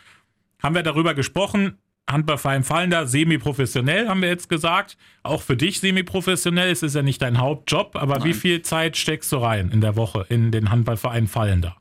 haben 0.62 0.76
wir 0.76 0.84
darüber 0.84 1.14
gesprochen, 1.14 1.78
Handballverein 2.10 2.64
Fallender, 2.64 3.08
semi-professionell, 3.08 4.08
haben 4.08 4.22
wir 4.22 4.30
jetzt 4.30 4.50
gesagt. 4.50 4.98
Auch 5.24 5.42
für 5.42 5.58
dich 5.58 5.80
semi-professionell, 5.80 6.72
es 6.72 6.84
ist 6.84 6.96
ja 6.96 7.02
nicht 7.02 7.22
dein 7.22 7.40
Hauptjob, 7.40 7.96
aber 7.96 8.20
Nein. 8.20 8.26
wie 8.26 8.34
viel 8.34 8.62
Zeit 8.62 8.98
steckst 8.98 9.32
du 9.32 9.38
rein 9.38 9.70
in 9.72 9.82
der 9.82 9.96
Woche 9.96 10.26
in 10.30 10.52
den 10.52 10.70
Handballverein 10.70 11.28
Fallender? 11.28 11.78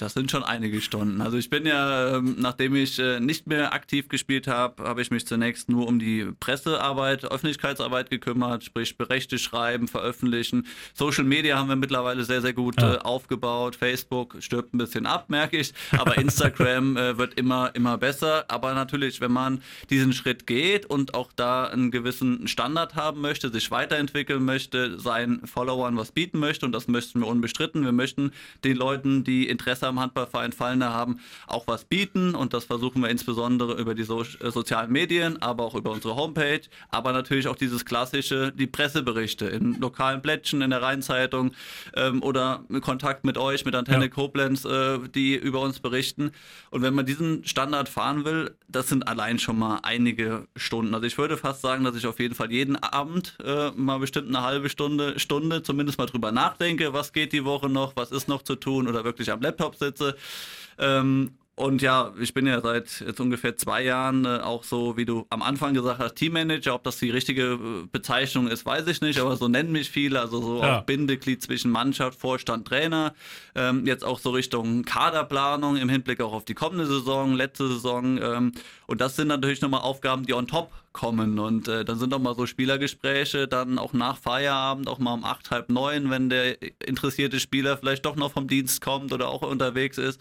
Das 0.00 0.14
sind 0.14 0.30
schon 0.30 0.42
einige 0.42 0.80
Stunden. 0.80 1.20
Also 1.20 1.36
ich 1.36 1.50
bin 1.50 1.66
ja, 1.66 2.16
ähm, 2.16 2.36
nachdem 2.38 2.74
ich 2.74 2.98
äh, 2.98 3.20
nicht 3.20 3.46
mehr 3.46 3.74
aktiv 3.74 4.08
gespielt 4.08 4.46
habe, 4.46 4.82
habe 4.84 5.02
ich 5.02 5.10
mich 5.10 5.26
zunächst 5.26 5.68
nur 5.68 5.86
um 5.86 5.98
die 5.98 6.26
Pressearbeit, 6.40 7.30
Öffentlichkeitsarbeit 7.30 8.08
gekümmert, 8.08 8.64
sprich 8.64 8.96
Berichte 8.96 9.38
schreiben, 9.38 9.88
veröffentlichen. 9.88 10.66
Social 10.94 11.24
Media 11.24 11.58
haben 11.58 11.68
wir 11.68 11.76
mittlerweile 11.76 12.24
sehr, 12.24 12.40
sehr 12.40 12.54
gut 12.54 12.80
ja. 12.80 12.94
Äh, 12.94 12.98
aufgebaut. 13.00 13.76
Facebook 13.76 14.36
stirbt 14.40 14.72
ein 14.72 14.78
bisschen 14.78 15.04
ab, 15.04 15.26
merke 15.28 15.58
ich. 15.58 15.74
Aber 15.92 16.16
Instagram 16.16 16.96
äh, 16.96 17.18
wird 17.18 17.34
immer, 17.38 17.74
immer 17.74 17.98
besser. 17.98 18.46
Aber 18.48 18.72
natürlich, 18.72 19.20
wenn 19.20 19.32
man 19.32 19.60
diesen 19.90 20.14
Schritt 20.14 20.46
geht 20.46 20.86
und 20.86 21.12
auch 21.12 21.30
da 21.36 21.66
einen 21.66 21.90
gewissen 21.90 22.48
Standard 22.48 22.94
haben 22.94 23.20
möchte, 23.20 23.50
sich 23.50 23.70
weiterentwickeln 23.70 24.42
möchte, 24.46 24.98
seinen 24.98 25.46
Followern 25.46 25.98
was 25.98 26.10
bieten 26.10 26.38
möchte, 26.38 26.64
und 26.64 26.72
das 26.72 26.88
möchten 26.88 27.20
wir 27.20 27.26
unbestritten. 27.26 27.84
Wir 27.84 27.92
möchten 27.92 28.32
den 28.64 28.78
Leuten, 28.78 29.24
die 29.24 29.46
Interesse 29.46 29.89
am 29.90 30.00
Handballverein 30.00 30.52
Fallner 30.52 30.92
haben, 30.92 31.20
auch 31.46 31.66
was 31.66 31.84
bieten 31.84 32.34
und 32.34 32.54
das 32.54 32.64
versuchen 32.64 33.02
wir 33.02 33.10
insbesondere 33.10 33.74
über 33.74 33.94
die 33.94 34.04
so 34.04 34.22
äh, 34.22 34.50
sozialen 34.50 34.90
Medien, 34.90 35.40
aber 35.42 35.64
auch 35.64 35.74
über 35.74 35.90
unsere 35.90 36.16
Homepage, 36.16 36.62
aber 36.88 37.12
natürlich 37.12 37.48
auch 37.48 37.56
dieses 37.56 37.84
klassische, 37.84 38.52
die 38.52 38.66
Presseberichte 38.66 39.46
in 39.46 39.78
lokalen 39.80 40.22
Plättchen, 40.22 40.62
in 40.62 40.70
der 40.70 40.82
Rheinzeitung 40.82 41.52
ähm, 41.94 42.22
oder 42.22 42.64
Kontakt 42.80 43.24
mit 43.24 43.36
euch, 43.38 43.64
mit 43.64 43.74
Antenne 43.74 44.04
ja. 44.04 44.10
Koblenz, 44.10 44.64
äh, 44.64 44.98
die 45.14 45.34
über 45.34 45.60
uns 45.60 45.80
berichten. 45.80 46.32
Und 46.70 46.82
wenn 46.82 46.94
man 46.94 47.06
diesen 47.06 47.44
Standard 47.44 47.88
fahren 47.88 48.24
will, 48.24 48.56
das 48.68 48.88
sind 48.88 49.08
allein 49.08 49.38
schon 49.38 49.58
mal 49.58 49.80
einige 49.82 50.46
Stunden. 50.56 50.94
Also 50.94 51.06
ich 51.06 51.18
würde 51.18 51.36
fast 51.36 51.62
sagen, 51.62 51.84
dass 51.84 51.96
ich 51.96 52.06
auf 52.06 52.18
jeden 52.20 52.34
Fall 52.34 52.50
jeden 52.52 52.76
Abend 52.76 53.36
äh, 53.44 53.70
mal 53.72 53.98
bestimmt 53.98 54.28
eine 54.28 54.42
halbe 54.42 54.68
Stunde, 54.68 55.18
Stunde 55.18 55.62
zumindest 55.62 55.98
mal 55.98 56.06
drüber 56.06 56.32
nachdenke, 56.32 56.92
was 56.92 57.12
geht 57.12 57.32
die 57.32 57.44
Woche 57.44 57.68
noch, 57.68 57.96
was 57.96 58.10
ist 58.10 58.28
noch 58.28 58.42
zu 58.42 58.56
tun 58.56 58.88
oder 58.88 59.04
wirklich 59.04 59.30
am 59.32 59.40
Laptop 59.40 59.69
sitze. 59.76 60.16
Ähm, 60.78 61.32
und 61.60 61.82
ja, 61.82 62.14
ich 62.18 62.32
bin 62.32 62.46
ja 62.46 62.58
seit 62.62 63.00
jetzt 63.06 63.20
ungefähr 63.20 63.54
zwei 63.54 63.84
Jahren 63.84 64.24
äh, 64.24 64.38
auch 64.38 64.64
so, 64.64 64.96
wie 64.96 65.04
du 65.04 65.26
am 65.28 65.42
Anfang 65.42 65.74
gesagt 65.74 65.98
hast, 65.98 66.14
Teammanager. 66.14 66.74
Ob 66.74 66.84
das 66.84 66.98
die 66.98 67.10
richtige 67.10 67.42
äh, 67.52 67.86
Bezeichnung 67.92 68.48
ist, 68.48 68.64
weiß 68.64 68.86
ich 68.86 69.02
nicht, 69.02 69.20
aber 69.20 69.36
so 69.36 69.46
nennen 69.46 69.70
mich 69.70 69.90
viele. 69.90 70.20
Also 70.20 70.40
so 70.40 70.62
ja. 70.62 70.78
auch 70.78 70.84
Bindeglied 70.84 71.42
zwischen 71.42 71.70
Mannschaft, 71.70 72.18
Vorstand, 72.18 72.66
Trainer. 72.66 73.12
Ähm, 73.54 73.84
jetzt 73.86 74.06
auch 74.06 74.20
so 74.20 74.30
Richtung 74.30 74.84
Kaderplanung 74.84 75.76
im 75.76 75.90
Hinblick 75.90 76.22
auch 76.22 76.32
auf 76.32 76.46
die 76.46 76.54
kommende 76.54 76.86
Saison, 76.86 77.34
letzte 77.34 77.68
Saison. 77.68 78.16
Ähm, 78.16 78.52
und 78.86 79.02
das 79.02 79.16
sind 79.16 79.28
natürlich 79.28 79.60
nochmal 79.60 79.82
Aufgaben, 79.82 80.24
die 80.24 80.32
on 80.32 80.46
top 80.46 80.72
kommen. 80.92 81.38
Und 81.38 81.68
äh, 81.68 81.84
dann 81.84 81.98
sind 81.98 82.12
auch 82.12 82.18
mal 82.18 82.34
so 82.34 82.46
Spielergespräche, 82.46 83.46
dann 83.46 83.78
auch 83.78 83.92
nach 83.92 84.18
Feierabend, 84.18 84.88
auch 84.88 84.98
mal 84.98 85.14
um 85.14 85.24
acht, 85.24 85.50
halb 85.50 85.70
neun, 85.70 86.10
wenn 86.10 86.30
der 86.30 86.56
interessierte 86.86 87.40
Spieler 87.40 87.76
vielleicht 87.76 88.04
doch 88.04 88.16
noch 88.16 88.32
vom 88.32 88.48
Dienst 88.48 88.80
kommt 88.80 89.12
oder 89.12 89.28
auch 89.28 89.42
unterwegs 89.42 89.98
ist. 89.98 90.20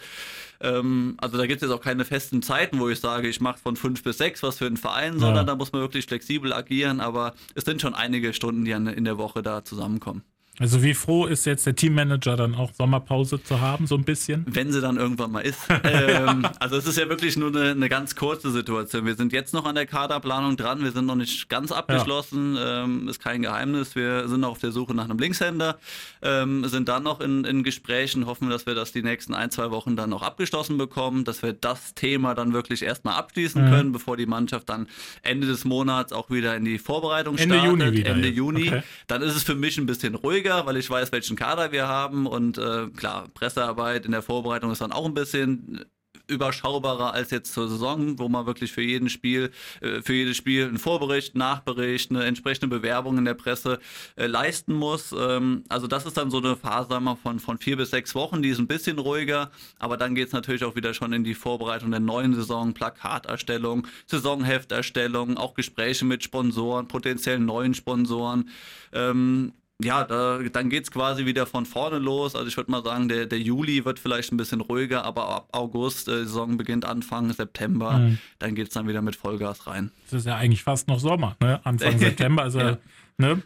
Ähm, 0.62 1.16
also 1.18 1.38
da 1.38 1.48
gibt 1.48 1.62
es 1.62 1.68
jetzt 1.68 1.76
auch 1.76 1.84
keine 1.84 2.06
festen 2.06 2.42
Zeiten, 2.42 2.80
wo 2.80 2.90
ich 2.90 3.00
sage, 3.00 3.28
ich 3.28 3.42
mache 3.42 3.60
von 3.60 3.76
fünf 3.76 4.04
bis 4.04 4.18
sechs 4.18 4.44
was 4.44 4.58
für 4.58 4.68
einen 4.68 4.78
Verein, 4.78 5.14
ja. 5.14 5.20
sondern 5.20 5.48
da 5.48 5.56
muss 5.56 5.72
man 5.72 5.82
wirklich 5.82 6.06
flexibel 6.06 6.54
agieren. 6.54 7.00
Aber 7.00 7.34
es 7.56 7.66
sind 7.66 7.82
schon 7.82 7.96
einige 7.96 8.34
Stunden, 8.34 8.66
die 8.66 8.72
in 8.72 9.06
der 9.06 9.18
Woche 9.18 9.42
da 9.42 9.64
zusammenkommen. 9.64 10.24
Also 10.60 10.84
wie 10.84 10.94
froh 10.94 11.26
ist 11.26 11.46
jetzt 11.46 11.66
der 11.66 11.74
Teammanager 11.74 12.36
dann 12.36 12.54
auch 12.54 12.72
Sommerpause 12.74 13.42
zu 13.42 13.62
haben, 13.62 13.88
so 13.88 13.96
ein 13.96 14.04
bisschen? 14.04 14.46
Wenn 14.46 14.74
sie 14.74 14.82
dann 14.82 14.98
irgendwann 14.98 15.32
mal 15.32 15.40
ist. 15.40 15.60
ähm, 15.86 16.46
also 16.60 16.76
es 16.76 16.86
ist 16.86 16.98
ja 16.98 17.08
wirklich 17.08 17.38
nur 17.38 17.48
eine, 17.50 17.72
eine, 17.72 17.88
ganz 17.88 18.14
kurze 18.16 18.52
Situation. 18.52 19.06
Wir 19.06 19.16
sind 19.16 19.32
jetzt 19.32 19.54
noch 19.54 19.64
an 19.64 19.76
der 19.76 19.86
Kaderplanung 19.86 20.58
dran, 20.58 20.84
wir 20.84 20.92
sind 20.92 21.06
noch 21.06 21.16
nicht 21.16 21.48
ganz 21.48 21.72
abgeschlossen, 21.72 22.56
ja. 22.56 22.84
ähm, 22.84 23.08
ist 23.08 23.22
kein 23.22 23.42
Geheimnis. 23.42 23.96
Wir 23.96 24.28
sind 24.28 24.42
noch 24.42 24.50
auf 24.50 24.60
der 24.60 24.72
Suche 24.72 24.94
nach 24.94 25.06
einem 25.06 25.18
Linkshänder, 25.18 25.80
ähm, 26.22 26.66
sind 26.66 26.90
dann 26.90 27.04
noch 27.04 27.22
in, 27.22 27.46
in, 27.46 27.64
Gesprächen, 27.64 28.26
hoffen, 28.26 28.50
dass 28.50 28.66
wir 28.66 28.76
das 28.76 28.92
die 28.92 29.02
nächsten 29.02 29.34
ein, 29.34 29.52
zwei 29.52 29.72
Wochen 29.72 29.96
dann 29.96 30.10
noch 30.10 30.24
abgeschlossen 30.24 30.78
bekommen, 30.78 31.24
dass 31.24 31.42
wir 31.42 31.54
das 31.54 31.94
Thema 31.94 32.36
dann 32.36 32.52
wirklich 32.52 32.82
erstmal 32.82 33.16
abschließen 33.16 33.66
mhm. 33.66 33.70
können, 33.70 33.92
bevor 33.94 34.18
die 34.18 34.26
Mannschaft 34.26 34.68
dann 34.68 34.88
Ende 35.22 35.48
des 35.48 35.64
Monats 35.64 36.12
auch 36.12 36.30
wieder 36.30 36.58
in 36.58 36.66
die 36.66 36.80
Vorbereitung 36.80 37.38
Ende 37.38 37.56
startet. 37.56 37.80
Juni 37.80 37.98
wieder, 37.98 38.10
Ende 38.10 38.28
Juni. 38.28 38.68
Okay. 38.68 38.84
Dann 39.08 39.22
ist 39.22 39.38
es 39.38 39.44
für 39.44 39.56
mich 39.56 39.78
ein 39.78 39.86
bisschen 39.86 40.16
ruhiger 40.16 40.49
ruhiger, 40.50 40.66
weil 40.66 40.78
ich 40.78 40.90
weiß, 40.90 41.12
welchen 41.12 41.36
Kader 41.36 41.72
wir 41.72 41.88
haben 41.88 42.26
und 42.26 42.58
äh, 42.58 42.88
klar, 42.88 43.28
Pressearbeit 43.34 44.06
in 44.06 44.12
der 44.12 44.22
Vorbereitung 44.22 44.72
ist 44.72 44.82
dann 44.82 44.92
auch 44.92 45.06
ein 45.06 45.14
bisschen 45.14 45.86
überschaubarer 46.28 47.14
als 47.14 47.32
jetzt 47.32 47.54
zur 47.54 47.68
Saison, 47.68 48.20
wo 48.20 48.30
man 48.30 48.46
wirklich 48.46 48.72
für 48.72 48.84
jeden 48.84 49.10
Spiel, 49.10 49.52
äh, 49.82 50.02
für 50.02 50.14
jedes 50.14 50.38
Spiel 50.38 50.68
einen 50.68 50.78
Vorbericht, 50.78 51.36
Nachbericht, 51.36 52.12
eine 52.12 52.24
entsprechende 52.24 52.68
Bewerbung 52.68 53.18
in 53.18 53.26
der 53.26 53.34
Presse 53.34 53.80
äh, 54.16 54.28
leisten 54.28 54.74
muss. 54.74 55.14
Ähm, 55.18 55.64
also 55.70 55.88
das 55.88 56.06
ist 56.06 56.18
dann 56.18 56.30
so 56.30 56.38
eine 56.38 56.56
Phase 56.56 57.00
von, 57.24 57.40
von 57.40 57.58
vier 57.58 57.78
bis 57.78 57.90
sechs 57.90 58.14
Wochen, 58.14 58.44
die 58.44 58.50
ist 58.50 58.60
ein 58.60 58.68
bisschen 58.68 59.00
ruhiger, 59.00 59.50
aber 59.80 59.98
dann 59.98 60.14
geht 60.14 60.28
es 60.28 60.34
natürlich 60.34 60.64
auch 60.64 60.76
wieder 60.76 60.94
schon 60.94 61.14
in 61.14 61.24
die 61.24 61.34
Vorbereitung 61.34 61.90
der 61.90 62.00
neuen 62.00 62.36
Saison, 62.36 62.74
Plakaterstellung, 62.74 63.88
Saisonhefterstellung, 64.06 65.38
auch 65.38 65.56
Gespräche 65.56 66.06
mit 66.06 66.24
Sponsoren, 66.24 66.88
potenziellen 66.88 67.46
neuen 67.46 67.74
Sponsoren. 67.74 68.50
Ähm, 68.94 69.54
ja, 69.82 70.04
da, 70.04 70.40
dann 70.52 70.70
geht 70.70 70.84
es 70.84 70.92
quasi 70.92 71.26
wieder 71.26 71.46
von 71.46 71.66
vorne 71.66 72.00
los. 72.00 72.36
Also 72.36 72.48
ich 72.48 72.58
würde 72.58 72.70
mal 72.70 72.84
sagen, 72.84 73.08
der, 73.08 73.26
der 73.26 73.40
Juli 73.40 73.86
wird 73.86 73.98
vielleicht 73.98 74.32
ein 74.34 74.38
bisschen 74.38 74.60
ruhiger, 74.60 75.06
aber 75.06 75.30
ab 75.30 75.50
August, 75.54 76.10
äh, 76.10 76.24
Saison 76.26 76.58
beginnt 76.58 76.84
Anfang 76.86 77.32
September, 77.32 77.94
mhm. 77.94 78.18
dann 78.40 78.56
geht 78.56 78.68
es 78.68 78.74
dann 78.74 78.88
wieder 78.88 79.02
mit 79.02 79.16
Vollgas 79.16 79.68
rein. 79.68 79.92
Das 80.10 80.22
ist 80.22 80.26
ja 80.26 80.36
eigentlich 80.36 80.64
fast 80.64 80.90
noch 80.90 81.00
Sommer, 81.00 81.38
ne? 81.40 81.62
Anfang 81.64 81.98
September. 82.00 82.44
Also, 82.44 82.60
ja. 82.60 82.78
ne? 83.18 83.42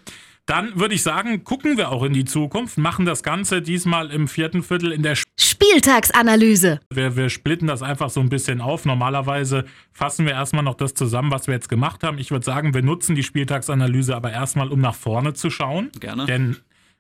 Dann 0.45 0.77
würde 0.77 0.93
ich 0.93 1.03
sagen, 1.03 1.45
gucken 1.45 1.77
wir 1.77 1.89
auch 1.89 2.03
in 2.03 2.11
die 2.11 2.25
Zukunft, 2.25 2.77
machen 2.77 3.05
das 3.05 3.23
Ganze 3.23 3.61
diesmal 3.61 4.11
im 4.11 4.27
vierten 4.27 4.61
Viertel 4.61 4.91
in 4.91 5.01
der 5.01 5.15
Spieltagsanalyse. 5.39 6.81
Wir, 6.93 7.15
wir 7.15 7.29
splitten 7.29 7.67
das 7.67 7.81
einfach 7.81 8.09
so 8.09 8.19
ein 8.19 8.27
bisschen 8.27 8.59
auf. 8.59 8.83
Normalerweise 8.83 9.63
fassen 9.93 10.25
wir 10.25 10.33
erstmal 10.33 10.63
noch 10.63 10.75
das 10.75 10.93
zusammen, 10.93 11.31
was 11.31 11.47
wir 11.47 11.53
jetzt 11.53 11.69
gemacht 11.69 12.03
haben. 12.03 12.17
Ich 12.17 12.31
würde 12.31 12.43
sagen, 12.43 12.73
wir 12.73 12.81
nutzen 12.81 13.15
die 13.15 13.23
Spieltagsanalyse 13.23 14.13
aber 14.13 14.31
erstmal, 14.31 14.69
um 14.69 14.81
nach 14.81 14.95
vorne 14.95 15.33
zu 15.33 15.49
schauen. 15.49 15.91
Gerne. 16.01 16.25
Denn 16.25 16.57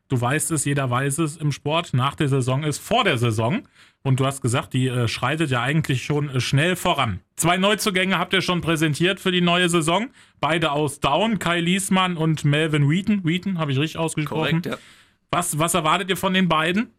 du 0.09 0.19
weißt 0.19 0.51
es, 0.51 0.65
jeder 0.65 0.89
weiß 0.89 1.19
es 1.19 1.37
im 1.37 1.51
Sport, 1.51 1.93
nach 1.93 2.15
der 2.15 2.29
Saison 2.29 2.63
ist 2.63 2.79
vor 2.79 3.03
der 3.03 3.17
Saison. 3.17 3.63
Und 4.05 4.19
du 4.19 4.25
hast 4.25 4.41
gesagt, 4.41 4.73
die 4.73 4.87
äh, 4.87 5.07
schreitet 5.07 5.49
ja 5.49 5.61
eigentlich 5.61 6.03
schon 6.03 6.29
äh, 6.29 6.41
schnell 6.41 6.75
voran. 6.75 7.21
Zwei 7.37 7.55
Neuzugänge 7.55 8.19
habt 8.19 8.33
ihr 8.33 8.41
schon 8.41 8.59
präsentiert 8.59 9.21
für 9.21 9.31
die 9.31 9.39
neue 9.39 9.69
Saison. 9.69 10.09
Beide 10.41 10.71
aus 10.71 10.99
Down, 10.99 11.39
Kai 11.39 11.61
Liesmann 11.61 12.17
und 12.17 12.43
Melvin 12.43 12.89
Wheaton. 12.89 13.23
Wheaton, 13.23 13.59
habe 13.59 13.71
ich 13.71 13.79
richtig 13.79 13.97
ausgesprochen. 13.97 14.61
Korrekt, 14.61 14.65
ja. 14.65 14.77
Was, 15.31 15.57
was 15.57 15.73
erwartet 15.73 16.09
ihr 16.09 16.17
von 16.17 16.33
den 16.33 16.49
beiden? 16.49 16.91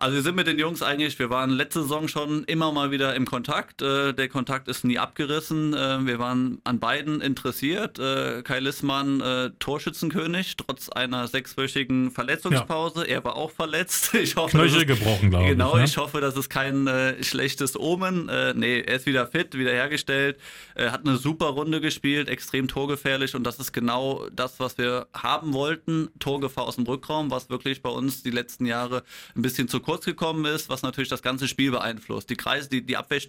Also 0.00 0.16
wir 0.16 0.22
sind 0.22 0.34
mit 0.34 0.46
den 0.46 0.58
Jungs 0.58 0.82
eigentlich, 0.82 1.18
wir 1.18 1.28
waren 1.28 1.50
letzte 1.50 1.82
Saison 1.82 2.08
schon 2.08 2.44
immer 2.44 2.72
mal 2.72 2.90
wieder 2.90 3.14
im 3.14 3.26
Kontakt. 3.26 3.82
Äh, 3.82 4.14
der 4.14 4.30
Kontakt 4.30 4.66
ist 4.66 4.82
nie 4.82 4.98
abgerissen. 4.98 5.74
Äh, 5.74 6.06
wir 6.06 6.18
waren 6.18 6.58
an 6.64 6.80
beiden 6.80 7.20
interessiert. 7.20 7.98
Äh, 7.98 8.40
Kai 8.42 8.60
Lissmann, 8.60 9.20
äh, 9.20 9.50
Torschützenkönig, 9.58 10.56
trotz 10.56 10.88
einer 10.88 11.28
sechswöchigen 11.28 12.10
Verletzungspause. 12.12 13.00
Ja. 13.00 13.16
Er 13.16 13.24
war 13.24 13.36
auch 13.36 13.50
verletzt. 13.50 14.14
Ich 14.20 14.36
hoffe, 14.36 14.56
Knöchel 14.56 14.86
gebrochen, 14.86 15.30
glaube 15.30 15.44
ich. 15.44 15.50
Genau, 15.50 15.76
ne? 15.76 15.84
ich 15.84 15.96
hoffe, 15.96 16.20
das 16.20 16.36
ist 16.36 16.48
kein 16.48 16.86
äh, 16.86 17.22
schlechtes 17.22 17.78
Omen. 17.78 18.28
Äh, 18.28 18.54
nee, 18.54 18.80
er 18.80 18.96
ist 18.96 19.06
wieder 19.06 19.26
fit, 19.26 19.56
wieder 19.56 19.72
hergestellt. 19.72 20.38
Er 20.74 20.92
hat 20.92 21.06
eine 21.06 21.16
super 21.16 21.46
Runde 21.46 21.80
gespielt, 21.80 22.28
extrem 22.28 22.68
torgefährlich 22.68 23.34
und 23.34 23.44
das 23.44 23.58
ist 23.58 23.72
genau 23.72 24.26
das, 24.32 24.60
was 24.60 24.78
wir 24.78 25.08
haben 25.14 25.52
wollten. 25.52 26.08
Torgefahr 26.20 26.64
aus 26.64 26.76
dem 26.76 26.86
Rückraum, 26.86 27.30
was 27.30 27.50
wirklich 27.50 27.82
bei 27.82 27.90
uns 27.90 28.22
die 28.22 28.30
letzten 28.30 28.66
Jahre 28.66 29.02
ein 29.34 29.42
bisschen 29.42 29.68
zu 29.68 29.80
kurz 29.80 29.89
gekommen 29.98 30.44
ist, 30.44 30.68
was 30.68 30.82
natürlich 30.82 31.08
das 31.10 31.22
ganze 31.22 31.48
Spiel 31.48 31.70
beeinflusst. 31.70 32.30
Die 32.30 32.36
Kreis, 32.36 32.68
die, 32.68 32.84
die 32.84 32.96
Abwehr 32.96 33.20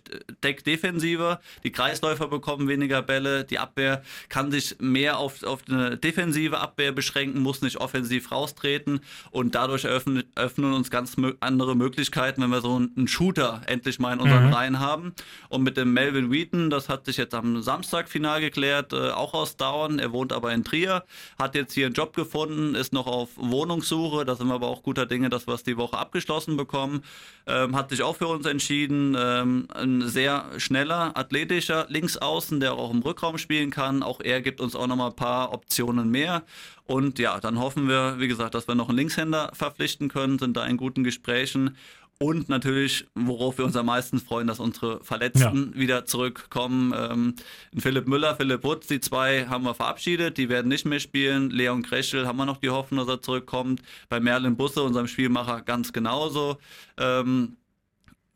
deckt 0.44 0.68
defensiver, 0.68 1.42
die 1.64 1.72
Kreisläufer 1.72 2.28
bekommen 2.28 2.68
weniger 2.68 3.02
Bälle, 3.02 3.44
die 3.44 3.60
Abwehr 3.60 4.04
kann 4.30 4.52
sich 4.52 4.76
mehr 4.80 5.18
auf, 5.18 5.44
auf 5.44 5.62
eine 5.68 5.98
defensive 5.98 6.60
Abwehr 6.60 6.92
beschränken, 6.92 7.42
muss 7.42 7.62
nicht 7.62 7.78
offensiv 7.78 8.32
raustreten 8.32 9.02
und 9.32 9.56
dadurch 9.56 9.86
eröffnen, 9.86 10.24
öffnen 10.36 10.74
uns 10.74 10.92
ganz 10.92 11.16
andere 11.40 11.76
Möglichkeiten, 11.76 12.42
wenn 12.42 12.52
wir 12.52 12.62
so 12.62 12.76
einen 12.76 13.08
Shooter 13.08 13.62
endlich 13.66 14.00
mal 14.00 14.14
in 14.14 14.20
unseren 14.20 14.48
mhm. 14.48 14.54
Reihen 14.54 14.80
haben. 14.80 15.14
Und 15.50 15.64
mit 15.64 15.78
dem 15.78 15.94
Melvin 15.94 16.32
Wheaton, 16.32 16.70
das 16.70 16.90
hat 16.90 17.06
sich 17.06 17.18
jetzt 17.18 17.34
am 17.34 17.62
Samstag 17.62 18.10
final 18.10 18.42
geklärt, 18.42 18.94
äh, 18.94 19.10
auch 19.10 19.34
aus 19.34 19.58
Dauern. 19.58 20.00
Er 20.00 20.12
wohnt 20.12 20.34
aber 20.34 20.54
in 20.54 20.64
Trier, 20.64 21.04
hat 21.40 21.56
jetzt 21.56 21.74
hier 21.74 21.88
einen 21.88 21.96
Job 21.96 22.16
gefunden, 22.16 22.76
ist 22.76 22.94
noch 22.94 23.08
auf 23.08 23.30
Wohnungssuche. 23.36 24.26
Da 24.26 24.36
sind 24.36 24.48
wir 24.48 24.56
aber 24.56 24.68
auch 24.68 24.84
guter 24.84 25.06
Dinge, 25.06 25.30
dass 25.30 25.48
wir 25.48 25.54
es 25.54 25.64
die 25.64 25.78
Woche 25.78 25.98
abgeschlossen 25.98 26.51
Chancen 26.52 26.58
bekommen, 26.58 27.04
ähm, 27.48 27.76
hat 27.76 27.90
sich 27.90 28.04
auch 28.04 28.16
für 28.16 28.28
uns 28.28 28.46
entschieden. 28.46 29.16
Ähm, 29.18 29.68
ein 29.74 30.08
sehr 30.08 30.46
schneller, 30.58 31.18
athletischer 31.18 31.86
Linksaußen, 31.90 32.60
der 32.60 32.74
auch 32.74 32.92
im 32.92 33.02
Rückraum 33.02 33.38
spielen 33.38 33.72
kann. 33.72 34.04
Auch 34.04 34.20
er 34.22 34.42
gibt 34.42 34.62
uns 34.62 34.76
auch 34.76 34.88
noch 34.88 34.96
mal 34.96 35.08
ein 35.08 35.16
paar 35.16 35.54
Optionen 35.54 36.10
mehr. 36.10 36.44
Und 36.86 37.20
ja, 37.20 37.40
dann 37.40 37.60
hoffen 37.60 37.88
wir, 37.88 38.16
wie 38.20 38.28
gesagt, 38.28 38.54
dass 38.54 38.68
wir 38.68 38.76
noch 38.76 38.90
einen 38.90 38.98
Linkshänder 38.98 39.52
verpflichten 39.54 40.10
können, 40.10 40.40
sind 40.40 40.58
da 40.58 40.66
in 40.66 40.78
guten 40.78 41.04
Gesprächen. 41.04 41.78
Und 42.22 42.50
natürlich, 42.50 43.08
worauf 43.16 43.58
wir 43.58 43.66
uns 43.66 43.76
am 43.76 43.88
meisten 43.88 44.20
freuen, 44.20 44.46
dass 44.46 44.60
unsere 44.60 45.04
Verletzten 45.04 45.72
ja. 45.74 45.80
wieder 45.80 46.06
zurückkommen. 46.06 46.94
Ähm, 46.96 47.36
Philipp 47.76 48.08
Müller, 48.08 48.36
Philipp 48.36 48.64
Wutz, 48.64 48.86
die 48.86 49.00
zwei 49.00 49.48
haben 49.48 49.64
wir 49.64 49.74
verabschiedet, 49.74 50.38
die 50.38 50.48
werden 50.48 50.68
nicht 50.68 50.86
mehr 50.86 51.00
spielen. 51.00 51.50
Leon 51.50 51.82
Kreschel 51.82 52.28
haben 52.28 52.38
wir 52.38 52.46
noch 52.46 52.58
die 52.58 52.70
Hoffnung, 52.70 53.00
dass 53.00 53.16
er 53.16 53.24
zurückkommt. 53.24 53.82
Bei 54.08 54.20
Merlin 54.20 54.56
Busse, 54.56 54.84
unserem 54.84 55.08
Spielmacher, 55.08 55.64
ganz 55.64 55.94
genauso. 55.94 56.60
Ähm, 57.00 57.58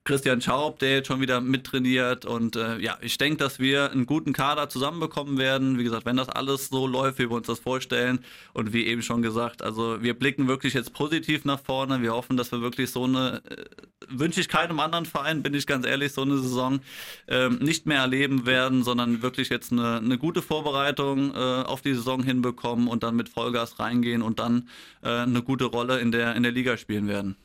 Christian 0.06 0.40
Schaub, 0.40 0.78
der 0.78 0.94
jetzt 0.94 1.08
schon 1.08 1.20
wieder 1.20 1.42
mittrainiert. 1.42 2.26
Und 2.26 2.56
äh, 2.56 2.78
ja, 2.78 2.96
ich 3.02 3.18
denke, 3.18 3.38
dass 3.38 3.58
wir 3.58 3.92
einen 3.92 4.06
guten 4.06 4.34
Kader 4.34 4.70
zusammenbekommen 4.70 5.40
werden. 5.40 5.80
Wie 5.80 5.84
gesagt, 5.84 6.06
wenn 6.06 6.16
das 6.16 6.30
alles 6.30 6.68
so 6.68 6.86
läuft, 6.86 7.18
wie 7.18 7.28
wir 7.28 7.36
uns 7.36 7.48
das 7.48 7.58
vorstellen. 7.58 8.20
Und 8.54 8.72
wie 8.72 8.86
eben 8.86 9.02
schon 9.02 9.24
gesagt, 9.24 9.64
also 9.64 10.04
wir 10.04 10.14
blicken 10.14 10.48
wirklich 10.48 10.76
jetzt 10.76 10.94
positiv 10.94 11.44
nach 11.44 11.60
vorne. 11.60 12.04
Wir 12.04 12.14
hoffen, 12.14 12.38
dass 12.38 12.52
wir 12.52 12.62
wirklich 12.62 12.92
so 12.92 13.06
eine, 13.06 13.42
äh, 13.50 13.66
wünsche 14.08 14.40
ich 14.42 14.48
keinem 14.48 14.80
anderen 14.80 15.08
Verein, 15.08 15.42
bin 15.42 15.56
ich 15.56 15.66
ganz 15.66 15.88
ehrlich, 15.88 16.14
so 16.14 16.22
eine 16.22 16.38
Saison 16.38 16.82
äh, 17.26 17.50
nicht 17.50 17.88
mehr 17.88 18.02
erleben 18.02 18.46
werden, 18.46 18.84
sondern 18.84 19.24
wirklich 19.24 19.50
jetzt 19.50 19.72
eine, 19.72 19.98
eine 19.98 20.20
gute 20.20 20.44
Vorbereitung 20.44 21.34
äh, 21.34 21.64
auf 21.64 21.82
die 21.82 21.96
Saison 21.96 22.22
hinbekommen 22.22 22.88
und 22.88 23.02
dann 23.02 23.16
mit 23.16 23.28
Vollgas 23.28 23.80
reingehen 23.80 24.22
und 24.22 24.38
dann 24.38 24.70
äh, 25.02 25.10
eine 25.10 25.42
gute 25.42 25.66
Rolle 25.66 26.00
in 26.00 26.12
der, 26.12 26.36
in 26.36 26.44
der 26.44 26.52
Liga 26.52 26.78
spielen 26.78 27.08
werden. 27.08 27.36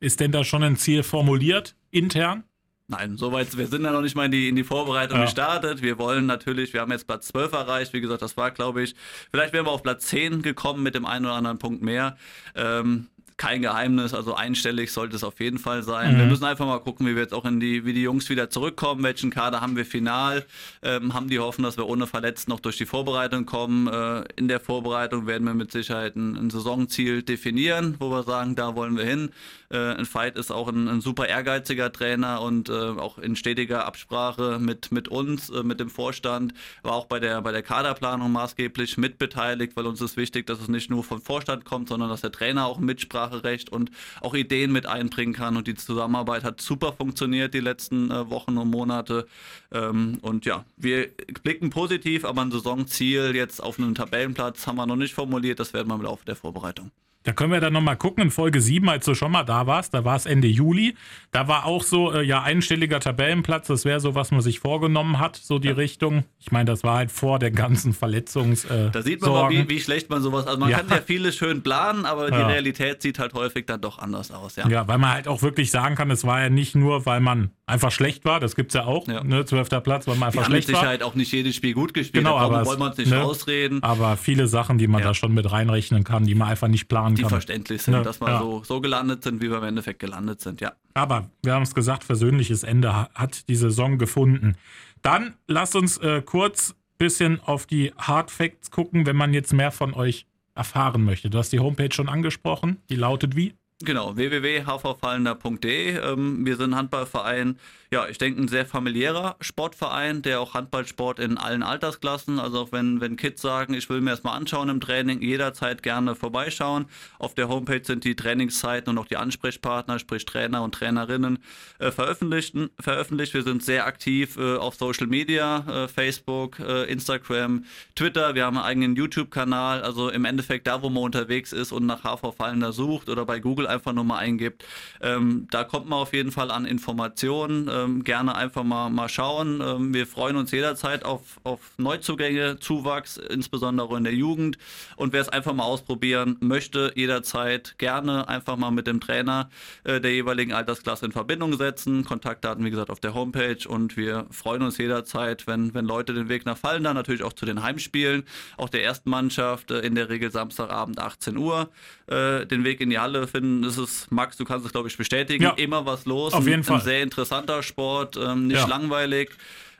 Ist 0.00 0.20
denn 0.20 0.32
da 0.32 0.44
schon 0.44 0.62
ein 0.62 0.76
Ziel 0.76 1.02
formuliert, 1.02 1.74
intern? 1.90 2.44
Nein, 2.90 3.18
soweit, 3.18 3.56
wir 3.58 3.66
sind 3.66 3.84
ja 3.84 3.90
noch 3.90 4.00
nicht 4.00 4.14
mal 4.14 4.24
in 4.26 4.30
die, 4.30 4.48
in 4.48 4.56
die 4.56 4.64
Vorbereitung 4.64 5.18
ja. 5.18 5.24
gestartet. 5.24 5.82
Wir 5.82 5.98
wollen 5.98 6.24
natürlich, 6.24 6.72
wir 6.72 6.80
haben 6.80 6.90
jetzt 6.90 7.06
Platz 7.06 7.26
12 7.28 7.52
erreicht. 7.52 7.92
Wie 7.92 8.00
gesagt, 8.00 8.22
das 8.22 8.38
war, 8.38 8.50
glaube 8.50 8.82
ich, 8.82 8.94
vielleicht 9.30 9.52
wären 9.52 9.66
wir 9.66 9.72
auf 9.72 9.82
Platz 9.82 10.06
10 10.06 10.40
gekommen 10.40 10.82
mit 10.82 10.94
dem 10.94 11.04
einen 11.04 11.26
oder 11.26 11.34
anderen 11.34 11.58
Punkt 11.58 11.82
mehr. 11.82 12.16
Ähm, 12.54 13.08
kein 13.38 13.62
Geheimnis, 13.62 14.14
also 14.14 14.34
einstellig 14.34 14.92
sollte 14.92 15.14
es 15.14 15.22
auf 15.22 15.38
jeden 15.38 15.58
Fall 15.58 15.84
sein. 15.84 16.14
Mhm. 16.14 16.18
Wir 16.18 16.26
müssen 16.26 16.44
einfach 16.44 16.66
mal 16.66 16.80
gucken, 16.80 17.06
wie 17.06 17.14
wir 17.14 17.22
jetzt 17.22 17.32
auch 17.32 17.44
in 17.44 17.60
die, 17.60 17.84
wie 17.84 17.92
die 17.92 18.02
Jungs 18.02 18.28
wieder 18.28 18.50
zurückkommen, 18.50 19.04
welchen 19.04 19.30
Kader 19.30 19.60
haben 19.60 19.76
wir 19.76 19.86
final, 19.86 20.44
ähm, 20.82 21.14
haben 21.14 21.30
die 21.30 21.38
Hoffen, 21.38 21.62
dass 21.62 21.76
wir 21.76 21.86
ohne 21.86 22.08
Verletzten 22.08 22.50
noch 22.50 22.58
durch 22.58 22.76
die 22.76 22.84
Vorbereitung 22.84 23.46
kommen. 23.46 23.86
Äh, 23.86 24.24
in 24.36 24.48
der 24.48 24.58
Vorbereitung 24.58 25.28
werden 25.28 25.46
wir 25.46 25.54
mit 25.54 25.70
Sicherheit 25.70 26.16
ein, 26.16 26.36
ein, 26.36 26.50
Saisonziel 26.50 27.22
definieren, 27.22 27.94
wo 28.00 28.10
wir 28.10 28.24
sagen, 28.24 28.56
da 28.56 28.74
wollen 28.74 28.96
wir 28.96 29.04
hin. 29.04 29.30
Äh, 29.70 29.94
ein 29.94 30.04
Fight 30.04 30.36
ist 30.36 30.50
auch 30.50 30.66
ein, 30.66 30.88
ein 30.88 31.00
super 31.00 31.28
ehrgeiziger 31.28 31.92
Trainer 31.92 32.42
und 32.42 32.68
äh, 32.68 32.72
auch 32.72 33.18
in 33.18 33.36
stetiger 33.36 33.86
Absprache 33.86 34.58
mit, 34.60 34.90
mit 34.90 35.06
uns, 35.06 35.48
äh, 35.50 35.62
mit 35.62 35.78
dem 35.78 35.90
Vorstand, 35.90 36.54
war 36.82 36.94
auch 36.94 37.06
bei 37.06 37.20
der, 37.20 37.40
bei 37.42 37.52
der 37.52 37.62
Kaderplanung 37.62 38.32
maßgeblich 38.32 38.98
mitbeteiligt, 38.98 39.76
weil 39.76 39.86
uns 39.86 40.00
ist 40.00 40.16
wichtig, 40.16 40.46
dass 40.46 40.60
es 40.60 40.66
nicht 40.66 40.90
nur 40.90 41.04
vom 41.04 41.22
Vorstand 41.22 41.64
kommt, 41.64 41.88
sondern 41.88 42.08
dass 42.08 42.22
der 42.22 42.32
Trainer 42.32 42.66
auch 42.66 42.80
Mitsprache 42.80 43.27
Mitspracherecht 43.28 43.70
und 43.70 43.90
auch 44.20 44.34
Ideen 44.34 44.72
mit 44.72 44.86
einbringen 44.86 45.32
kann. 45.32 45.56
Und 45.56 45.66
die 45.66 45.74
Zusammenarbeit 45.74 46.44
hat 46.44 46.60
super 46.60 46.92
funktioniert 46.92 47.54
die 47.54 47.60
letzten 47.60 48.10
äh, 48.10 48.30
Wochen 48.30 48.56
und 48.58 48.70
Monate. 48.70 49.26
Ähm, 49.72 50.18
und 50.22 50.44
ja, 50.44 50.64
wir 50.76 51.08
blicken 51.42 51.70
positiv, 51.70 52.24
aber 52.24 52.42
ein 52.42 52.50
Saisonziel 52.50 53.34
jetzt 53.34 53.62
auf 53.62 53.78
einen 53.78 53.94
Tabellenplatz 53.94 54.66
haben 54.66 54.76
wir 54.76 54.86
noch 54.86 54.96
nicht 54.96 55.14
formuliert. 55.14 55.60
Das 55.60 55.72
werden 55.72 55.88
wir 55.88 55.94
im 55.94 56.02
Laufe 56.02 56.24
der 56.24 56.36
Vorbereitung. 56.36 56.90
Da 57.28 57.34
können 57.34 57.52
wir 57.52 57.60
dann 57.60 57.74
nochmal 57.74 57.98
gucken, 57.98 58.22
in 58.22 58.30
Folge 58.30 58.58
7, 58.58 58.88
als 58.88 59.04
du 59.04 59.14
schon 59.14 59.30
mal 59.30 59.44
da 59.44 59.66
warst, 59.66 59.92
da 59.92 60.02
war 60.02 60.16
es 60.16 60.24
Ende 60.24 60.48
Juli. 60.48 60.94
Da 61.30 61.46
war 61.46 61.66
auch 61.66 61.82
so, 61.82 62.10
äh, 62.10 62.22
ja, 62.22 62.40
einstelliger 62.40 63.00
Tabellenplatz, 63.00 63.66
das 63.66 63.84
wäre 63.84 64.00
so, 64.00 64.14
was 64.14 64.30
man 64.30 64.40
sich 64.40 64.60
vorgenommen 64.60 65.18
hat, 65.18 65.36
so 65.36 65.58
die 65.58 65.68
ja. 65.68 65.74
Richtung. 65.74 66.24
Ich 66.38 66.52
meine, 66.52 66.64
das 66.64 66.84
war 66.84 66.96
halt 66.96 67.12
vor 67.12 67.38
der 67.38 67.50
ganzen 67.50 67.92
Verletzungs. 67.92 68.64
Äh, 68.64 68.92
da 68.92 69.02
sieht 69.02 69.20
man 69.20 69.32
mal, 69.32 69.50
wie, 69.50 69.68
wie, 69.68 69.78
schlecht 69.78 70.08
man 70.08 70.22
sowas, 70.22 70.46
also 70.46 70.58
man 70.58 70.70
ja. 70.70 70.78
kann 70.78 70.88
ja 70.88 71.02
vieles 71.02 71.36
schön 71.36 71.62
planen, 71.62 72.06
aber 72.06 72.30
die 72.30 72.38
Realität 72.38 73.02
sieht 73.02 73.18
halt 73.18 73.34
häufig 73.34 73.66
dann 73.66 73.82
doch 73.82 73.98
anders 73.98 74.30
aus, 74.30 74.56
ja. 74.56 74.66
Ja, 74.66 74.88
weil 74.88 74.96
man 74.96 75.12
halt 75.12 75.28
auch 75.28 75.42
wirklich 75.42 75.70
sagen 75.70 75.96
kann, 75.96 76.10
es 76.10 76.24
war 76.24 76.40
ja 76.40 76.48
nicht 76.48 76.76
nur, 76.76 77.04
weil 77.04 77.20
man 77.20 77.50
einfach 77.66 77.92
schlecht 77.92 78.24
war, 78.24 78.40
das 78.40 78.56
gibt 78.56 78.70
es 78.70 78.74
ja 78.74 78.86
auch, 78.86 79.06
ja. 79.06 79.22
ne, 79.22 79.44
zwölfter 79.44 79.82
Platz, 79.82 80.06
weil 80.06 80.16
man 80.16 80.28
einfach 80.28 80.40
wir 80.40 80.46
schlecht 80.46 80.68
mit 80.68 80.76
Sicherheit 80.78 81.02
auch 81.02 81.14
nicht 81.14 81.30
jedes 81.30 81.54
Spiel 81.54 81.74
gut 81.74 81.92
gespielt, 81.92 82.24
genau, 82.24 82.38
aber 82.38 82.64
wollen 82.64 82.78
wir 82.78 82.86
uns 82.86 82.96
nicht 82.96 83.10
ne, 83.10 83.22
ausreden. 83.22 83.82
Aber 83.82 84.16
viele 84.16 84.46
Sachen, 84.46 84.78
die 84.78 84.86
man 84.86 85.02
da 85.02 85.12
schon 85.12 85.34
mit 85.34 85.52
reinrechnen 85.52 86.04
kann, 86.04 86.24
die 86.24 86.34
man 86.34 86.48
einfach 86.48 86.68
nicht 86.68 86.88
planen 86.88 87.17
die 87.18 87.22
kann. 87.22 87.30
Verständlich 87.30 87.82
sind, 87.82 87.94
ne? 87.94 88.02
dass 88.02 88.20
wir 88.20 88.38
so, 88.38 88.62
so 88.64 88.80
gelandet 88.80 89.22
sind, 89.22 89.42
wie 89.42 89.50
wir 89.50 89.58
im 89.58 89.64
Endeffekt 89.64 89.98
gelandet 89.98 90.40
sind, 90.40 90.60
ja. 90.60 90.72
Aber 90.94 91.30
wir 91.42 91.54
haben 91.54 91.62
es 91.62 91.74
gesagt, 91.74 92.04
versöhnliches 92.04 92.62
Ende 92.62 93.08
hat 93.14 93.48
die 93.48 93.56
Saison 93.56 93.98
gefunden. 93.98 94.56
Dann 95.02 95.34
lasst 95.46 95.76
uns 95.76 95.98
äh, 95.98 96.22
kurz 96.22 96.74
bisschen 96.98 97.40
auf 97.40 97.64
die 97.64 97.92
Hard 97.96 98.30
Facts 98.30 98.70
gucken, 98.70 99.06
wenn 99.06 99.16
man 99.16 99.32
jetzt 99.32 99.52
mehr 99.52 99.70
von 99.70 99.94
euch 99.94 100.26
erfahren 100.54 101.04
möchte. 101.04 101.30
Du 101.30 101.38
hast 101.38 101.52
die 101.52 101.60
Homepage 101.60 101.92
schon 101.92 102.08
angesprochen. 102.08 102.78
Die 102.90 102.96
lautet 102.96 103.36
wie? 103.36 103.54
Genau, 103.84 104.16
www.hvfallender.de. 104.16 105.98
Ähm, 105.98 106.44
wir 106.44 106.56
sind 106.56 106.72
ein 106.72 106.76
Handballverein, 106.76 107.58
ja, 107.90 108.06
ich 108.06 108.18
denke, 108.18 108.42
ein 108.42 108.48
sehr 108.48 108.66
familiärer 108.66 109.36
Sportverein, 109.40 110.20
der 110.20 110.40
auch 110.40 110.52
Handballsport 110.52 111.18
in 111.18 111.38
allen 111.38 111.62
Altersklassen, 111.62 112.38
also 112.38 112.60
auch 112.60 112.72
wenn, 112.72 113.00
wenn 113.00 113.16
Kids 113.16 113.40
sagen, 113.40 113.72
ich 113.72 113.88
will 113.88 114.02
mir 114.02 114.10
das 114.10 114.24
mal 114.24 114.32
anschauen 114.32 114.68
im 114.68 114.80
Training, 114.80 115.22
jederzeit 115.22 115.82
gerne 115.82 116.14
vorbeischauen. 116.14 116.84
Auf 117.18 117.34
der 117.34 117.48
Homepage 117.48 117.82
sind 117.82 118.04
die 118.04 118.14
Trainingszeiten 118.14 118.90
und 118.90 118.98
auch 118.98 119.06
die 119.06 119.16
Ansprechpartner, 119.16 119.98
sprich 119.98 120.26
Trainer 120.26 120.62
und 120.62 120.74
Trainerinnen, 120.74 121.38
äh, 121.78 121.90
veröffentlicht, 121.90 122.54
veröffentlicht. 122.78 123.32
Wir 123.32 123.42
sind 123.42 123.62
sehr 123.62 123.86
aktiv 123.86 124.36
äh, 124.36 124.56
auf 124.56 124.74
Social 124.74 125.06
Media, 125.06 125.84
äh, 125.84 125.88
Facebook, 125.88 126.58
äh, 126.60 126.84
Instagram, 126.92 127.64
Twitter. 127.94 128.34
Wir 128.34 128.44
haben 128.44 128.58
einen 128.58 128.66
eigenen 128.66 128.96
YouTube-Kanal. 128.96 129.80
Also 129.82 130.10
im 130.10 130.26
Endeffekt 130.26 130.66
da, 130.66 130.82
wo 130.82 130.90
man 130.90 131.04
unterwegs 131.04 131.54
ist 131.54 131.72
und 131.72 131.86
nach 131.86 132.02
HV 132.02 132.34
Fallender 132.36 132.72
sucht 132.72 133.08
oder 133.08 133.24
bei 133.24 133.40
Google 133.40 133.66
einfach 133.66 133.94
nur 133.94 134.04
mal 134.04 134.18
eingibt, 134.18 134.64
ähm, 135.00 135.46
da 135.50 135.64
kommt 135.64 135.88
man 135.88 136.00
auf 136.00 136.12
jeden 136.12 136.32
Fall 136.32 136.50
an 136.50 136.66
Informationen 136.66 137.77
ähm, 137.84 138.04
gerne 138.04 138.34
einfach 138.34 138.64
mal, 138.64 138.90
mal 138.90 139.08
schauen. 139.08 139.60
Ähm, 139.60 139.94
wir 139.94 140.06
freuen 140.06 140.36
uns 140.36 140.50
jederzeit 140.50 141.04
auf, 141.04 141.22
auf 141.44 141.60
Neuzugänge, 141.76 142.58
Zuwachs, 142.58 143.16
insbesondere 143.16 143.96
in 143.96 144.04
der 144.04 144.14
Jugend. 144.14 144.58
Und 144.96 145.12
wer 145.12 145.20
es 145.20 145.28
einfach 145.28 145.54
mal 145.54 145.64
ausprobieren 145.64 146.36
möchte, 146.40 146.92
jederzeit 146.94 147.76
gerne 147.78 148.28
einfach 148.28 148.56
mal 148.56 148.70
mit 148.70 148.86
dem 148.86 149.00
Trainer 149.00 149.50
äh, 149.84 150.00
der 150.00 150.12
jeweiligen 150.12 150.52
Altersklasse 150.52 151.06
in 151.06 151.12
Verbindung 151.12 151.56
setzen. 151.56 152.04
Kontaktdaten, 152.04 152.64
wie 152.64 152.70
gesagt, 152.70 152.90
auf 152.90 153.00
der 153.00 153.14
Homepage. 153.14 153.68
Und 153.68 153.96
wir 153.96 154.26
freuen 154.30 154.62
uns 154.62 154.78
jederzeit, 154.78 155.46
wenn, 155.46 155.74
wenn 155.74 155.84
Leute 155.84 156.14
den 156.14 156.28
Weg 156.28 156.46
nach 156.46 156.56
Fallen 156.58 156.84
dann 156.84 156.94
natürlich 156.94 157.22
auch 157.22 157.32
zu 157.32 157.46
den 157.46 157.62
Heimspielen, 157.62 158.24
auch 158.56 158.68
der 158.68 158.84
ersten 158.84 159.10
Mannschaft, 159.10 159.70
äh, 159.70 159.80
in 159.80 159.94
der 159.94 160.08
Regel 160.08 160.30
Samstagabend 160.30 160.98
18 160.98 161.36
Uhr, 161.36 161.68
äh, 162.06 162.46
den 162.46 162.64
Weg 162.64 162.80
in 162.80 162.90
die 162.90 162.98
Halle 162.98 163.26
finden. 163.26 163.62
Das 163.62 163.78
ist, 163.78 164.10
Max, 164.10 164.36
du 164.36 164.44
kannst 164.44 164.66
es, 164.66 164.72
glaube 164.72 164.88
ich, 164.88 164.96
bestätigen. 164.96 165.44
Ja, 165.44 165.50
immer 165.52 165.86
was 165.86 166.04
los. 166.04 166.32
Auf 166.32 166.46
jeden 166.46 166.60
ein, 166.60 166.64
Fall. 166.64 166.76
Ein 166.76 166.82
sehr 166.82 167.02
interessanter 167.02 167.62
Sport, 167.68 168.16
ähm, 168.16 168.48
nicht 168.48 168.56
ja. 168.56 168.66
langweilig. 168.66 169.30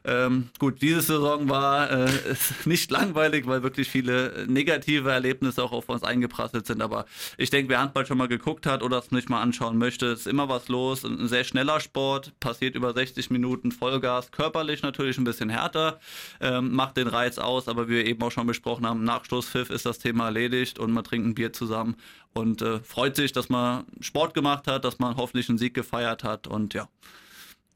Ähm, 0.04 0.48
gut, 0.58 0.80
diese 0.80 1.02
Saison 1.02 1.48
war 1.48 1.90
äh, 1.90 2.08
nicht 2.64 2.90
langweilig, 2.90 3.46
weil 3.46 3.62
wirklich 3.62 3.88
viele 3.88 4.46
negative 4.48 5.10
Erlebnisse 5.10 5.62
auch 5.62 5.72
auf 5.72 5.88
uns 5.88 6.02
eingeprasselt 6.02 6.66
sind. 6.66 6.80
Aber 6.80 7.04
ich 7.36 7.50
denke, 7.50 7.68
wer 7.68 7.80
Handball 7.80 8.06
schon 8.06 8.16
mal 8.16 8.28
geguckt 8.28 8.64
hat 8.64 8.82
oder 8.82 8.98
es 8.98 9.10
nicht 9.10 9.28
mal 9.28 9.42
anschauen 9.42 9.76
möchte, 9.76 10.06
ist 10.06 10.26
immer 10.26 10.48
was 10.48 10.68
los. 10.68 11.04
Ein 11.04 11.28
sehr 11.28 11.44
schneller 11.44 11.80
Sport, 11.80 12.32
passiert 12.40 12.74
über 12.74 12.94
60 12.94 13.30
Minuten 13.30 13.70
Vollgas, 13.70 14.30
körperlich 14.30 14.82
natürlich 14.82 15.18
ein 15.18 15.24
bisschen 15.24 15.50
härter, 15.50 16.00
ähm, 16.40 16.72
macht 16.72 16.96
den 16.96 17.08
Reiz 17.08 17.38
aus. 17.38 17.68
Aber 17.68 17.88
wie 17.88 17.96
wir 17.96 18.06
eben 18.06 18.22
auch 18.22 18.32
schon 18.32 18.46
besprochen 18.46 18.86
haben, 18.86 19.04
nach 19.04 19.24
Stoßpfiff 19.24 19.68
ist 19.68 19.84
das 19.84 19.98
Thema 19.98 20.26
erledigt 20.26 20.78
und 20.78 20.92
man 20.92 21.04
trinkt 21.04 21.26
ein 21.26 21.34
Bier 21.34 21.52
zusammen 21.52 21.96
und 22.32 22.62
äh, 22.62 22.78
freut 22.80 23.16
sich, 23.16 23.32
dass 23.32 23.48
man 23.48 23.84
Sport 24.00 24.32
gemacht 24.32 24.68
hat, 24.68 24.84
dass 24.84 25.00
man 25.00 25.16
hoffentlich 25.16 25.48
einen 25.48 25.58
Sieg 25.58 25.74
gefeiert 25.74 26.24
hat 26.24 26.46
und 26.46 26.72
ja. 26.72 26.88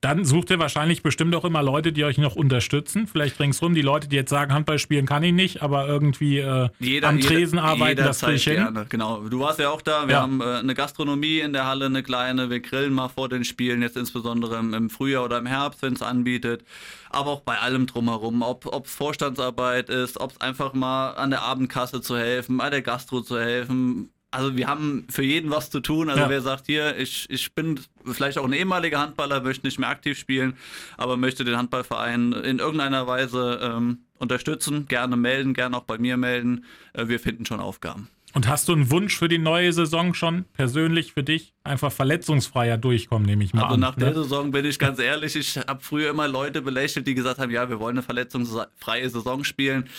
Dann 0.03 0.25
sucht 0.25 0.51
ihr 0.51 0.59
wahrscheinlich 0.59 1.05
bestimmt 1.05 1.33
auch 1.37 1.45
immer 1.45 1.63
Leute, 1.63 1.93
die 1.93 2.03
euch 2.05 2.19
noch 2.19 2.35
unterstützen. 2.35 3.07
Vielleicht 3.07 3.39
ringsrum 3.39 3.73
die 3.73 3.83
Leute, 3.83 4.09
die 4.09 4.17
jetzt 4.17 4.31
sagen, 4.31 4.53
Handball 4.53 4.81
spielen 4.81 5.07
kann 5.07 5.23
ich 5.23 5.33
nicht, 5.33 5.63
aber 5.63 5.87
irgendwie 5.87 6.39
äh, 6.39 6.71
jeder, 6.81 7.09
am 7.09 7.21
Tresen 7.21 7.59
jeder, 7.59 7.69
arbeiten, 7.69 8.03
das 8.03 8.19
kriege 8.19 8.35
ich 8.35 8.43
hin. 8.43 8.57
Gerne. 8.57 8.87
Genau, 8.89 9.21
du 9.21 9.39
warst 9.39 9.61
ja 9.61 9.71
auch 9.71 9.81
da. 9.81 10.09
Wir 10.09 10.15
ja. 10.15 10.23
haben 10.23 10.41
äh, 10.41 10.45
eine 10.45 10.75
Gastronomie 10.75 11.39
in 11.39 11.53
der 11.53 11.67
Halle, 11.67 11.87
eine 11.87 12.03
kleine. 12.03 12.51
Wir 12.51 12.59
grillen 12.59 12.93
mal 12.93 13.11
vor 13.11 13.29
den 13.29 13.45
Spielen, 13.45 13.81
jetzt 13.81 13.97
insbesondere 13.97 14.59
im, 14.59 14.75
im 14.75 14.91
Frühjahr 14.91 15.25
oder 15.25 15.39
im 15.39 15.47
Herbst, 15.47 15.83
wenn 15.83 15.93
es 15.93 16.03
anbietet. 16.03 16.65
Aber 17.09 17.31
auch 17.31 17.41
bei 17.43 17.61
allem 17.61 17.87
drumherum, 17.87 18.43
ob 18.43 18.85
es 18.85 18.93
Vorstandsarbeit 18.93 19.89
ist, 19.89 20.21
ob 20.21 20.33
es 20.33 20.41
einfach 20.41 20.75
mal 20.75 21.13
an 21.13 21.31
der 21.31 21.43
Abendkasse 21.43 22.01
zu 22.01 22.17
helfen, 22.19 22.57
bei 22.57 22.71
der 22.71 22.83
Gastro 22.83 23.21
zu 23.21 23.39
helfen, 23.39 24.11
also 24.33 24.57
wir 24.57 24.67
haben 24.67 25.07
für 25.09 25.23
jeden 25.23 25.51
was 25.51 25.71
zu 25.71 25.81
tun. 25.81 26.09
Also 26.09 26.23
ja. 26.23 26.31
wer 26.31 26.41
sagt 26.41 26.67
hier, 26.67 26.99
ich, 26.99 27.29
ich 27.31 27.55
bin 27.55 27.79
vielleicht 28.05 28.39
auch 28.39 28.45
ein 28.45 28.53
ehemaliger 28.53 28.99
Handballer, 28.99 29.43
möchte 29.43 29.67
nicht 29.67 29.79
mehr 29.79 29.91
aktiv 29.91 30.19
spielen, 30.19 30.55
aber 30.97 31.17
möchte 31.17 31.45
den 31.45 31.57
Handballverein 31.57 32.33
in 32.33 32.59
irgendeiner 32.59 33.07
Weise 33.07 33.61
ähm, 33.63 33.99
unterstützen, 34.19 34.87
gerne 34.89 35.17
melden, 35.17 35.55
gerne 35.55 35.77
auch 35.77 35.85
bei 35.85 35.99
mir 35.99 36.17
melden. 36.17 36.65
Äh, 36.95 37.09
wir 37.09 37.21
finden 37.21 37.47
schon 37.47 37.61
Aufgaben. 37.61 38.09
Und 38.35 38.49
hast 38.49 38.69
du 38.69 38.73
einen 38.73 38.91
Wunsch 38.91 39.19
für 39.19 39.29
die 39.29 39.39
neue 39.39 39.75
Saison 39.75 40.15
schon 40.15 40.47
persönlich 40.55 41.13
für 41.13 41.23
dich? 41.23 41.53
Einfach 41.65 41.93
verletzungsfreier 41.93 42.79
durchkommen, 42.79 43.27
nehme 43.27 43.45
ich 43.45 43.53
mal 43.53 43.65
also 43.65 43.75
an. 43.75 43.81
nach 43.81 43.97
ne? 43.97 44.07
der 44.07 44.15
Saison 44.15 44.51
bin 44.51 44.65
ich 44.65 44.79
ganz 44.79 44.99
ehrlich, 44.99 45.37
ich 45.37 45.59
habe 45.59 45.81
früher 45.83 46.09
immer 46.09 46.29
Leute 46.29 46.63
belächelt, 46.63 47.07
die 47.07 47.15
gesagt 47.15 47.39
haben, 47.39 47.51
ja, 47.51 47.69
wir 47.69 47.79
wollen 47.79 47.99
eine 47.99 48.03
verletzungsfreie 48.03 49.11
Saison 49.11 49.45
spielen. 49.45 49.91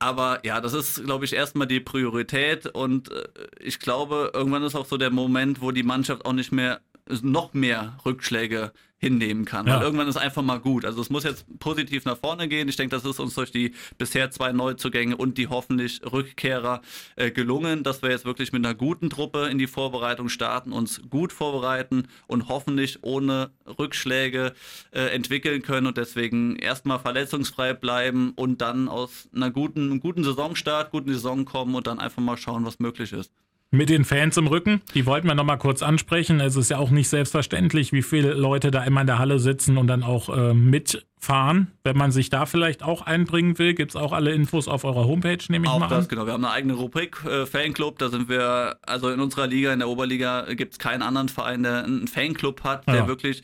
Aber 0.00 0.44
ja, 0.44 0.60
das 0.60 0.74
ist, 0.74 1.04
glaube 1.04 1.24
ich, 1.24 1.32
erstmal 1.32 1.66
die 1.66 1.80
Priorität 1.80 2.66
und 2.66 3.10
äh, 3.10 3.28
ich 3.60 3.80
glaube, 3.80 4.30
irgendwann 4.32 4.62
ist 4.62 4.76
auch 4.76 4.86
so 4.86 4.96
der 4.96 5.10
Moment, 5.10 5.60
wo 5.60 5.72
die 5.72 5.82
Mannschaft 5.82 6.24
auch 6.24 6.32
nicht 6.32 6.52
mehr 6.52 6.80
noch 7.22 7.54
mehr 7.54 7.98
Rückschläge 8.04 8.72
hinnehmen 8.98 9.44
kann. 9.44 9.66
Ja. 9.66 9.76
Weil 9.76 9.82
irgendwann 9.82 10.08
ist 10.08 10.16
einfach 10.16 10.42
mal 10.42 10.58
gut. 10.58 10.84
Also 10.84 11.00
es 11.00 11.08
muss 11.08 11.24
jetzt 11.24 11.46
positiv 11.60 12.04
nach 12.04 12.18
vorne 12.18 12.48
gehen. 12.48 12.68
Ich 12.68 12.76
denke, 12.76 12.94
das 12.94 13.04
ist 13.04 13.20
uns 13.20 13.34
durch 13.34 13.52
die 13.52 13.72
bisher 13.96 14.30
zwei 14.30 14.52
Neuzugänge 14.52 15.16
und 15.16 15.38
die 15.38 15.46
hoffentlich 15.46 16.00
Rückkehrer 16.04 16.82
äh, 17.16 17.30
gelungen, 17.30 17.84
dass 17.84 18.02
wir 18.02 18.10
jetzt 18.10 18.24
wirklich 18.24 18.52
mit 18.52 18.64
einer 18.64 18.74
guten 18.74 19.08
Truppe 19.08 19.46
in 19.46 19.58
die 19.58 19.68
Vorbereitung 19.68 20.28
starten, 20.28 20.72
uns 20.72 21.00
gut 21.08 21.32
vorbereiten 21.32 22.08
und 22.26 22.48
hoffentlich 22.48 22.98
ohne 23.02 23.50
Rückschläge 23.78 24.52
äh, 24.90 25.14
entwickeln 25.14 25.62
können 25.62 25.86
und 25.86 25.96
deswegen 25.96 26.56
erstmal 26.56 26.98
verletzungsfrei 26.98 27.74
bleiben 27.74 28.32
und 28.34 28.60
dann 28.60 28.88
aus 28.88 29.28
einer 29.34 29.50
guten, 29.50 30.00
guten 30.00 30.24
Saisonstart, 30.24 30.90
guten 30.90 31.12
Saison 31.12 31.44
kommen 31.44 31.76
und 31.76 31.86
dann 31.86 32.00
einfach 32.00 32.22
mal 32.22 32.36
schauen, 32.36 32.64
was 32.64 32.80
möglich 32.80 33.12
ist 33.12 33.32
mit 33.70 33.90
den 33.90 34.04
Fans 34.04 34.36
im 34.36 34.46
Rücken. 34.46 34.80
Die 34.94 35.04
wollten 35.04 35.26
wir 35.26 35.34
nochmal 35.34 35.58
kurz 35.58 35.82
ansprechen. 35.82 36.40
Es 36.40 36.56
ist 36.56 36.70
ja 36.70 36.78
auch 36.78 36.90
nicht 36.90 37.08
selbstverständlich, 37.08 37.92
wie 37.92 38.02
viele 38.02 38.32
Leute 38.32 38.70
da 38.70 38.82
immer 38.84 39.02
in 39.02 39.06
der 39.06 39.18
Halle 39.18 39.38
sitzen 39.38 39.76
und 39.76 39.88
dann 39.88 40.02
auch 40.02 40.34
äh, 40.34 40.54
mitfahren. 40.54 41.72
Wenn 41.84 41.96
man 41.96 42.10
sich 42.10 42.30
da 42.30 42.46
vielleicht 42.46 42.82
auch 42.82 43.02
einbringen 43.02 43.58
will, 43.58 43.74
gibt 43.74 43.90
es 43.90 43.96
auch 43.96 44.12
alle 44.12 44.32
Infos 44.32 44.68
auf 44.68 44.84
eurer 44.84 45.04
Homepage, 45.04 45.38
nehme 45.48 45.66
ich 45.66 45.70
auch 45.70 45.80
mal 45.80 45.88
das, 45.88 46.04
an. 46.04 46.08
genau. 46.08 46.26
Wir 46.26 46.32
haben 46.32 46.44
eine 46.44 46.54
eigene 46.54 46.74
Rubrik, 46.74 47.22
äh, 47.24 47.44
Fanclub. 47.44 47.98
Da 47.98 48.08
sind 48.08 48.30
wir, 48.30 48.78
also 48.86 49.10
in 49.10 49.20
unserer 49.20 49.46
Liga, 49.46 49.72
in 49.72 49.80
der 49.80 49.88
Oberliga, 49.88 50.46
gibt 50.54 50.72
es 50.72 50.78
keinen 50.78 51.02
anderen 51.02 51.28
Verein, 51.28 51.62
der 51.62 51.84
einen 51.84 52.08
Fanclub 52.08 52.64
hat, 52.64 52.86
der 52.86 52.94
ja. 52.94 53.06
wirklich 53.08 53.42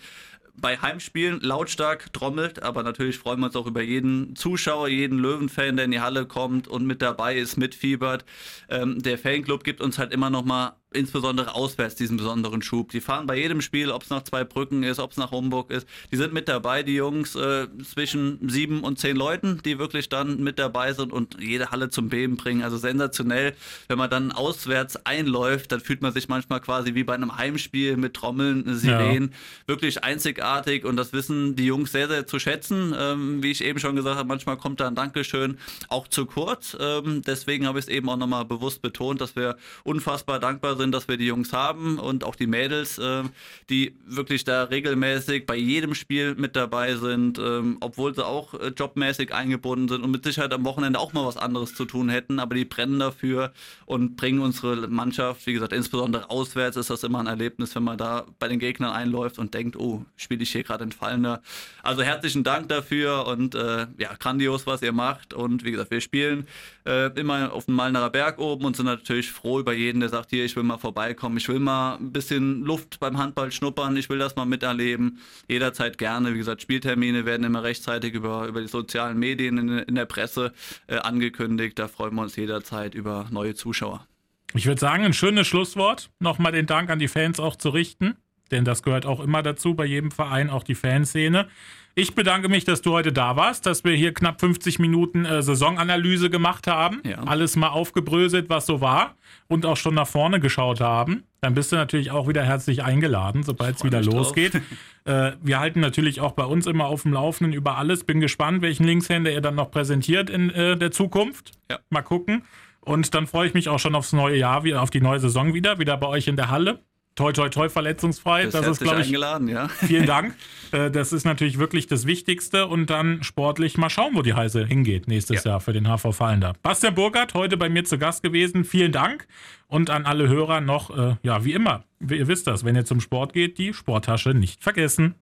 bei 0.57 0.77
Heimspielen 0.79 1.41
lautstark 1.41 2.13
trommelt, 2.13 2.63
aber 2.63 2.83
natürlich 2.83 3.19
freuen 3.19 3.41
wir 3.41 3.47
uns 3.47 3.57
auch 3.57 3.67
über 3.67 3.83
jeden 3.83 4.37
Zuschauer, 4.37 4.89
jeden 4.89 5.19
Löwenfan, 5.19 5.77
der 5.77 5.87
in 5.87 5.91
die 5.91 6.01
Halle 6.01 6.27
kommt 6.27 6.69
und 6.69 6.87
mit 6.87 7.03
dabei 7.03 7.37
ist, 7.37 7.57
mitfiebert. 7.57 8.25
Ähm, 8.69 9.03
der 9.03 9.19
Fanclub 9.19 9.65
gibt 9.65 9.81
uns 9.81 9.99
halt 9.99 10.13
immer 10.13 10.31
noch 10.31 10.45
mal 10.45 10.77
insbesondere 10.95 11.55
auswärts 11.55 11.95
diesen 11.95 12.17
besonderen 12.17 12.63
Schub. 12.63 12.91
Die 12.91 13.01
fahren 13.01 13.27
bei 13.27 13.37
jedem 13.37 13.61
Spiel, 13.61 13.91
ob 13.91 14.03
es 14.03 14.11
nach 14.11 14.23
zwei 14.25 14.45
Brücken 14.45 14.83
ist, 14.83 14.99
ob 14.99 15.13
es 15.13 15.17
nach 15.17 15.31
Homburg 15.31 15.71
ist. 15.71 15.87
Die 16.13 16.17
sind 16.17 16.33
mit 16.33 16.49
dabei, 16.49 16.83
die 16.83 16.95
Jungs, 16.95 17.35
äh, 17.35 17.67
zwischen 17.83 18.39
sieben 18.49 18.83
und 18.83 18.99
zehn 18.99 19.17
Leuten, 19.17 19.61
die 19.65 19.79
wirklich 19.79 20.09
dann 20.09 20.43
mit 20.43 20.59
dabei 20.59 20.93
sind 20.93 21.13
und 21.13 21.37
jede 21.41 21.71
Halle 21.71 21.91
zum 21.91 22.09
Beben 22.09 22.37
bringen. 22.37 22.63
Also 22.63 22.77
sensationell. 22.77 23.55
Wenn 23.89 23.99
man 23.99 24.11
dann 24.11 24.33
auswärts 24.33 24.97
einläuft, 25.05 25.73
dann 25.73 25.81
fühlt 25.81 26.03
man 26.03 26.13
sich 26.13 26.29
manchmal 26.29 26.61
quasi 26.61 26.95
wie 26.95 27.05
bei 27.05 27.15
einem 27.15 27.37
Heimspiel 27.37 27.97
mit 27.97 28.15
Trommeln, 28.15 28.77
Sirenen. 28.77 29.31
Ja. 29.31 29.37
Wirklich 29.67 30.05
einzigartig 30.05 30.85
und 30.85 30.97
das 30.97 31.13
wissen 31.13 31.57
die 31.57 31.67
Jungs 31.67 31.93
sehr, 31.93 32.09
sehr 32.09 32.27
zu 32.27 32.39
schätzen. 32.39 32.95
Ähm, 32.99 33.43
wie 33.43 33.51
ich 33.51 33.65
eben 33.65 33.79
schon 33.79 33.97
gesagt 33.97 34.17
habe, 34.17 34.29
manchmal 34.29 34.57
kommt 34.57 34.81
da 34.81 34.89
ein 34.89 34.95
Dankeschön 34.95 35.59
auch 35.89 36.09
zu 36.09 36.27
kurz. 36.27 36.77
Ähm, 36.79 37.23
deswegen 37.27 37.67
habe 37.67 37.79
ich 37.79 37.87
es 37.87 37.89
eben 37.89 38.09
auch 38.09 38.17
nochmal 38.17 38.45
bewusst 38.45 38.83
betont, 38.83 39.21
dass 39.21 39.37
wir 39.37 39.57
unfassbar 39.83 40.39
dankbar 40.39 40.77
sind 40.77 40.84
sind, 40.85 40.93
dass 40.93 41.09
wir 41.09 41.17
die 41.17 41.27
Jungs 41.27 41.53
haben 41.53 41.99
und 41.99 42.25
auch 42.25 42.37
die 42.37 42.47
Mädels, 42.47 42.99
äh, 42.99 43.23
die 43.71 43.97
wirklich 44.07 44.45
da 44.45 44.65
regelmäßig 44.65 45.47
bei 45.47 45.57
jedem 45.57 45.95
Spiel 45.95 46.35
mit 46.35 46.57
dabei 46.57 46.95
sind, 46.97 47.39
ähm, 47.39 47.79
obwohl 47.81 48.15
sie 48.15 48.25
auch 48.25 48.55
äh, 48.55 48.69
jobmäßig 48.69 49.35
eingebunden 49.35 49.89
sind 49.89 50.03
und 50.03 50.11
mit 50.11 50.25
Sicherheit 50.25 50.53
am 50.53 50.65
Wochenende 50.65 50.99
auch 50.99 51.13
mal 51.13 51.25
was 51.25 51.37
anderes 51.37 51.75
zu 51.75 51.87
tun 51.87 52.09
hätten, 52.09 52.39
aber 52.39 52.55
die 52.55 52.65
brennen 52.65 52.99
dafür 52.99 53.53
und 53.87 54.17
bringen 54.17 54.41
unsere 54.41 54.89
Mannschaft, 54.89 55.47
wie 55.47 55.55
gesagt, 55.55 55.73
insbesondere 55.73 56.31
auswärts 56.31 56.77
ist 56.77 56.91
das 56.91 57.03
immer 57.03 57.21
ein 57.21 57.27
Erlebnis, 57.27 57.75
wenn 57.75 57.85
man 57.85 57.97
da 57.99 58.27
bei 58.39 58.49
den 58.49 58.59
Gegnern 58.59 58.93
einläuft 58.93 59.39
und 59.39 59.55
denkt, 59.55 59.77
oh, 59.77 60.05
spiele 60.17 60.43
ich 60.43 60.53
hier 60.53 60.63
gerade 60.63 60.85
entfallener. 60.85 61.41
Also 61.83 62.03
herzlichen 62.03 62.45
Dank 62.45 62.69
dafür 62.69 63.27
und 63.27 63.55
äh, 63.55 63.87
ja, 63.99 64.15
grandios, 64.19 64.67
was 64.67 64.83
ihr 64.83 64.93
macht 64.93 65.33
und 65.33 65.65
wie 65.65 65.71
gesagt, 65.71 65.91
wir 65.91 66.01
spielen 66.01 66.47
äh, 66.87 67.09
immer 67.19 67.53
auf 67.53 67.65
dem 67.67 67.75
Malnerer 67.75 68.11
Berg 68.11 68.39
oben 68.39 68.67
und 68.67 68.77
sind 68.77 68.87
natürlich 68.87 69.31
froh 69.31 69.61
über 69.61 69.73
jeden, 69.73 70.01
der 70.01 70.09
sagt, 70.11 70.31
hier, 70.31 70.45
ich 70.45 70.55
will 70.57 70.63
mal 70.63 70.74
mal 70.75 70.79
vorbeikommen. 70.79 71.37
Ich 71.37 71.49
will 71.49 71.61
mal 71.61 71.97
ein 71.97 72.13
bisschen 72.13 72.63
Luft 72.63 72.99
beim 73.01 73.19
Handball 73.19 73.53
schnuppern. 73.53 73.97
Ich 73.97 74.09
will 74.09 74.19
das 74.19 74.37
mal 74.37 74.45
miterleben. 74.45 75.21
Jederzeit 75.49 75.99
gerne. 75.99 76.35
Wie 76.35 76.39
gesagt, 76.39 76.63
Spieltermine 76.63 77.25
werden 77.25 77.45
immer 77.45 77.63
rechtzeitig 77.63 78.15
über, 78.15 78.47
über 78.47 78.61
die 78.61 78.69
sozialen 78.69 79.19
Medien 79.19 79.59
in, 79.59 79.79
in 79.79 79.95
der 79.95 80.07
Presse 80.07 80.53
äh, 80.87 80.97
angekündigt. 80.97 81.79
Da 81.79 81.89
freuen 81.89 82.15
wir 82.15 82.23
uns 82.23 82.37
jederzeit 82.37 82.95
über 82.95 83.27
neue 83.31 83.55
Zuschauer. 83.55 84.07
Ich 84.55 84.67
würde 84.67 84.81
sagen, 84.81 85.05
ein 85.05 85.13
schönes 85.13 85.47
Schlusswort. 85.47 86.11
Nochmal 86.21 86.53
den 86.53 86.67
Dank 86.67 86.91
an 86.91 86.99
die 86.99 87.09
Fans 87.09 87.41
auch 87.41 87.57
zu 87.57 87.71
richten, 87.71 88.17
denn 88.55 88.65
das 88.65 88.83
gehört 88.83 89.05
auch 89.05 89.21
immer 89.21 89.43
dazu, 89.43 89.75
bei 89.75 89.85
jedem 89.85 90.11
Verein 90.11 90.49
auch 90.49 90.63
die 90.63 90.75
Fanszene. 90.75 91.49
Ich 91.97 92.15
bedanke 92.15 92.49
mich, 92.49 92.65
dass 92.65 92.83
du 92.83 92.91
heute 92.93 93.13
da 93.13 93.37
warst, 93.37 93.67
dass 93.67 93.85
wir 93.85 93.93
hier 93.93 94.13
knapp 94.13 94.41
50 94.41 94.81
Minuten 94.81 95.25
äh, 95.25 95.43
Saisonanalyse 95.43 96.29
gemacht 96.29 96.67
haben. 96.67 97.01
Ja. 97.05 97.19
Alles 97.19 97.55
mal 97.55 97.69
aufgebröselt, 97.69 98.49
was 98.49 98.67
so 98.67 98.81
war 98.81 99.15
und 99.47 99.65
auch 99.65 99.77
schon 99.77 99.95
nach 99.95 100.09
vorne 100.09 100.41
geschaut 100.41 100.81
haben. 100.81 101.23
Dann 101.41 101.55
bist 101.55 101.71
du 101.71 101.77
natürlich 101.77 102.11
auch 102.11 102.27
wieder 102.27 102.43
herzlich 102.43 102.83
eingeladen, 102.83 103.45
sobald 103.45 103.77
es 103.77 103.85
wieder 103.85 104.03
losgeht. 104.03 104.55
äh, 105.05 105.33
wir 105.41 105.61
halten 105.61 105.79
natürlich 105.79 106.21
auch 106.21 106.33
bei 106.33 106.45
uns 106.45 106.67
immer 106.67 106.87
auf 106.87 107.03
dem 107.03 107.13
Laufenden 107.13 107.53
über 107.53 107.79
alles. 107.79 108.03
Bin 108.03 108.19
gespannt, 108.19 108.63
welchen 108.63 108.85
Linkshänder 108.85 109.31
ihr 109.31 109.41
dann 109.41 109.55
noch 109.55 109.71
präsentiert 109.71 110.31
in 110.31 110.51
äh, 110.51 110.77
der 110.77 110.91
Zukunft. 110.91 111.53
Ja. 111.71 111.79
Mal 111.91 112.03
gucken. 112.03 112.43
Und 112.81 113.15
dann 113.15 113.29
freue 113.29 113.47
ich 113.47 113.55
mich 113.55 113.69
auch 113.69 113.79
schon 113.79 113.95
aufs 113.95 114.13
neue 114.13 114.37
Jahr, 114.37 114.65
auf 114.81 114.91
die 114.91 115.01
neue 115.01 115.21
Saison 115.21 115.55
wieder, 115.55 115.79
wieder 115.79 115.97
bei 115.97 116.09
euch 116.09 116.27
in 116.27 116.37
der 116.37 116.51
Halle 116.51 116.81
toi, 117.15 117.33
toi, 117.33 117.49
toi, 117.49 117.69
verletzungsfrei. 117.69 118.45
Das, 118.45 118.53
das 118.53 118.67
ist, 118.67 118.81
glaube 118.81 119.01
ich, 119.01 119.07
eingeladen, 119.07 119.49
ja. 119.49 119.69
Vielen 119.69 120.07
Dank. 120.07 120.35
Äh, 120.73 120.91
das 120.91 121.13
ist 121.13 121.25
natürlich 121.25 121.59
wirklich 121.59 121.87
das 121.87 122.05
Wichtigste 122.05 122.67
und 122.67 122.91
dann 122.91 123.23
sportlich 123.23 123.77
mal 123.77 123.91
schauen, 123.91 124.15
wo 124.15 124.23
die 124.23 124.35
Heise 124.35 124.67
hingeht 124.67 125.07
nächstes 125.07 125.45
ja. 125.45 125.53
Jahr 125.53 125.61
für 125.61 125.73
den 125.73 125.87
HV 125.87 126.13
Fallender. 126.13 126.55
Bastian 126.63 126.97
Burgert, 126.97 127.35
heute 127.35 127.57
bei 127.57 127.69
mir 127.69 127.85
zu 127.85 127.97
Gast 127.97 128.25
gewesen. 128.25 128.65
Vielen 128.65 128.91
Dank 128.91 129.29
und 129.69 129.91
an 129.91 130.05
alle 130.05 130.29
Hörer 130.29 130.61
noch, 130.61 130.97
äh, 130.97 131.17
ja, 131.23 131.45
wie 131.45 131.53
immer, 131.53 131.85
ihr 132.01 132.27
wisst 132.27 132.47
das, 132.47 132.65
wenn 132.65 132.75
ihr 132.75 132.85
zum 132.85 133.01
Sport 133.01 133.33
geht, 133.33 133.59
die 133.59 133.73
Sporttasche 133.73 134.31
nicht 134.31 134.63
vergessen. 134.63 135.13